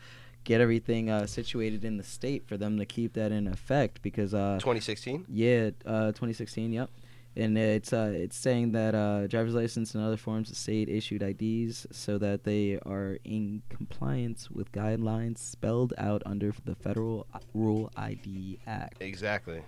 get 0.46 0.62
everything 0.62 1.10
uh, 1.10 1.26
situated 1.26 1.84
in 1.84 1.98
the 1.98 2.04
state 2.04 2.48
for 2.48 2.56
them 2.56 2.78
to 2.78 2.86
keep 2.86 3.14
that 3.14 3.32
in 3.32 3.48
effect 3.48 4.02
because 4.02 4.34
uh, 4.34 4.58
2016. 4.60 5.26
yeah, 5.28 5.72
uh, 5.86 6.08
2016. 6.14 6.72
Yep. 6.72 6.90
And 7.38 7.58
it's 7.58 7.92
uh, 7.92 8.14
it's 8.16 8.38
saying 8.38 8.72
that 8.72 8.96
uh, 8.96 9.28
driver's 9.28 9.54
license 9.54 9.94
and 9.94 10.02
other 10.02 10.16
forms 10.16 10.50
of 10.50 10.56
state 10.56 10.88
issued 10.88 11.22
IDs 11.22 11.86
so 11.92 12.18
that 12.20 12.46
they 12.46 12.80
are 12.86 13.18
in 13.26 13.62
compliance 13.68 14.50
with 14.50 14.72
guidelines 14.72 15.40
spelled 15.40 15.94
out 15.98 16.24
under 16.26 16.54
the 16.64 16.76
Federal 16.76 17.28
Real 17.54 17.92
ID 17.98 18.60
Act. 18.66 19.02
Exactly. 19.02 19.62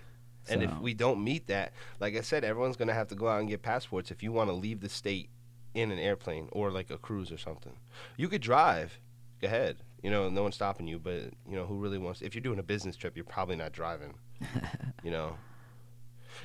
And 0.50 0.62
if 0.62 0.78
we 0.78 0.94
don't 0.94 1.22
meet 1.22 1.48
that, 1.48 1.74
like 2.00 2.16
I 2.16 2.22
said, 2.22 2.42
everyone's 2.42 2.78
gonna 2.78 2.94
have 2.94 3.08
to 3.08 3.14
go 3.14 3.28
out 3.28 3.40
and 3.40 3.48
get 3.50 3.60
passports 3.60 4.10
if 4.10 4.22
you 4.22 4.32
want 4.32 4.48
to 4.48 4.54
leave 4.54 4.80
the 4.80 4.88
state 4.88 5.28
in 5.74 5.90
an 5.90 5.98
airplane 5.98 6.48
or 6.52 6.70
like 6.70 6.88
a 6.90 6.96
cruise 6.96 7.30
or 7.30 7.36
something. 7.36 7.74
You 8.16 8.28
could 8.28 8.40
drive, 8.40 8.98
go 9.42 9.48
ahead. 9.48 9.76
You 10.02 10.10
know, 10.10 10.28
no 10.28 10.42
one's 10.42 10.54
stopping 10.54 10.86
you. 10.86 10.98
But 10.98 11.22
you 11.48 11.56
know, 11.56 11.66
who 11.66 11.76
really 11.76 11.98
wants? 11.98 12.22
If 12.22 12.34
you're 12.34 12.42
doing 12.42 12.58
a 12.58 12.62
business 12.62 12.96
trip, 12.96 13.16
you're 13.16 13.24
probably 13.24 13.56
not 13.56 13.72
driving. 13.72 14.14
you 15.02 15.10
know. 15.10 15.36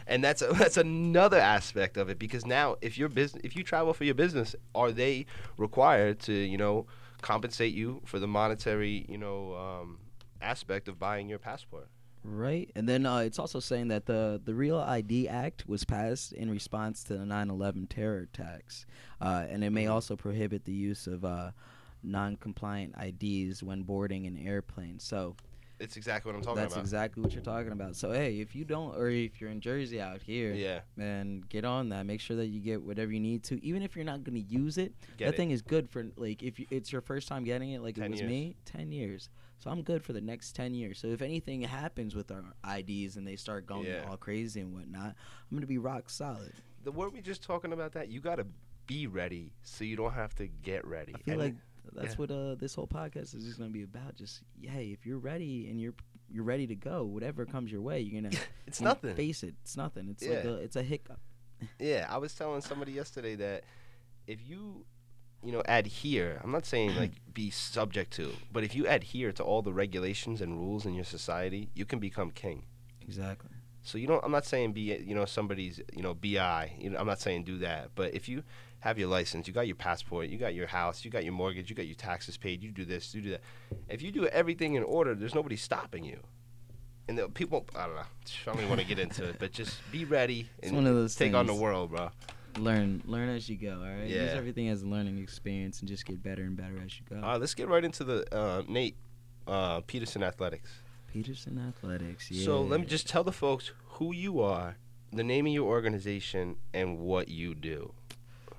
And 0.08 0.24
that's 0.24 0.42
a, 0.42 0.48
that's 0.54 0.78
another 0.78 1.40
aspect 1.40 1.98
of 1.98 2.10
it 2.10 2.20
because 2.20 2.46
now 2.46 2.78
if 2.82 2.98
your 2.98 3.10
business 3.10 3.42
if 3.44 3.56
you 3.56 3.64
travel 3.64 3.94
for 3.94 4.04
your 4.04 4.16
business, 4.16 4.56
are 4.74 4.92
they 4.92 5.26
required 5.58 6.20
to 6.22 6.34
you 6.34 6.58
know 6.58 6.88
compensate 7.22 7.74
you 7.74 8.02
for 8.06 8.20
the 8.20 8.28
monetary 8.28 9.06
you 9.08 9.18
know 9.18 9.56
um, 9.56 10.00
aspect 10.42 10.88
of 10.88 11.00
buying 11.00 11.30
your 11.30 11.40
passport? 11.40 11.88
Right, 12.26 12.72
and 12.74 12.88
then 12.88 13.06
uh, 13.06 13.18
it's 13.18 13.38
also 13.38 13.60
saying 13.60 13.90
that 13.90 14.06
the 14.06 14.42
the 14.44 14.56
Real 14.56 14.78
ID 14.78 15.28
Act 15.28 15.68
was 15.68 15.84
passed 15.84 16.32
in 16.32 16.50
response 16.50 17.04
to 17.06 17.18
the 17.18 17.26
9/11 17.26 17.90
terror 17.90 18.20
attacks, 18.20 18.86
uh, 19.20 19.46
and 19.50 19.62
it 19.62 19.72
may 19.72 19.88
also 19.88 20.16
prohibit 20.16 20.64
the 20.64 20.72
use 20.72 21.06
of 21.06 21.26
uh, 21.26 21.52
non-compliant 22.04 22.96
IDs 23.02 23.64
when 23.64 23.84
boarding 23.84 24.26
an 24.28 24.38
airplane. 24.38 25.00
So 25.00 25.36
It's 25.80 25.98
exactly 25.98 26.32
what 26.32 26.38
I'm 26.38 26.44
talking 26.44 26.56
that's 26.58 26.74
about. 26.74 26.82
That's 26.82 26.88
exactly 26.92 27.24
what 27.24 27.34
you're 27.34 27.44
talking 27.44 27.72
about. 27.72 27.96
So 27.96 28.12
hey, 28.12 28.40
if 28.40 28.56
you 28.56 28.64
don't, 28.66 28.96
or 28.96 29.10
if 29.10 29.42
you're 29.42 29.50
in 29.50 29.60
Jersey 29.60 30.00
out 30.00 30.22
here, 30.22 30.54
yeah, 30.54 30.82
man, 30.96 31.44
get 31.50 31.66
on 31.66 31.90
that. 31.90 32.06
Make 32.06 32.22
sure 32.22 32.38
that 32.38 32.48
you 32.48 32.60
get 32.62 32.82
whatever 32.82 33.12
you 33.12 33.20
need 33.20 33.44
to, 33.46 33.64
even 33.66 33.82
if 33.82 33.96
you're 33.96 34.06
not 34.06 34.24
going 34.24 34.36
to 34.36 34.48
use 34.54 34.78
it. 34.78 34.94
Get 35.18 35.26
that 35.26 35.34
it. 35.34 35.38
thing 35.38 35.52
is 35.52 35.62
good 35.62 35.90
for 35.90 36.06
like 36.16 36.44
if 36.44 36.60
you, 36.60 36.68
it's 36.70 36.92
your 36.92 37.02
first 37.02 37.28
time 37.28 37.44
getting 37.44 37.72
it, 37.72 37.82
like 37.82 37.96
10 37.96 38.06
it 38.06 38.10
was 38.12 38.20
years. 38.22 38.30
me, 38.30 38.56
ten 38.66 38.92
years. 38.92 39.30
So 39.60 39.70
I'm 39.72 39.82
good 39.82 40.04
for 40.04 40.12
the 40.14 40.22
next 40.22 40.56
ten 40.56 40.74
years. 40.74 41.00
So 41.00 41.08
if 41.08 41.22
anything 41.22 41.62
happens 41.62 42.16
with 42.16 42.32
our 42.32 42.44
IDs 42.78 43.16
and 43.18 43.26
they 43.26 43.36
start 43.38 43.66
going 43.66 43.86
Yeah. 43.86 44.06
all 44.10 44.18
crazy 44.18 44.60
and 44.62 44.74
whatnot, 44.74 45.16
I'm 45.50 45.58
gonna 45.58 45.66
be 45.68 45.78
rock 45.78 46.10
solid. 46.10 46.54
the 46.84 46.92
weren't 46.92 47.14
we 47.14 47.22
just 47.22 47.42
talking 47.44 47.72
about 47.74 47.94
that? 47.94 48.10
You 48.10 48.20
got 48.20 48.36
to 48.36 48.46
be 48.88 49.08
ready 49.08 49.54
so 49.64 49.86
you 49.86 49.96
don't 49.96 50.12
have 50.14 50.36
to 50.36 50.48
get 50.48 50.86
ready. 50.86 51.14
I 51.16 51.20
feel 51.20 51.34
And 51.36 51.42
like 51.42 51.56
that's 51.92 52.14
yeah. 52.14 52.16
what 52.16 52.32
uh 52.32 52.56
this 52.56 52.76
whole 52.76 52.88
podcast 52.88 53.36
is 53.36 53.46
just 53.46 53.58
gonna 53.58 53.70
be 53.70 53.84
about. 53.84 54.16
Just 54.16 54.42
hey, 54.62 54.88
if 54.88 55.06
you're 55.06 55.20
ready 55.20 55.68
and 55.70 55.80
you're 55.80 55.94
you're 56.30 56.44
ready 56.44 56.68
to 56.68 56.76
go, 56.76 57.04
whatever 57.04 57.46
comes 57.46 57.72
your 57.72 57.82
way, 57.82 58.00
you're 58.00 58.22
gonna 58.22 58.36
it's 58.68 58.82
nothing. 58.82 59.16
Face 59.16 59.44
it, 59.44 59.56
it's 59.62 59.78
nothing. 59.78 60.10
It's 60.10 60.26
like 60.26 60.44
a, 60.44 60.56
it's 60.56 60.76
a 60.76 60.84
hiccup. 60.84 61.20
Yeah, 61.80 62.08
I 62.10 62.18
was 62.18 62.34
telling 62.34 62.60
somebody 62.60 62.92
yesterday 62.92 63.36
that 63.36 63.64
if 64.28 64.46
you, 64.46 64.86
you 65.42 65.54
know, 65.54 65.64
adhere, 65.66 66.42
I'm 66.44 66.52
not 66.52 66.66
saying 66.66 66.94
like 66.98 67.12
be 67.34 67.52
subject 67.52 68.12
to, 68.14 68.34
but 68.52 68.66
if 68.66 68.76
you 68.76 68.86
adhere 68.86 69.32
to 69.32 69.44
all 69.44 69.62
the 69.62 69.72
regulations 69.72 70.42
and 70.42 70.60
rules 70.60 70.86
in 70.86 70.94
your 70.94 71.06
society, 71.06 71.70
you 71.74 71.86
can 71.86 72.00
become 72.00 72.32
king. 72.32 72.64
Exactly. 73.02 73.52
So 73.84 73.98
you 73.98 74.08
don't. 74.08 74.24
I'm 74.24 74.32
not 74.32 74.46
saying 74.46 74.74
be 74.74 74.82
you 75.06 75.14
know 75.14 75.26
somebody's 75.26 75.80
you 75.94 76.02
know 76.02 76.14
bi. 76.14 76.74
You 76.80 76.90
know 76.90 76.98
I'm 77.00 77.08
not 77.08 77.20
saying 77.20 77.44
do 77.44 77.60
that. 77.60 77.92
But 77.96 78.14
if 78.14 78.28
you 78.28 78.44
have 78.84 79.00
your 79.00 79.08
license, 79.08 79.48
you 79.48 79.54
got 79.54 79.66
your 79.66 79.78
passport, 79.78 80.28
you 80.28 80.38
got 80.38 80.54
your 80.54 80.68
house, 80.68 81.06
you 81.06 81.10
got 81.10 81.24
your 81.24 81.32
mortgage, 81.32 81.70
you 81.70 81.76
got 81.76 81.88
your 81.88 81.96
taxes 81.96 82.36
paid, 82.36 82.62
you 82.62 82.70
do 82.70 82.84
this, 82.84 83.16
you 83.16 83.22
do 83.22 83.30
that. 83.30 83.42
If 83.88 84.02
you 84.02 84.12
do 84.12 84.28
everything 84.28 84.76
in 84.76 84.84
order, 84.84 85.16
there's 85.16 85.34
nobody 85.34 85.56
stopping 85.56 86.04
you. 86.04 86.20
And 87.08 87.18
the 87.18 87.30
people, 87.30 87.66
I 87.78 87.86
don't 87.86 87.96
know. 87.96 88.02
I 88.02 88.46
don't 88.46 88.58
even 88.58 88.68
want 88.68 88.82
to 88.82 88.88
get 88.88 89.00
into 89.00 89.24
it, 89.24 89.38
but 89.40 89.54
just 89.54 89.80
be 89.90 90.04
ready 90.04 90.50
It's 90.58 90.68
and 90.68 90.76
one 90.76 90.86
of 90.86 90.96
those 90.96 91.16
take 91.16 91.34
on 91.34 91.48
the 91.48 91.56
world, 91.56 91.92
bro. 91.92 92.10
Learn 92.58 93.02
learn 93.06 93.30
as 93.30 93.48
you 93.48 93.56
go. 93.56 93.72
All 93.72 93.88
right. 93.88 94.06
yeah. 94.06 94.24
Use 94.24 94.34
everything 94.34 94.68
as 94.68 94.82
a 94.84 94.86
learning 94.86 95.18
experience 95.18 95.80
and 95.80 95.88
just 95.88 96.06
get 96.06 96.22
better 96.22 96.44
and 96.44 96.58
better 96.58 96.76
as 96.86 97.00
you 97.00 97.06
go. 97.10 97.26
Uh, 97.26 97.38
let's 97.38 97.54
get 97.54 97.70
right 97.70 97.84
into 97.86 98.04
the 98.04 98.36
uh, 98.36 98.64
Nate 98.68 98.98
uh, 99.48 99.80
Peterson 99.88 100.24
Athletics. 100.24 100.70
Peterson 101.12 101.58
Athletics. 101.58 102.30
Yeah. 102.30 102.44
So 102.44 102.62
let 102.62 102.82
me 102.82 102.86
just 102.86 103.08
tell 103.08 103.24
the 103.24 103.32
folks 103.32 103.72
who 103.94 104.14
you 104.14 104.42
are, 104.42 104.76
the 105.14 105.24
name 105.24 105.48
of 105.48 105.54
your 105.54 105.68
organization, 105.70 106.58
and 106.74 107.00
what 107.00 107.30
you 107.30 107.56
do. 107.56 107.94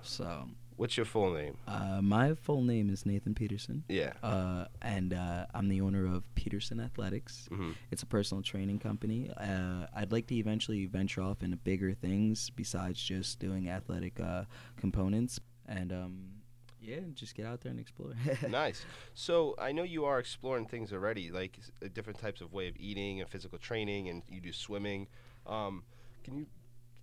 So, 0.09 0.49
What's 0.77 0.97
your 0.97 1.07
full 1.07 1.33
name? 1.33 1.57
uh, 1.69 2.01
my 2.03 2.35
full 2.35 2.62
name 2.62 2.90
is 2.90 3.07
Nathan 3.07 3.33
Peterson, 3.35 3.85
Yeah. 3.88 4.12
uh, 4.25 4.64
and 4.83 5.14
uh, 5.14 5.47
I'm 5.55 5.69
the 5.69 5.81
owner 5.81 6.05
of 6.05 6.23
Peterson 6.35 6.81
Athletics. 6.81 7.47
hmm 7.49 7.73
It's 7.93 8.03
a 8.03 8.07
personal 8.07 8.43
training 8.43 8.81
company. 8.81 9.31
Uh, 9.37 9.87
I'd 9.95 10.11
like 10.11 10.27
to 10.27 10.35
eventually 10.35 10.87
venture 10.87 11.23
off 11.23 11.43
into 11.45 11.57
bigger 11.57 11.93
things 11.95 12.51
besides 12.51 13.01
just 13.01 13.38
doing 13.38 13.69
athletic 13.69 14.19
uh, 14.19 14.45
components. 14.77 15.38
And 15.69 15.93
um, 15.93 16.43
Yeah, 16.83 17.01
just 17.14 17.37
get 17.37 17.47
out 17.47 17.61
there 17.61 17.71
and 17.71 17.79
explore. 17.79 18.14
nice. 18.49 18.85
So 19.14 19.55
I 19.59 19.71
know 19.71 19.85
you 19.85 20.05
are 20.07 20.19
exploring 20.19 20.67
things 20.67 20.93
already, 20.93 21.31
like 21.31 21.57
uh, 21.85 21.88
different 21.95 22.19
types 22.19 22.40
of 22.40 22.53
way 22.53 22.67
of 22.67 22.75
eating 22.79 23.21
and 23.21 23.31
physical 23.31 23.59
training, 23.59 24.09
and 24.09 24.23
you 24.29 24.40
do 24.40 24.53
swimming. 24.53 25.07
Um, 25.47 25.85
can 26.25 26.37
you 26.37 26.47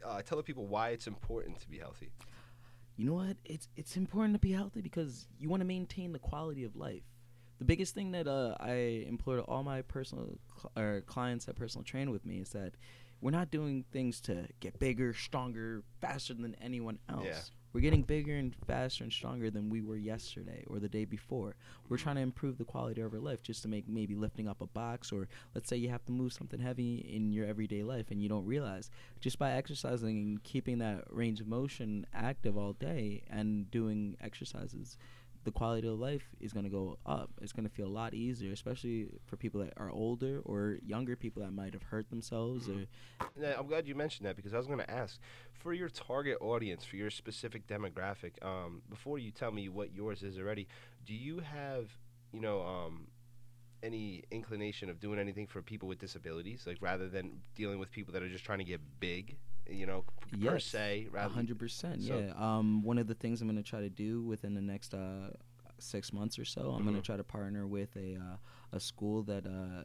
uh, 0.05 0.21
tell 0.23 0.37
the 0.37 0.43
people 0.43 0.67
why 0.67 0.89
it's 0.89 1.07
important 1.07 1.61
to 1.61 1.69
be 1.69 1.77
healthy? 1.79 2.11
You 3.01 3.07
know 3.07 3.15
what? 3.15 3.37
It's 3.45 3.67
it's 3.75 3.97
important 3.97 4.35
to 4.35 4.39
be 4.39 4.51
healthy 4.51 4.79
because 4.79 5.27
you 5.39 5.49
want 5.49 5.61
to 5.61 5.65
maintain 5.65 6.13
the 6.13 6.19
quality 6.19 6.63
of 6.65 6.75
life. 6.75 7.01
The 7.57 7.65
biggest 7.65 7.95
thing 7.95 8.11
that 8.11 8.27
uh, 8.27 8.55
I 8.59 9.05
implore 9.07 9.37
to 9.37 9.41
all 9.41 9.63
my 9.63 9.81
personal 9.81 10.37
cl- 10.55 10.71
or 10.77 11.01
clients 11.01 11.45
that 11.45 11.55
personal 11.55 11.83
train 11.83 12.11
with 12.11 12.27
me 12.27 12.41
is 12.41 12.49
that 12.49 12.73
we're 13.19 13.31
not 13.31 13.49
doing 13.49 13.85
things 13.91 14.21
to 14.21 14.47
get 14.59 14.77
bigger, 14.77 15.15
stronger, 15.15 15.81
faster 15.99 16.35
than 16.35 16.55
anyone 16.61 16.99
else. 17.09 17.25
Yeah. 17.25 17.39
We're 17.73 17.81
getting 17.81 18.01
bigger 18.01 18.35
and 18.35 18.53
faster 18.67 19.03
and 19.03 19.13
stronger 19.13 19.49
than 19.49 19.69
we 19.69 19.81
were 19.81 19.95
yesterday 19.95 20.63
or 20.67 20.79
the 20.79 20.89
day 20.89 21.05
before. 21.05 21.55
We're 21.87 21.97
mm-hmm. 21.97 22.03
trying 22.03 22.15
to 22.17 22.21
improve 22.21 22.57
the 22.57 22.65
quality 22.65 23.01
of 23.01 23.13
our 23.13 23.19
life 23.19 23.41
just 23.41 23.61
to 23.63 23.67
make 23.67 23.87
maybe 23.87 24.15
lifting 24.15 24.47
up 24.47 24.61
a 24.61 24.67
box 24.67 25.11
or 25.11 25.27
let's 25.55 25.69
say 25.69 25.77
you 25.77 25.89
have 25.89 26.05
to 26.05 26.11
move 26.11 26.33
something 26.33 26.59
heavy 26.59 26.97
in 26.97 27.31
your 27.31 27.47
everyday 27.47 27.83
life 27.83 28.11
and 28.11 28.21
you 28.21 28.29
don't 28.29 28.45
realize 28.45 28.89
just 29.19 29.39
by 29.39 29.51
exercising 29.51 30.17
and 30.17 30.43
keeping 30.43 30.79
that 30.79 31.05
range 31.09 31.39
of 31.39 31.47
motion 31.47 32.05
active 32.13 32.57
all 32.57 32.73
day 32.73 33.23
and 33.29 33.71
doing 33.71 34.17
exercises 34.21 34.97
the 35.43 35.51
quality 35.51 35.87
of 35.87 35.99
life 35.99 36.23
is 36.39 36.53
going 36.53 36.65
to 36.65 36.69
go 36.69 36.97
up. 37.05 37.31
It's 37.41 37.51
going 37.51 37.67
to 37.67 37.73
feel 37.73 37.87
a 37.87 37.89
lot 37.89 38.13
easier, 38.13 38.51
especially 38.51 39.07
for 39.25 39.37
people 39.37 39.61
that 39.61 39.73
are 39.77 39.89
older 39.89 40.39
or 40.45 40.77
younger 40.85 41.15
people 41.15 41.41
that 41.41 41.51
might 41.51 41.73
have 41.73 41.83
hurt 41.83 42.09
themselves 42.09 42.69
or 42.69 42.85
Yeah, 43.39 43.55
I'm 43.57 43.67
glad 43.67 43.87
you 43.87 43.95
mentioned 43.95 44.27
that 44.27 44.35
because 44.35 44.53
I 44.53 44.57
was 44.57 44.67
going 44.67 44.79
to 44.79 44.91
ask 44.91 45.19
for 45.53 45.73
your 45.73 45.89
target 45.89 46.37
audience, 46.41 46.85
for 46.85 46.95
your 46.95 47.09
specific 47.09 47.67
demographic. 47.67 48.43
Um, 48.43 48.81
before 48.89 49.19
you 49.19 49.31
tell 49.31 49.51
me 49.51 49.69
what 49.69 49.93
yours 49.93 50.23
is 50.23 50.37
already, 50.37 50.67
do 51.05 51.13
you 51.13 51.39
have, 51.39 51.89
you 52.31 52.41
know, 52.41 52.61
um, 52.61 53.07
any 53.83 54.23
inclination 54.31 54.89
of 54.89 54.99
doing 54.99 55.19
anything 55.19 55.47
for 55.47 55.61
people 55.61 55.87
with 55.87 55.99
disabilities, 55.99 56.63
like 56.67 56.77
rather 56.81 57.09
than 57.09 57.39
dealing 57.55 57.79
with 57.79 57.91
people 57.91 58.13
that 58.13 58.21
are 58.21 58.29
just 58.29 58.43
trying 58.43 58.59
to 58.59 58.65
get 58.65 58.79
big, 58.99 59.37
you 59.69 59.85
know, 59.85 60.03
p- 60.29 60.37
per 60.37 60.53
Yes, 60.55 60.65
se, 60.65 61.07
rather. 61.11 61.33
hundred 61.33 61.59
percent, 61.59 62.01
so- 62.03 62.17
yeah. 62.19 62.33
Um, 62.35 62.83
one 62.83 62.97
of 62.97 63.07
the 63.07 63.15
things 63.15 63.41
I'm 63.41 63.47
gonna 63.47 63.63
try 63.63 63.81
to 63.81 63.89
do 63.89 64.21
within 64.23 64.53
the 64.53 64.61
next 64.61 64.93
uh, 64.93 65.31
six 65.79 66.13
months 66.13 66.37
or 66.37 66.45
so, 66.45 66.71
I'm 66.71 66.85
gonna 66.85 66.99
Mhm. 66.99 67.03
try 67.03 67.17
to 67.17 67.23
partner 67.23 67.67
with 67.67 67.95
a 67.95 68.15
uh, 68.15 68.37
a 68.73 68.79
school 68.79 69.23
that 69.23 69.45
uh, 69.45 69.83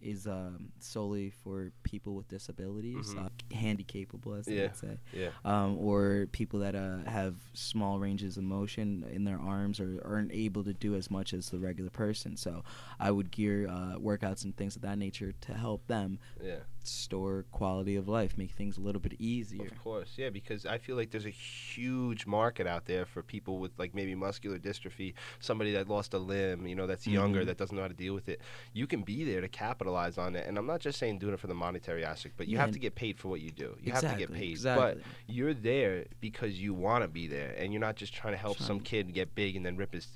is 0.00 0.26
um, 0.26 0.70
solely 0.80 1.30
for 1.30 1.70
people 1.82 2.14
with 2.14 2.28
disabilities, 2.28 3.14
Mhm. 3.14 3.24
uh, 3.26 3.54
handy 3.54 3.84
capable, 3.84 4.34
as 4.34 4.44
they 4.44 4.56
Yeah. 4.56 4.62
would 4.64 4.76
say, 4.76 4.98
Yeah. 5.14 5.30
um, 5.46 5.78
or 5.78 6.26
people 6.32 6.60
that 6.60 6.74
uh, 6.74 6.98
have 7.04 7.36
small 7.54 7.98
ranges 7.98 8.36
of 8.36 8.44
motion 8.44 9.04
in 9.04 9.24
their 9.24 9.38
arms 9.38 9.80
or 9.80 10.02
aren't 10.04 10.30
able 10.32 10.62
to 10.64 10.74
do 10.74 10.94
as 10.94 11.10
much 11.10 11.32
as 11.32 11.48
the 11.48 11.58
regular 11.58 11.90
person. 11.90 12.36
So 12.36 12.64
I 13.00 13.10
would 13.12 13.30
gear 13.30 13.66
uh, 13.68 13.96
workouts 13.98 14.44
and 14.44 14.54
things 14.54 14.76
of 14.76 14.82
that 14.82 14.98
nature 14.98 15.32
to 15.32 15.54
help 15.54 15.86
them 15.86 16.18
Yeah. 16.42 16.60
Store 16.86 17.44
quality 17.52 17.96
of 17.96 18.08
life, 18.08 18.36
make 18.36 18.50
things 18.52 18.76
a 18.78 18.80
little 18.80 19.00
bit 19.00 19.14
easier. 19.18 19.66
Of 19.66 19.78
course, 19.82 20.12
yeah, 20.16 20.30
because 20.30 20.66
I 20.66 20.78
feel 20.78 20.96
like 20.96 21.10
there's 21.10 21.26
a 21.26 21.30
huge 21.30 22.26
market 22.26 22.66
out 22.66 22.86
there 22.86 23.04
for 23.06 23.22
people 23.22 23.58
with 23.58 23.72
like 23.78 23.94
maybe 23.94 24.14
muscular 24.14 24.58
dystrophy, 24.58 25.14
somebody 25.40 25.72
that 25.72 25.88
lost 25.88 26.14
a 26.14 26.18
limb, 26.18 26.66
you 26.66 26.74
know, 26.74 26.86
that's 26.86 27.06
younger, 27.06 27.42
Mhm. 27.42 27.46
that 27.46 27.56
doesn't 27.58 27.74
know 27.76 27.82
how 27.82 27.88
to 27.88 27.94
deal 27.94 28.14
with 28.14 28.28
it. 28.28 28.40
You 28.72 28.86
can 28.86 29.02
be 29.02 29.24
there 29.24 29.40
to 29.40 29.48
capitalize 29.48 30.18
on 30.18 30.36
it, 30.36 30.46
and 30.46 30.58
I'm 30.58 30.66
not 30.66 30.80
just 30.80 30.98
saying 30.98 31.18
doing 31.18 31.34
it 31.34 31.40
for 31.40 31.46
the 31.46 31.54
monetary 31.54 32.04
aspect, 32.04 32.36
but 32.36 32.46
you 32.48 32.54
Yeah, 32.56 32.60
have 32.62 32.72
to 32.72 32.78
get 32.78 32.94
paid 32.94 33.18
for 33.18 33.28
what 33.28 33.40
you 33.40 33.50
do. 33.50 33.76
You 33.82 33.92
have 33.92 34.02
to 34.10 34.16
get 34.18 34.32
paid, 34.32 34.50
exactly. 34.50 35.02
but 35.02 35.34
you're 35.34 35.54
there 35.54 36.06
because 36.20 36.60
you 36.60 36.74
want 36.74 37.02
to 37.02 37.08
be 37.08 37.26
there, 37.26 37.54
and 37.58 37.72
you're 37.72 37.80
not 37.80 37.96
just 37.96 38.12
trying 38.14 38.34
to 38.34 38.38
help 38.38 38.58
some 38.58 38.78
Trying- 38.78 38.80
kid 38.80 39.14
get 39.14 39.34
big 39.34 39.56
and 39.56 39.64
then 39.64 39.76
rip 39.76 39.92
his 39.94 40.08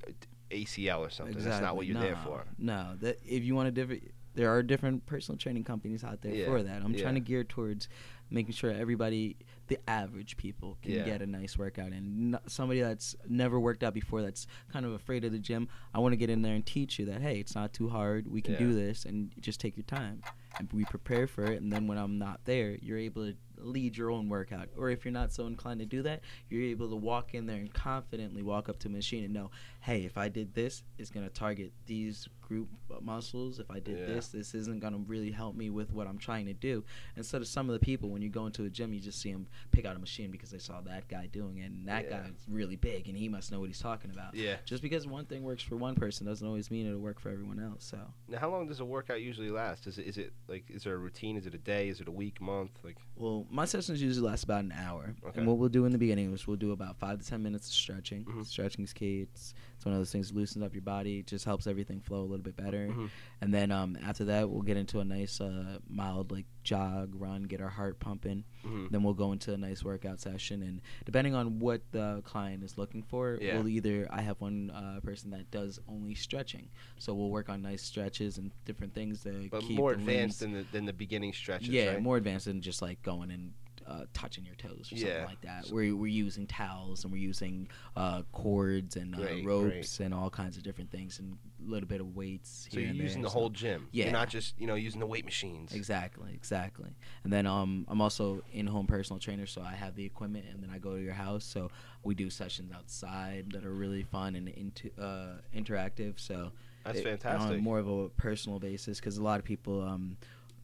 ACL 0.50 1.00
or 1.04 1.10
something. 1.10 1.34
Exactly. 1.34 1.50
That's 1.50 1.62
not 1.62 1.76
what 1.76 1.86
you're 1.86 1.94
no, 1.96 2.00
there 2.02 2.16
for. 2.24 2.46
No, 2.58 2.96
that 3.00 3.18
if 3.24 3.44
you 3.44 3.54
want 3.54 3.68
a 3.68 3.70
different, 3.70 4.10
there 4.38 4.50
are 4.50 4.62
different 4.62 5.04
personal 5.04 5.36
training 5.36 5.64
companies 5.64 6.04
out 6.04 6.22
there 6.22 6.32
Yeah, 6.32 6.44
for 6.46 6.62
that. 6.62 6.82
I'm 6.82 6.94
yeah. 6.94 7.02
trying 7.02 7.14
to 7.14 7.20
gear 7.20 7.42
towards 7.42 7.88
making 8.30 8.52
sure 8.52 8.70
everybody, 8.70 9.36
the 9.66 9.78
average 9.88 10.36
people, 10.36 10.78
can 10.82 10.92
Yeah. 10.92 11.04
get 11.04 11.22
a 11.22 11.26
nice 11.26 11.58
workout. 11.58 11.92
And 11.92 12.30
not, 12.32 12.48
somebody 12.50 12.80
that's 12.80 13.16
never 13.28 13.58
worked 13.58 13.82
out 13.82 13.94
before, 13.94 14.22
that's 14.22 14.46
kind 14.72 14.86
of 14.86 14.92
afraid 14.92 15.24
of 15.24 15.32
the 15.32 15.38
gym, 15.40 15.68
I 15.92 15.98
want 15.98 16.12
to 16.12 16.16
get 16.16 16.30
in 16.30 16.42
there 16.42 16.54
and 16.54 16.64
teach 16.64 16.98
you 17.00 17.06
that 17.06 17.20
hey, 17.20 17.40
it's 17.40 17.54
not 17.56 17.72
too 17.72 17.88
hard. 17.88 18.30
We 18.30 18.40
can 18.40 18.56
do 18.56 18.72
this, 18.74 19.04
and 19.04 19.32
just 19.40 19.58
take 19.60 19.76
your 19.76 19.84
time. 19.84 20.22
And 20.58 20.68
we 20.72 20.84
prepare 20.84 21.26
for 21.26 21.44
it, 21.52 21.60
and 21.62 21.72
then 21.72 21.86
when 21.86 21.98
I'm 21.98 22.18
not 22.18 22.40
there, 22.44 22.76
you're 22.82 22.98
able 22.98 23.24
to 23.26 23.36
lead 23.58 23.96
your 23.96 24.10
own 24.10 24.28
workout. 24.28 24.68
Or 24.76 24.90
if 24.90 25.04
you're 25.04 25.12
not 25.12 25.32
so 25.32 25.46
inclined 25.46 25.80
to 25.80 25.86
do 25.86 26.02
that, 26.02 26.20
you're 26.48 26.62
able 26.62 26.88
to 26.90 26.96
walk 26.96 27.34
in 27.34 27.46
there 27.46 27.56
and 27.58 27.72
confidently 27.72 28.42
walk 28.42 28.68
up 28.68 28.78
to 28.80 28.88
a 28.88 28.90
machine 28.90 29.24
and 29.24 29.32
know, 29.32 29.50
hey, 29.80 30.04
if 30.04 30.16
I 30.18 30.28
did 30.28 30.54
this, 30.54 30.82
it's 30.98 31.10
gonna 31.10 31.28
target 31.30 31.72
these 31.86 32.28
group 32.48 32.68
muscles. 33.02 33.58
If 33.58 33.70
I 33.70 33.80
did 33.80 33.98
Yeah. 33.98 34.06
this, 34.06 34.28
this 34.28 34.54
isn't 34.54 34.80
gonna 34.80 34.98
really 34.98 35.30
help 35.30 35.54
me 35.54 35.70
with 35.70 35.92
what 35.92 36.06
I'm 36.06 36.18
trying 36.18 36.46
to 36.46 36.54
do. 36.54 36.84
Instead 37.16 37.40
of 37.42 37.46
some 37.48 37.68
of 37.68 37.74
the 37.74 37.84
people, 37.84 38.08
when 38.10 38.22
you 38.22 38.28
go 38.30 38.46
into 38.46 38.64
a 38.64 38.70
gym, 38.70 38.92
you 38.92 39.00
just 39.00 39.20
see 39.20 39.32
them 39.32 39.46
pick 39.70 39.84
out 39.84 39.94
a 39.96 39.98
machine 39.98 40.30
because 40.30 40.50
they 40.50 40.58
saw 40.58 40.80
that 40.82 41.08
guy 41.08 41.26
doing 41.26 41.58
it, 41.58 41.70
and 41.70 41.86
that 41.88 42.04
Yeah. 42.06 42.22
guy's 42.22 42.44
really 42.48 42.76
big 42.76 43.08
and 43.08 43.16
he 43.16 43.28
must 43.28 43.52
know 43.52 43.60
what 43.60 43.66
he's 43.68 43.78
talking 43.78 44.10
about. 44.10 44.34
Yeah. 44.34 44.56
Just 44.64 44.82
because 44.82 45.06
one 45.06 45.26
thing 45.26 45.42
works 45.42 45.62
for 45.62 45.76
one 45.76 45.94
person 45.94 46.26
doesn't 46.26 46.46
always 46.46 46.70
mean 46.70 46.86
it'll 46.86 46.98
work 47.00 47.20
for 47.20 47.28
everyone 47.30 47.60
else. 47.60 47.84
So. 47.84 47.98
Now, 48.28 48.38
how 48.38 48.50
long 48.50 48.66
does 48.66 48.80
a 48.80 48.84
workout 48.84 49.20
usually 49.22 49.50
last? 49.50 49.86
Is 49.86 49.98
it 49.98 50.06
is 50.06 50.18
it 50.18 50.32
like 50.48 50.64
is 50.70 50.84
there 50.84 50.94
a 50.94 50.98
routine? 50.98 51.36
Is 51.36 51.46
it 51.46 51.54
a 51.54 51.58
day? 51.58 51.88
Is 51.88 52.00
it 52.00 52.08
a 52.08 52.12
week, 52.12 52.40
month? 52.40 52.70
Like 52.82 52.96
Well, 53.16 53.46
my 53.50 53.64
sessions 53.64 54.00
usually 54.02 54.26
last 54.26 54.44
about 54.44 54.64
an 54.64 54.72
hour. 54.72 55.14
Okay. 55.24 55.38
And 55.38 55.46
what 55.46 55.58
we'll 55.58 55.68
do 55.68 55.84
in 55.84 55.92
the 55.92 55.98
beginning 55.98 56.32
is 56.32 56.46
we'll 56.46 56.56
do 56.56 56.72
about 56.72 56.96
five 56.98 57.20
to 57.20 57.26
ten 57.26 57.42
minutes 57.42 57.68
of 57.68 57.74
stretching. 57.74 58.24
Mhm. 58.24 58.46
Stretching 58.46 58.84
is 58.84 58.92
key. 58.92 59.20
It's, 59.22 59.54
it's 59.78 59.84
one 59.84 59.94
of 59.94 60.00
those 60.00 60.10
things 60.10 60.28
that 60.30 60.36
loosens 60.36 60.64
up 60.64 60.74
your 60.74 60.82
body, 60.82 61.22
just 61.22 61.44
helps 61.44 61.68
everything 61.68 62.00
flow 62.00 62.18
a 62.18 62.22
little 62.26 62.42
bit 62.42 62.56
better. 62.56 62.88
Mhm. 62.88 63.10
And 63.40 63.54
then 63.54 63.70
um, 63.70 63.96
after 64.04 64.24
that, 64.24 64.50
we'll 64.50 64.62
get 64.62 64.76
into 64.76 64.98
a 64.98 65.04
nice 65.04 65.40
uh, 65.40 65.78
mild 65.88 66.32
like 66.32 66.46
jog, 66.64 67.14
run, 67.14 67.44
get 67.44 67.60
our 67.60 67.68
heart 67.68 68.00
pumping. 68.00 68.42
Mhm. 68.66 68.90
Then 68.90 69.04
we'll 69.04 69.14
go 69.14 69.30
into 69.30 69.54
a 69.54 69.56
nice 69.56 69.84
workout 69.84 70.18
session, 70.20 70.64
and 70.64 70.80
depending 71.06 71.36
on 71.36 71.60
what 71.60 71.80
the 71.92 72.22
client 72.24 72.64
is 72.64 72.76
looking 72.76 73.04
for, 73.04 73.38
Yeah. 73.40 73.56
we'll 73.56 73.68
either 73.68 74.08
I 74.10 74.20
have 74.22 74.40
one 74.40 74.70
uh, 74.70 74.98
person 75.00 75.30
that 75.30 75.48
does 75.52 75.78
only 75.86 76.16
stretching, 76.16 76.68
so 76.98 77.14
we'll 77.14 77.30
work 77.30 77.48
on 77.48 77.62
nice 77.62 77.82
stretches 77.82 78.38
and 78.38 78.50
different 78.64 78.94
things 78.94 79.22
to 79.22 79.48
but 79.48 79.60
keep 79.60 79.76
more 79.76 79.92
advanced 79.92 80.40
than 80.40 80.54
the 80.54 80.64
than 80.72 80.86
the 80.86 80.92
beginning 80.92 81.32
stretches. 81.32 81.68
yeah, 81.68 81.92
right? 81.92 82.02
more 82.02 82.16
advanced 82.16 82.46
than 82.46 82.60
just 82.60 82.82
like 82.82 83.00
going 83.02 83.30
and 83.30 83.52
uh, 83.88 84.04
touching 84.12 84.44
your 84.44 84.54
toes 84.56 84.90
or 84.92 84.96
something 84.96 85.06
Yeah. 85.06 85.24
like 85.24 85.40
that. 85.40 85.66
We're 85.72 85.96
we're 85.96 86.06
using 86.08 86.46
towels 86.46 87.04
and 87.04 87.12
we're 87.12 87.18
using 87.22 87.68
uh, 87.96 88.22
cords 88.32 88.96
and 88.96 89.14
uh, 89.14 89.18
Great, 89.18 89.46
ropes 89.46 90.00
and 90.00 90.12
all 90.12 90.28
kinds 90.30 90.56
of 90.58 90.62
different 90.62 90.90
things 90.90 91.18
and 91.18 91.38
a 91.66 91.70
little 91.70 91.88
bit 91.88 92.00
of 92.00 92.14
weights. 92.14 92.68
So 92.70 92.78
you're 92.80 92.92
using 92.92 93.22
the 93.22 93.28
so- 93.30 93.38
whole 93.38 93.48
gym. 93.50 93.88
Yeah. 93.92 94.04
You're 94.04 94.12
not 94.12 94.28
just 94.28 94.60
you 94.60 94.66
know 94.66 94.74
using 94.74 95.00
the 95.00 95.06
weight 95.06 95.24
machines. 95.24 95.72
Exactly, 95.72 96.30
exactly. 96.34 96.90
And 97.24 97.32
then 97.32 97.46
um, 97.46 97.86
I'm 97.88 98.00
also 98.02 98.42
in-home 98.52 98.86
personal 98.86 99.18
trainer, 99.18 99.46
so 99.46 99.62
I 99.62 99.74
have 99.74 99.94
the 99.94 100.04
equipment, 100.04 100.44
and 100.52 100.62
then 100.62 100.70
I 100.70 100.78
go 100.78 100.96
to 100.96 101.02
your 101.02 101.14
house. 101.14 101.44
So 101.44 101.70
we 102.04 102.14
do 102.14 102.28
sessions 102.30 102.70
outside 102.74 103.46
that 103.52 103.64
are 103.64 103.72
really 103.72 104.02
fun 104.02 104.36
and 104.36 104.48
into, 104.48 104.90
uh, 105.00 105.38
interactive. 105.56 106.18
So 106.20 106.52
That's 106.84 106.98
it- 106.98 107.04
fantastic. 107.04 107.56
On 107.56 107.62
more 107.62 107.78
of 107.78 107.88
a 107.88 108.08
personal 108.10 108.58
basis, 108.58 109.00
because 109.00 109.16
a 109.18 109.22
lot 109.22 109.38
of 109.38 109.44
people 109.44 109.82
um, 109.82 110.16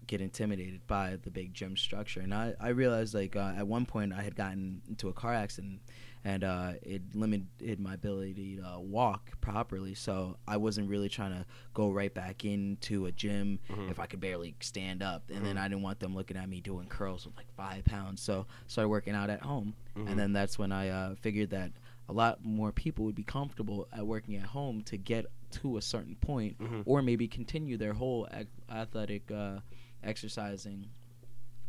get 0.06 0.20
intimidated 0.20 0.86
by 0.86 1.16
the 1.22 1.30
big 1.30 1.54
gym 1.54 1.76
structure, 1.76 2.20
and 2.20 2.32
I 2.34 2.54
I 2.60 2.68
realized 2.70 3.14
like 3.14 3.36
uh, 3.36 3.54
at 3.56 3.66
one 3.66 3.86
point 3.86 4.12
I 4.12 4.22
had 4.22 4.36
gotten 4.36 4.82
into 4.88 5.08
a 5.08 5.12
car 5.12 5.32
accident, 5.34 5.80
and 6.24 6.44
uh, 6.44 6.72
it 6.82 7.02
limited 7.14 7.80
my 7.80 7.94
ability 7.94 8.56
to 8.56 8.78
walk 8.80 9.40
properly. 9.40 9.94
So 9.94 10.36
I 10.46 10.56
wasn't 10.56 10.88
really 10.88 11.08
trying 11.08 11.32
to 11.32 11.44
go 11.74 11.90
right 11.90 12.12
back 12.12 12.44
into 12.44 13.06
a 13.06 13.12
gym 13.12 13.58
Mhm. 13.68 13.90
if 13.90 13.98
I 14.00 14.06
could 14.06 14.20
barely 14.20 14.54
stand 14.60 15.02
up, 15.02 15.30
and 15.30 15.44
then 15.44 15.56
Mhm. 15.56 15.60
I 15.60 15.68
didn't 15.68 15.82
want 15.82 16.00
them 16.00 16.14
looking 16.14 16.36
at 16.36 16.48
me 16.48 16.60
doing 16.60 16.86
curls 16.88 17.26
with 17.26 17.36
like 17.36 17.52
five 17.56 17.84
pounds. 17.84 18.20
So 18.22 18.46
started 18.66 18.88
working 18.88 19.14
out 19.14 19.30
at 19.30 19.40
home, 19.42 19.74
Mhm. 19.96 20.10
and 20.10 20.18
then 20.18 20.32
that's 20.32 20.58
when 20.58 20.72
I 20.72 20.88
uh, 20.88 21.14
figured 21.16 21.50
that 21.50 21.72
a 22.08 22.12
lot 22.12 22.44
more 22.44 22.70
people 22.70 23.06
would 23.06 23.14
be 23.14 23.22
comfortable 23.24 23.88
at 23.90 24.06
working 24.06 24.36
at 24.36 24.42
home 24.44 24.82
to 24.82 24.98
get 24.98 25.24
to 25.52 25.76
a 25.78 25.82
certain 25.82 26.16
point, 26.16 26.58
Mhm. 26.58 26.82
or 26.84 27.00
maybe 27.00 27.28
continue 27.28 27.76
their 27.78 27.94
whole 27.94 28.26
ac- 28.32 28.48
athletic 28.68 29.30
uh, 29.30 29.60
exercising 30.04 30.88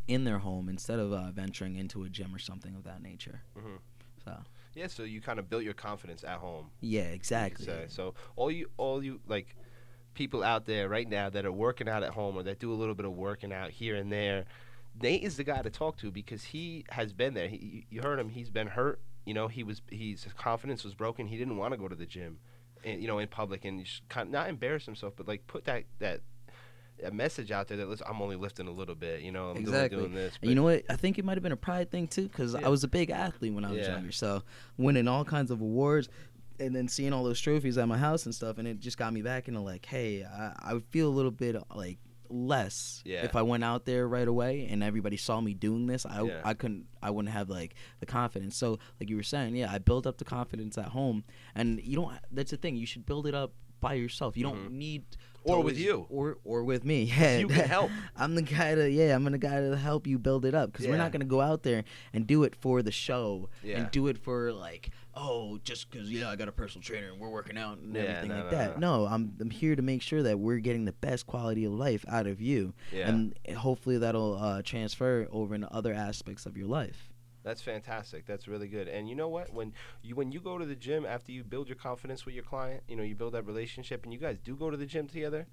in 0.07 0.23
their 0.23 0.39
home 0.39 0.69
instead 0.69 0.99
of 0.99 1.11
uh, 1.11 1.31
venturing 1.31 1.75
into 1.75 2.03
a 2.03 2.09
gym 2.09 2.33
or 2.33 2.39
something 2.39 2.75
of 2.75 2.83
that 2.83 3.01
nature. 3.01 3.41
Mhm. 3.57 3.79
So 4.23 4.37
Yeah, 4.75 4.87
so 4.87 5.03
you 5.03 5.21
kind 5.21 5.39
of 5.39 5.49
built 5.49 5.63
your 5.63 5.73
confidence 5.73 6.23
at 6.23 6.37
home. 6.37 6.69
yeah, 6.81 7.03
exactly. 7.03 7.65
So 7.87 8.13
all 8.35 8.51
you 8.51 8.69
all 8.77 9.03
you 9.03 9.19
like 9.27 9.55
people 10.13 10.43
out 10.43 10.65
there 10.65 10.87
right 10.87 11.09
now 11.09 11.29
that 11.29 11.45
are 11.45 11.51
working 11.51 11.89
out 11.89 12.03
at 12.03 12.11
home 12.11 12.37
or 12.37 12.43
that 12.43 12.59
do 12.59 12.71
a 12.71 12.75
little 12.75 12.95
bit 12.95 13.05
of 13.05 13.13
working 13.13 13.51
out 13.51 13.69
here 13.71 13.95
and 13.95 14.11
there, 14.11 14.45
Nate 15.01 15.23
is 15.23 15.35
the 15.37 15.43
guy 15.43 15.61
to 15.61 15.69
talk 15.69 15.97
to 15.97 16.11
because 16.11 16.43
he 16.43 16.85
has 16.89 17.11
been 17.13 17.33
there. 17.33 17.49
He, 17.49 17.85
you 17.89 18.01
heard 18.01 18.17
him. 18.19 18.29
He's 18.29 18.49
been 18.49 18.67
hurt. 18.67 19.01
You 19.25 19.33
know, 19.33 19.47
he 19.47 19.63
was 19.63 19.81
he's 19.89 20.23
his 20.23 20.33
confidence 20.33 20.83
was 20.83 20.93
broken. 20.93 21.27
He 21.27 21.37
didn't 21.37 21.57
want 21.57 21.73
to 21.73 21.77
go 21.77 21.87
to 21.87 21.95
the 21.95 22.05
gym, 22.05 22.37
and 22.83 23.01
you 23.01 23.07
know, 23.07 23.17
in 23.19 23.27
public 23.27 23.65
and 23.65 23.85
kind 24.07 24.27
of 24.27 24.31
not 24.31 24.49
embarrass 24.49 24.85
himself, 24.85 25.13
but 25.17 25.27
like 25.27 25.47
put 25.47 25.65
that 25.65 25.85
that. 25.99 26.21
A 27.03 27.11
message 27.11 27.51
out 27.51 27.67
there 27.67 27.77
that 27.77 27.89
listen, 27.89 28.05
I'm 28.09 28.21
only 28.21 28.35
lifting 28.37 28.67
a 28.67 28.71
little 28.71 28.95
bit, 28.95 29.21
you 29.21 29.31
know. 29.31 29.47
I'm 29.49 29.55
doing- 29.55 29.67
Exactly. 29.67 29.99
doing, 29.99 30.13
this. 30.13 30.33
And 30.41 30.49
you 30.49 30.55
know 30.55 30.63
what? 30.63 30.83
I 30.89 30.95
think 30.95 31.19
it 31.19 31.25
might 31.25 31.35
have 31.35 31.43
been 31.43 31.51
a 31.51 31.57
pride 31.57 31.91
thing 31.91 32.07
too, 32.07 32.27
because 32.29 32.53
Yeah. 32.53 32.65
I 32.65 32.69
was 32.69 32.83
a 32.83 32.87
big 32.87 33.09
athlete 33.09 33.53
when 33.53 33.65
I 33.65 33.71
was 33.71 33.79
Yeah. 33.79 33.93
younger. 33.95 34.11
So 34.11 34.43
winning 34.77 35.07
all 35.07 35.25
kinds 35.25 35.51
of 35.51 35.59
awards, 35.61 36.07
and 36.57 36.73
then 36.73 36.87
seeing 36.87 37.11
all 37.11 37.23
those 37.25 37.39
trophies 37.41 37.77
at 37.77 37.85
my 37.87 37.97
house 37.97 38.25
and 38.25 38.33
stuff, 38.33 38.57
and 38.57 38.65
it 38.67 38.79
just 38.79 38.97
got 38.97 39.11
me 39.13 39.21
back 39.21 39.49
into 39.49 39.59
like, 39.59 39.85
hey, 39.85 40.23
I, 40.23 40.53
I 40.57 40.73
would 40.73 40.85
feel 40.85 41.09
a 41.09 41.11
little 41.11 41.31
bit 41.31 41.57
like 41.75 41.99
less 42.29 43.03
Yeah. 43.05 43.23
if 43.23 43.35
I 43.35 43.41
went 43.43 43.63
out 43.63 43.85
there 43.85 44.07
right 44.07 44.27
away 44.27 44.65
and 44.67 44.81
everybody 44.83 45.15
saw 45.17 45.39
me 45.41 45.53
doing 45.53 45.85
this. 45.85 46.05
I 46.05 46.23
Yeah. 46.23 46.41
I 46.43 46.53
couldn't 46.55 46.87
I 47.03 47.11
wouldn't 47.11 47.33
have 47.33 47.49
like 47.49 47.75
the 47.99 48.05
confidence. 48.07 48.55
So 48.57 48.79
like 48.99 49.09
you 49.09 49.15
were 49.15 49.21
saying, 49.23 49.55
yeah, 49.55 49.71
I 49.71 49.77
built 49.77 50.07
up 50.07 50.17
the 50.17 50.25
confidence 50.25 50.77
at 50.77 50.85
home, 50.87 51.23
and 51.53 51.79
you 51.83 51.95
don't. 51.97 52.13
That's 52.31 52.51
the 52.51 52.57
thing. 52.57 52.77
You 52.77 52.85
should 52.87 53.05
build 53.05 53.27
it 53.27 53.35
up 53.35 53.53
by 53.79 53.93
yourself. 53.93 54.37
You 54.37 54.43
don't 54.43 54.71
need 54.71 55.03
Mm-hmm. 55.45 55.51
Or 55.59 55.61
with 55.63 55.77
you. 55.77 56.07
or 56.09 56.37
or 56.43 56.63
with 56.63 56.83
me. 56.83 57.03
Yeah, 57.19 57.37
You 57.37 57.47
can 57.47 57.67
help. 57.69 57.91
I'm 58.17 58.33
the 58.33 58.41
guy 58.41 58.73
to 58.73 58.89
yeah, 58.89 59.13
I'm 59.15 59.23
the 59.25 59.37
guy 59.37 59.59
to 59.61 59.77
help 59.77 60.07
you 60.07 60.17
build 60.17 60.43
it 60.43 60.55
up 60.55 60.71
because 60.71 60.87
we're 60.87 60.97
not 60.97 61.11
gonna 61.11 61.23
go 61.23 61.39
out 61.39 61.61
there 61.61 61.83
and 62.13 62.25
do 62.25 62.43
it 62.45 62.55
for 62.55 62.81
the 62.81 62.91
show 62.91 63.49
Yeah. 63.61 63.77
and 63.77 63.91
do 63.91 64.07
it 64.07 64.17
for 64.17 64.51
like 64.51 64.89
oh 65.13 65.59
just 65.63 65.91
because 65.91 66.09
yeah 66.11 66.31
I 66.31 66.35
got 66.35 66.47
a 66.47 66.51
personal 66.51 66.81
trainer 66.81 67.11
and 67.11 67.19
we're 67.19 67.29
working 67.29 67.59
out 67.59 67.77
and 67.77 67.93
Yeah, 67.95 68.01
everything 68.01 68.29
no, 68.29 68.35
like 68.37 68.51
no, 68.53 68.57
that. 68.57 68.79
No, 68.79 69.05
I'm 69.05 69.35
I'm 69.39 69.51
here 69.51 69.75
to 69.75 69.83
make 69.83 70.01
sure 70.01 70.23
that 70.23 70.39
we're 70.39 70.57
getting 70.57 70.85
the 70.85 70.93
best 70.93 71.27
quality 71.27 71.63
of 71.65 71.73
life 71.73 72.03
out 72.07 72.25
of 72.25 72.41
you, 72.41 72.73
Yeah. 72.91 73.07
and 73.09 73.37
hopefully 73.55 73.99
that'll 73.99 74.39
uh, 74.39 74.63
transfer 74.63 75.27
over 75.31 75.53
into 75.53 75.71
other 75.71 75.93
aspects 75.93 76.47
of 76.47 76.57
your 76.57 76.67
life. 76.67 77.11
That's 77.45 77.61
fantastic. 77.61 78.25
That's 78.25 78.47
really 78.47 78.67
good. 78.67 78.87
And 78.89 79.07
you 79.07 79.15
know 79.15 79.29
what? 79.29 79.53
When 79.53 79.71
you 80.01 80.15
when 80.15 80.31
you 80.33 80.41
go 80.41 80.57
to 80.57 80.65
the 80.65 80.75
gym 80.75 81.05
after 81.05 81.31
you 81.31 81.43
build 81.43 81.69
your 81.69 81.77
confidence 81.77 82.25
with 82.25 82.35
your 82.35 82.43
client, 82.43 82.81
you 82.89 82.95
know, 82.97 83.03
you 83.03 83.15
build 83.15 83.33
that 83.35 83.45
relationship 83.45 84.03
and 84.03 84.11
you 84.11 84.19
guys 84.19 84.37
do 84.43 84.55
go 84.55 84.69
to 84.71 84.75
the 84.77 84.85
gym 84.87 85.07
together, 85.07 85.45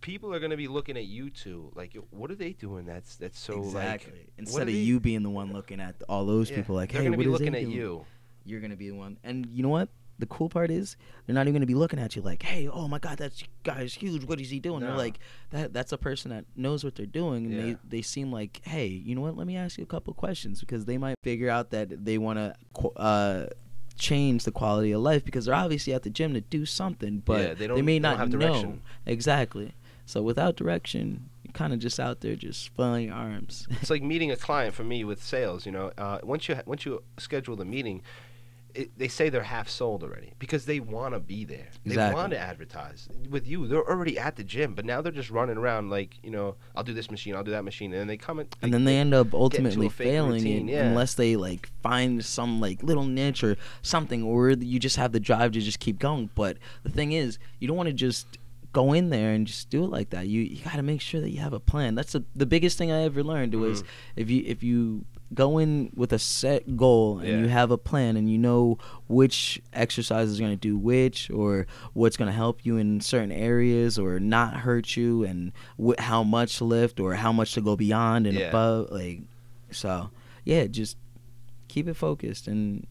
people 0.00 0.32
are 0.32 0.38
going 0.38 0.50
to 0.52 0.56
be 0.56 0.68
looking 0.68 0.96
at 0.96 1.04
you 1.06 1.30
two 1.30 1.70
like, 1.74 1.96
what 2.10 2.30
are 2.30 2.34
they 2.36 2.52
doing 2.52 2.84
that's 2.86 3.16
that's 3.16 3.38
so 3.38 3.60
like 3.60 4.12
Instead 4.38 4.62
of 4.62 4.66
they- 4.68 4.80
you 4.80 5.00
being 5.00 5.22
the 5.22 5.30
one 5.30 5.52
looking 5.52 5.80
at 5.80 5.96
all 6.08 6.24
those 6.26 6.48
Yeah, 6.50 6.56
people, 6.58 6.76
like 6.76 6.92
they're 6.92 7.02
hey, 7.02 7.08
gonna 7.08 7.16
what 7.16 7.22
be 7.24 7.26
they 7.26 7.32
looking 7.32 7.54
at 7.54 7.62
doing? 7.62 7.72
you. 7.76 8.06
you're 8.44 8.60
gonna 8.60 8.76
be 8.76 8.90
the 8.90 8.94
one. 8.96 9.18
And 9.24 9.46
you 9.46 9.62
know 9.62 9.70
what? 9.70 9.88
The 10.18 10.26
cool 10.26 10.48
part 10.48 10.70
is 10.70 10.96
they're 11.26 11.34
not 11.34 11.42
even 11.48 11.54
gonna 11.54 11.66
be 11.66 11.74
looking 11.74 11.98
at 11.98 12.14
you 12.14 12.22
like, 12.22 12.42
"Hey, 12.44 12.68
oh 12.68 12.86
my 12.86 12.98
God, 13.00 13.18
that 13.18 13.32
guy's 13.64 13.94
huge. 13.94 14.24
What 14.24 14.40
is 14.40 14.50
he 14.50 14.60
doing?" 14.60 14.80
They're 14.80 14.96
like, 14.96 15.18
"That 15.50 15.72
that's 15.72 15.90
a 15.92 15.98
person 15.98 16.30
that 16.30 16.44
knows 16.54 16.84
what 16.84 16.94
they're 16.94 17.04
doing." 17.06 17.46
And 17.46 17.54
Yeah. 17.54 17.60
they 17.62 17.76
they 17.98 18.02
seem 18.02 18.30
like, 18.30 18.60
"Hey, 18.64 18.86
you 18.86 19.14
know 19.16 19.20
what? 19.22 19.36
Let 19.36 19.46
me 19.48 19.56
ask 19.56 19.76
you 19.76 19.82
a 19.82 19.88
couple 19.88 20.14
questions 20.14 20.60
because 20.60 20.84
they 20.84 20.98
might 20.98 21.16
figure 21.24 21.50
out 21.50 21.70
that 21.70 22.04
they 22.04 22.16
want 22.18 22.38
to 22.38 22.88
uh, 22.96 23.46
change 23.96 24.44
the 24.44 24.52
quality 24.52 24.92
of 24.92 25.00
life 25.02 25.24
because 25.24 25.46
they're 25.46 25.54
obviously 25.54 25.92
at 25.94 26.02
the 26.02 26.10
gym 26.10 26.34
to 26.34 26.40
do 26.40 26.64
something, 26.66 27.22
but 27.24 27.40
Yeah, 27.40 27.54
they 27.54 27.66
don't- 27.68 27.84
may 27.84 27.98
they 27.98 28.08
have 28.08 28.30
know 28.30 28.38
direction. 28.38 28.82
exactly. 29.06 29.72
So 30.06 30.22
without 30.22 30.56
direction, 30.56 31.28
you're 31.44 31.52
kind 31.52 31.72
of 31.72 31.78
just 31.78 31.98
out 32.00 32.20
there 32.20 32.36
just 32.36 32.68
flailing 32.70 33.06
your 33.06 33.14
arms. 33.14 33.66
It's 33.80 33.90
like 33.90 34.02
meeting 34.12 34.30
a 34.30 34.36
client 34.36 34.74
for 34.74 34.84
me 34.84 35.04
with 35.04 35.22
sales. 35.22 35.64
You 35.66 35.72
know, 35.72 35.92
uh, 35.96 36.18
once 36.22 36.48
you 36.48 36.56
once 36.66 36.84
you 36.84 37.02
schedule 37.18 37.56
the 37.56 37.64
meeting, 37.64 38.02
it, 38.74 38.90
they 38.98 39.06
say 39.08 39.28
they're 39.28 39.42
half 39.44 39.68
sold 39.68 40.02
already 40.02 40.32
because 40.40 40.66
they 40.66 40.80
want 40.80 41.14
to 41.14 41.20
be 41.20 41.44
there. 41.44 41.68
They 41.84 41.92
Exactly. 41.92 42.14
want 42.20 42.32
to 42.32 42.38
advertise 42.38 43.08
with 43.30 43.46
you. 43.46 43.66
They're 43.68 43.88
already 43.88 44.18
at 44.18 44.34
the 44.36 44.42
gym, 44.44 44.74
but 44.74 44.84
now 44.84 45.00
they're 45.00 45.12
just 45.12 45.30
running 45.30 45.56
around 45.56 45.90
like 45.90 46.18
you 46.22 46.30
know, 46.30 46.56
I'll 46.74 46.82
do 46.82 46.92
this 46.92 47.10
machine, 47.10 47.36
I'll 47.36 47.44
do 47.44 47.52
that 47.52 47.64
machine, 47.64 47.92
and 47.92 48.00
then 48.00 48.06
they 48.08 48.16
come 48.16 48.40
in. 48.40 48.48
and 48.62 48.74
then 48.74 48.84
they 48.84 48.96
end 48.96 49.14
up 49.14 49.32
ultimately 49.32 49.88
failing 49.88 50.42
routine, 50.42 50.68
it 50.68 50.72
yeah. 50.72 50.86
unless 50.88 51.14
they 51.14 51.36
like 51.36 51.68
find 51.82 52.24
some 52.24 52.60
like 52.60 52.82
little 52.82 53.04
niche 53.04 53.44
or 53.44 53.56
something 53.82 54.22
or 54.22 54.50
you 54.50 54.78
just 54.80 54.96
have 54.96 55.12
the 55.12 55.20
drive 55.20 55.52
to 55.52 55.60
just 55.60 55.78
keep 55.80 55.98
going 55.98 56.30
but 56.34 56.56
the 56.82 56.90
thing 56.90 57.12
is 57.12 57.38
you 57.60 57.68
don't 57.68 57.76
want 57.76 57.88
to 57.88 57.92
just 57.92 58.38
go 58.72 58.92
in 58.92 59.10
there 59.10 59.30
and 59.32 59.46
just 59.46 59.70
do 59.70 59.84
it 59.84 59.90
like 59.90 60.10
that 60.10 60.26
you 60.26 60.40
you 60.42 60.62
got 60.64 60.74
to 60.76 60.82
make 60.82 61.00
sure 61.00 61.20
that 61.20 61.30
you 61.30 61.38
have 61.38 61.52
a 61.52 61.60
plan 61.60 61.94
that's 61.94 62.12
the 62.12 62.24
the 62.34 62.46
biggest 62.46 62.76
thing 62.76 62.90
i 62.90 63.02
ever 63.02 63.22
learned 63.22 63.54
was 63.54 63.82
Mhm. 63.82 63.86
if 64.16 64.30
you 64.30 64.42
if 64.46 64.62
you 64.64 65.04
go 65.34 65.58
in 65.58 65.90
with 65.94 66.12
a 66.12 66.18
set 66.18 66.76
goal 66.76 67.18
and 67.18 67.28
you 67.42 67.48
have 67.48 67.70
a 67.70 67.78
plan 67.78 68.16
and 68.16 68.30
you 68.30 68.38
know 68.38 68.78
which 69.08 69.60
exercise 69.72 70.28
is 70.28 70.38
going 70.38 70.52
to 70.52 70.56
do 70.56 70.76
which 70.78 71.30
or 71.30 71.66
what's 71.92 72.16
going 72.16 72.28
to 72.28 72.32
help 72.36 72.64
you 72.64 72.76
in 72.76 73.00
certain 73.00 73.32
areas 73.32 73.98
or 73.98 74.20
not 74.20 74.54
hurt 74.54 74.96
you 74.96 75.24
and 75.24 75.52
wh- 75.84 75.98
how 76.00 76.22
much 76.22 76.58
to 76.58 76.64
lift 76.64 77.00
or 77.00 77.14
how 77.14 77.32
much 77.32 77.54
to 77.54 77.60
go 77.60 77.76
beyond 77.76 78.26
and 78.26 78.38
Yeah. 78.38 78.48
above 78.48 78.90
like 78.90 79.20
so 79.70 80.10
yeah 80.44 80.66
just 80.66 80.96
keep 81.68 81.88
it 81.88 81.94
focused 81.94 82.46
and 82.46 82.86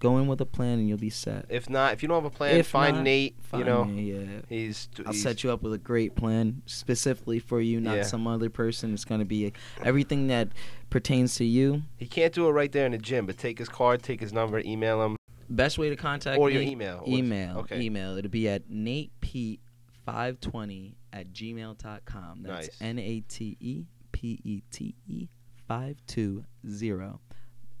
go 0.00 0.18
in 0.18 0.26
with 0.26 0.40
a 0.40 0.46
plan 0.46 0.80
and 0.80 0.88
you'll 0.88 0.98
be 0.98 1.10
set 1.10 1.46
If 1.48 1.70
not, 1.70 1.92
if 1.92 2.02
you 2.02 2.08
don't 2.08 2.24
have 2.24 2.32
a 2.32 2.36
plan, 2.36 2.56
If 2.56 2.66
find 2.66 2.96
not, 2.96 3.04
Nate. 3.04 3.36
Find 3.42 3.64
you 3.64 3.70
know, 3.70 3.84
me, 3.84 4.12
yeah 4.12 4.40
he's. 4.48 4.88
I'll 5.06 5.12
he's 5.12 5.22
set 5.22 5.44
you 5.44 5.52
up 5.52 5.62
with 5.62 5.72
a 5.74 5.78
great 5.78 6.16
plan 6.16 6.62
specifically 6.66 7.38
for 7.38 7.60
you, 7.60 7.80
not 7.80 7.96
Yeah. 7.96 8.02
some 8.02 8.26
other 8.26 8.50
person. 8.50 8.92
It's 8.92 9.04
going 9.04 9.20
to 9.20 9.24
be 9.24 9.52
everything 9.82 10.26
that 10.28 10.48
pertains 10.90 11.36
to 11.36 11.44
you. 11.44 11.82
He 11.98 12.06
can't 12.06 12.32
do 12.32 12.48
it 12.48 12.52
right 12.52 12.72
there 12.72 12.86
in 12.86 12.92
the 12.92 12.98
gym, 12.98 13.26
but 13.26 13.38
take 13.38 13.58
his 13.58 13.68
card, 13.68 14.02
take 14.02 14.20
his 14.20 14.32
number, 14.32 14.60
email 14.64 15.04
him, 15.04 15.16
Best 15.52 15.78
way 15.78 15.88
to 15.90 15.96
contact 15.96 16.38
or 16.38 16.46
me, 16.48 16.54
your 16.54 16.62
email. 16.62 17.02
Email, 17.06 17.58
Okay. 17.58 17.80
email. 17.80 18.16
It'll 18.16 18.30
be 18.30 18.48
at 18.48 18.68
natepete520 18.70 20.94
at 21.12 21.32
gmail.com. 21.32 22.42
That's 22.42 22.68
Nice. 22.68 22.76
N 22.80 22.98
A 22.98 23.20
T 23.28 23.56
E 23.60 23.84
P 24.12 24.40
E 24.44 24.62
T 24.70 24.94
E 25.08 25.28
520 25.66 26.44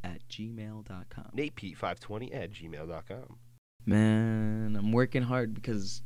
at 0.04 0.26
gmail.com. 0.28 1.30
NatePete520 1.36 2.34
at 2.34 2.52
gmail.com. 2.52 3.36
Man, 3.86 4.76
I'm 4.78 4.92
working 4.92 5.22
hard 5.22 5.54
because 5.54 6.02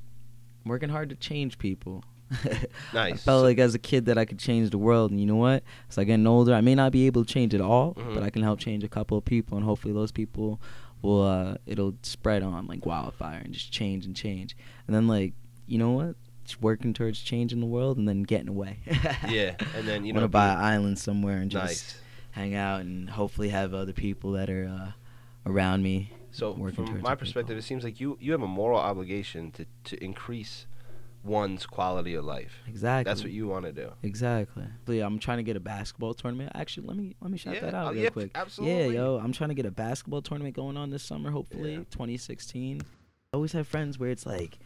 I'm 0.64 0.68
working 0.70 0.88
hard 0.88 1.10
to 1.10 1.16
change 1.16 1.58
people. 1.58 2.04
Nice. 2.92 3.12
I 3.14 3.16
felt 3.16 3.42
like 3.44 3.58
as 3.58 3.74
a 3.74 3.78
kid 3.78 4.06
that 4.06 4.16
I 4.18 4.24
could 4.24 4.38
change 4.38 4.70
the 4.70 4.78
world, 4.78 5.10
and 5.10 5.20
you 5.20 5.26
know 5.26 5.36
what? 5.36 5.62
As 5.90 5.98
I 5.98 6.04
getting 6.04 6.26
older, 6.26 6.54
I 6.54 6.60
may 6.60 6.74
not 6.74 6.92
be 6.92 7.06
able 7.06 7.24
to 7.24 7.32
change 7.32 7.52
it 7.54 7.60
all, 7.60 7.94
Mhm. 7.94 8.14
but 8.14 8.22
I 8.22 8.30
can 8.30 8.42
help 8.42 8.58
change 8.60 8.82
a 8.84 8.88
couple 8.88 9.18
of 9.18 9.24
people, 9.24 9.56
and 9.58 9.64
hopefully 9.64 9.92
those 9.92 10.10
people 10.12 10.60
will 11.02 11.22
uh, 11.22 11.56
it'll 11.66 11.94
spread 12.02 12.42
on 12.42 12.66
like 12.66 12.86
wildfire 12.86 13.40
and 13.44 13.52
just 13.52 13.70
change 13.72 14.06
and 14.06 14.14
change, 14.16 14.56
and 14.86 14.94
then 14.96 15.06
like 15.08 15.34
you 15.66 15.76
know 15.78 15.90
what? 15.90 16.14
Just 16.44 16.62
working 16.62 16.92
towards 16.94 17.20
changing 17.20 17.60
the 17.60 17.66
world 17.66 17.98
and 17.98 18.08
then 18.08 18.22
getting 18.22 18.48
away. 18.48 18.78
Yeah, 19.28 19.56
and 19.76 19.86
then, 19.86 20.04
you 20.04 20.12
know, 20.12 20.20
want 20.20 20.24
to 20.24 20.28
buy 20.28 20.48
an 20.52 20.58
island 20.58 20.98
somewhere 20.98 21.38
and 21.38 21.50
just 21.50 21.64
Nice. 21.64 22.00
Hang 22.34 22.54
out 22.54 22.80
and 22.80 23.08
hopefully 23.10 23.48
have 23.50 23.72
other 23.74 23.92
people 23.92 24.32
that 24.32 24.50
are 24.50 24.66
uh, 24.66 25.50
around 25.50 25.82
me. 25.82 26.10
So 26.32 26.52
from 26.54 26.62
my 26.62 26.68
other 26.68 26.74
people. 26.96 27.16
perspective, 27.16 27.56
it 27.56 27.62
seems 27.62 27.84
like 27.84 28.00
you 28.00 28.18
you 28.20 28.32
have 28.32 28.42
a 28.42 28.48
moral 28.48 28.78
obligation 28.78 29.50
to 29.52 29.66
to 29.84 30.02
increase 30.04 30.66
one's 31.22 31.64
quality 31.64 32.14
of 32.14 32.24
life. 32.24 32.52
Exactly. 32.68 33.08
That's 33.08 33.22
what 33.22 33.32
you 33.32 33.46
want 33.46 33.64
to 33.64 33.72
do. 33.72 33.92
Exactly. 34.02 34.66
I'm 35.00 35.18
trying 35.18 35.38
to 35.38 35.42
get 35.42 35.56
a 35.56 35.60
basketball 35.60 36.12
tournament. 36.12 36.52
Actually, 36.54 36.88
let 36.88 36.96
me 36.96 37.14
let 37.20 37.30
me 37.30 37.38
shout 37.38 37.54
Yeah, 37.54 37.60
that 37.60 37.74
out 37.74 37.86
oh, 37.88 37.92
real 37.92 38.02
yeah, 38.02 38.10
quick. 38.10 38.30
absolutely. 38.34 38.94
Yeah, 38.94 39.02
yo, 39.02 39.20
I'm 39.22 39.32
trying 39.32 39.48
to 39.48 39.54
get 39.54 39.64
a 39.66 39.70
basketball 39.70 40.22
tournament 40.22 40.54
going 40.56 40.76
on 40.76 40.90
this 40.90 41.02
summer. 41.02 41.30
Hopefully, 41.30 41.72
Yeah. 41.72 41.78
2016. 41.90 42.82
I 42.82 43.36
always 43.36 43.52
have 43.52 43.66
friends 43.66 43.98
where 43.98 44.10
it's 44.10 44.26
like 44.26 44.58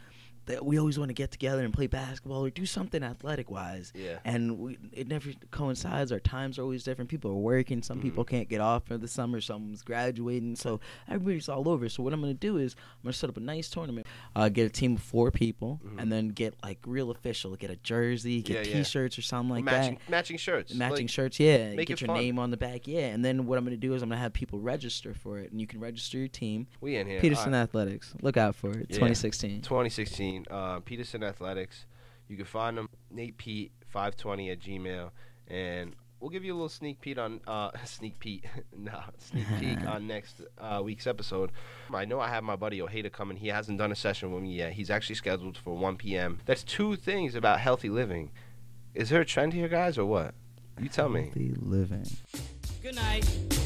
that 0.49 0.65
we 0.67 0.79
always 0.79 0.99
want 0.99 1.09
to 1.11 1.15
get 1.15 1.31
together 1.31 1.65
and 1.65 1.73
play 1.73 1.87
basketball 1.87 2.45
or 2.45 2.51
do 2.51 2.67
something 2.67 3.03
athletic 3.03 3.51
wise. 3.51 3.93
Yeah. 3.95 4.19
And 4.25 4.59
we, 4.59 4.79
it 4.93 5.09
never 5.09 5.31
coincides. 5.51 6.11
Our 6.13 6.21
times 6.21 6.59
are 6.59 6.63
always 6.63 6.83
different. 6.83 7.09
People 7.11 7.31
are 7.31 7.35
working. 7.37 7.83
Some 7.83 8.01
people 8.01 8.25
Mhm. 8.25 8.29
can't 8.29 8.49
get 8.49 8.61
off 8.61 8.87
for 8.87 8.99
the 8.99 9.09
summer. 9.09 9.41
Someone's 9.41 9.83
graduating. 9.83 10.57
So 10.57 10.81
everybody's 11.09 11.49
all 11.49 11.69
over. 11.69 11.89
So 11.89 12.03
what 12.03 12.13
I'm 12.13 12.21
gonna 12.21 12.35
do 12.35 12.57
is 12.59 12.75
I'm 12.79 13.05
gonna 13.05 13.13
set 13.13 13.31
up 13.31 13.37
a 13.37 13.41
nice 13.41 13.69
tournament. 13.71 14.07
Uh, 14.35 14.49
get 14.49 14.67
a 14.67 14.71
team 14.71 14.95
of 14.97 15.03
four 15.03 15.31
people, 15.31 15.81
Mhm. 15.85 16.01
and 16.03 16.13
then 16.13 16.29
get 16.29 16.55
like 16.63 16.79
real 16.87 17.11
official. 17.11 17.55
Get 17.57 17.71
a 17.71 17.77
jersey. 17.77 18.43
Get 18.43 18.67
Yeah, 18.67 18.73
yeah. 18.73 18.79
T-shirts 18.83 19.19
or 19.19 19.23
something 19.23 19.55
like 19.55 19.65
matching 19.65 19.95
that 19.95 20.11
matching 20.11 20.37
shirts. 20.37 20.75
matching 20.75 21.07
like, 21.07 21.11
shirts 21.11 21.39
yeah 21.39 21.75
make 21.75 21.89
get 21.89 22.01
your 22.01 22.07
fun. 22.09 22.17
name 22.17 22.39
on 22.39 22.51
the 22.51 22.57
back 22.57 22.87
yeah 22.89 23.07
and 23.09 23.25
then 23.25 23.47
what 23.47 23.59
i'm 23.59 23.65
gonna 23.65 23.77
do 23.77 23.95
is 23.95 24.03
i'm 24.03 24.09
gonna 24.09 24.21
have 24.21 24.33
people 24.33 24.59
register 24.59 25.15
for 25.15 25.39
it 25.39 25.51
and 25.53 25.61
you 25.61 25.67
can 25.67 25.79
register 25.81 26.19
your 26.19 26.29
team 26.29 26.67
We 26.81 26.97
in 26.97 27.07
here. 27.07 27.21
peterson 27.21 27.53
right. 27.53 27.59
athletics 27.61 28.15
look 28.23 28.37
out 28.37 28.55
for 28.55 28.71
it 28.71 28.87
Yeah. 28.89 28.97
2016 28.97 29.63
2016, 29.63 30.38
uh, 30.51 30.81
Peterson 30.81 31.23
Athletics. 31.23 31.87
You 32.29 32.37
can 32.37 32.47
find 32.47 32.77
them, 32.77 32.89
Nate 33.11 33.37
Pete 33.37 33.73
520 33.89 34.51
at 34.51 34.61
Gmail, 34.61 35.11
and 35.49 35.95
we'll 36.21 36.31
give 36.31 36.45
you 36.45 36.53
a 36.53 36.57
little 36.57 36.69
sneak 36.69 37.01
peek 37.01 37.19
on 37.19 37.41
uh, 37.47 37.71
sneak 37.85 38.19
peek, 38.19 38.45
no, 38.77 39.01
sneak 39.19 39.47
peek 39.59 39.81
on 39.87 40.07
next 40.07 40.43
uh, 40.59 40.81
week's 40.85 41.07
episode. 41.07 41.53
I 41.93 42.05
know 42.05 42.21
I 42.21 42.29
have 42.29 42.45
my 42.45 42.57
buddy 42.57 42.83
Ojeda 42.83 43.11
coming. 43.11 43.37
He 43.37 43.49
hasn't 43.49 43.79
done 43.79 43.93
a 43.93 43.97
session 43.97 44.33
with 44.33 44.43
me 44.43 44.55
yet. 44.55 44.73
He's 44.73 44.91
actually 44.91 45.17
scheduled 45.17 45.57
for 45.57 45.77
1 45.77 45.97
p.m. 45.97 46.41
That's 46.47 46.63
two 46.63 46.97
things 46.97 47.35
about 47.35 47.61
healthy 47.61 47.89
living. 47.89 48.31
Is 48.95 49.11
there 49.11 49.21
a 49.21 49.27
trend 49.27 49.53
here, 49.53 49.69
guys, 49.69 49.97
or 49.97 50.07
what? 50.07 50.35
You 50.81 50.89
tell 50.89 51.09
me. 51.09 51.25
Healthy 51.25 51.55
living 51.59 52.07
Good 52.83 52.95
night. 52.95 53.58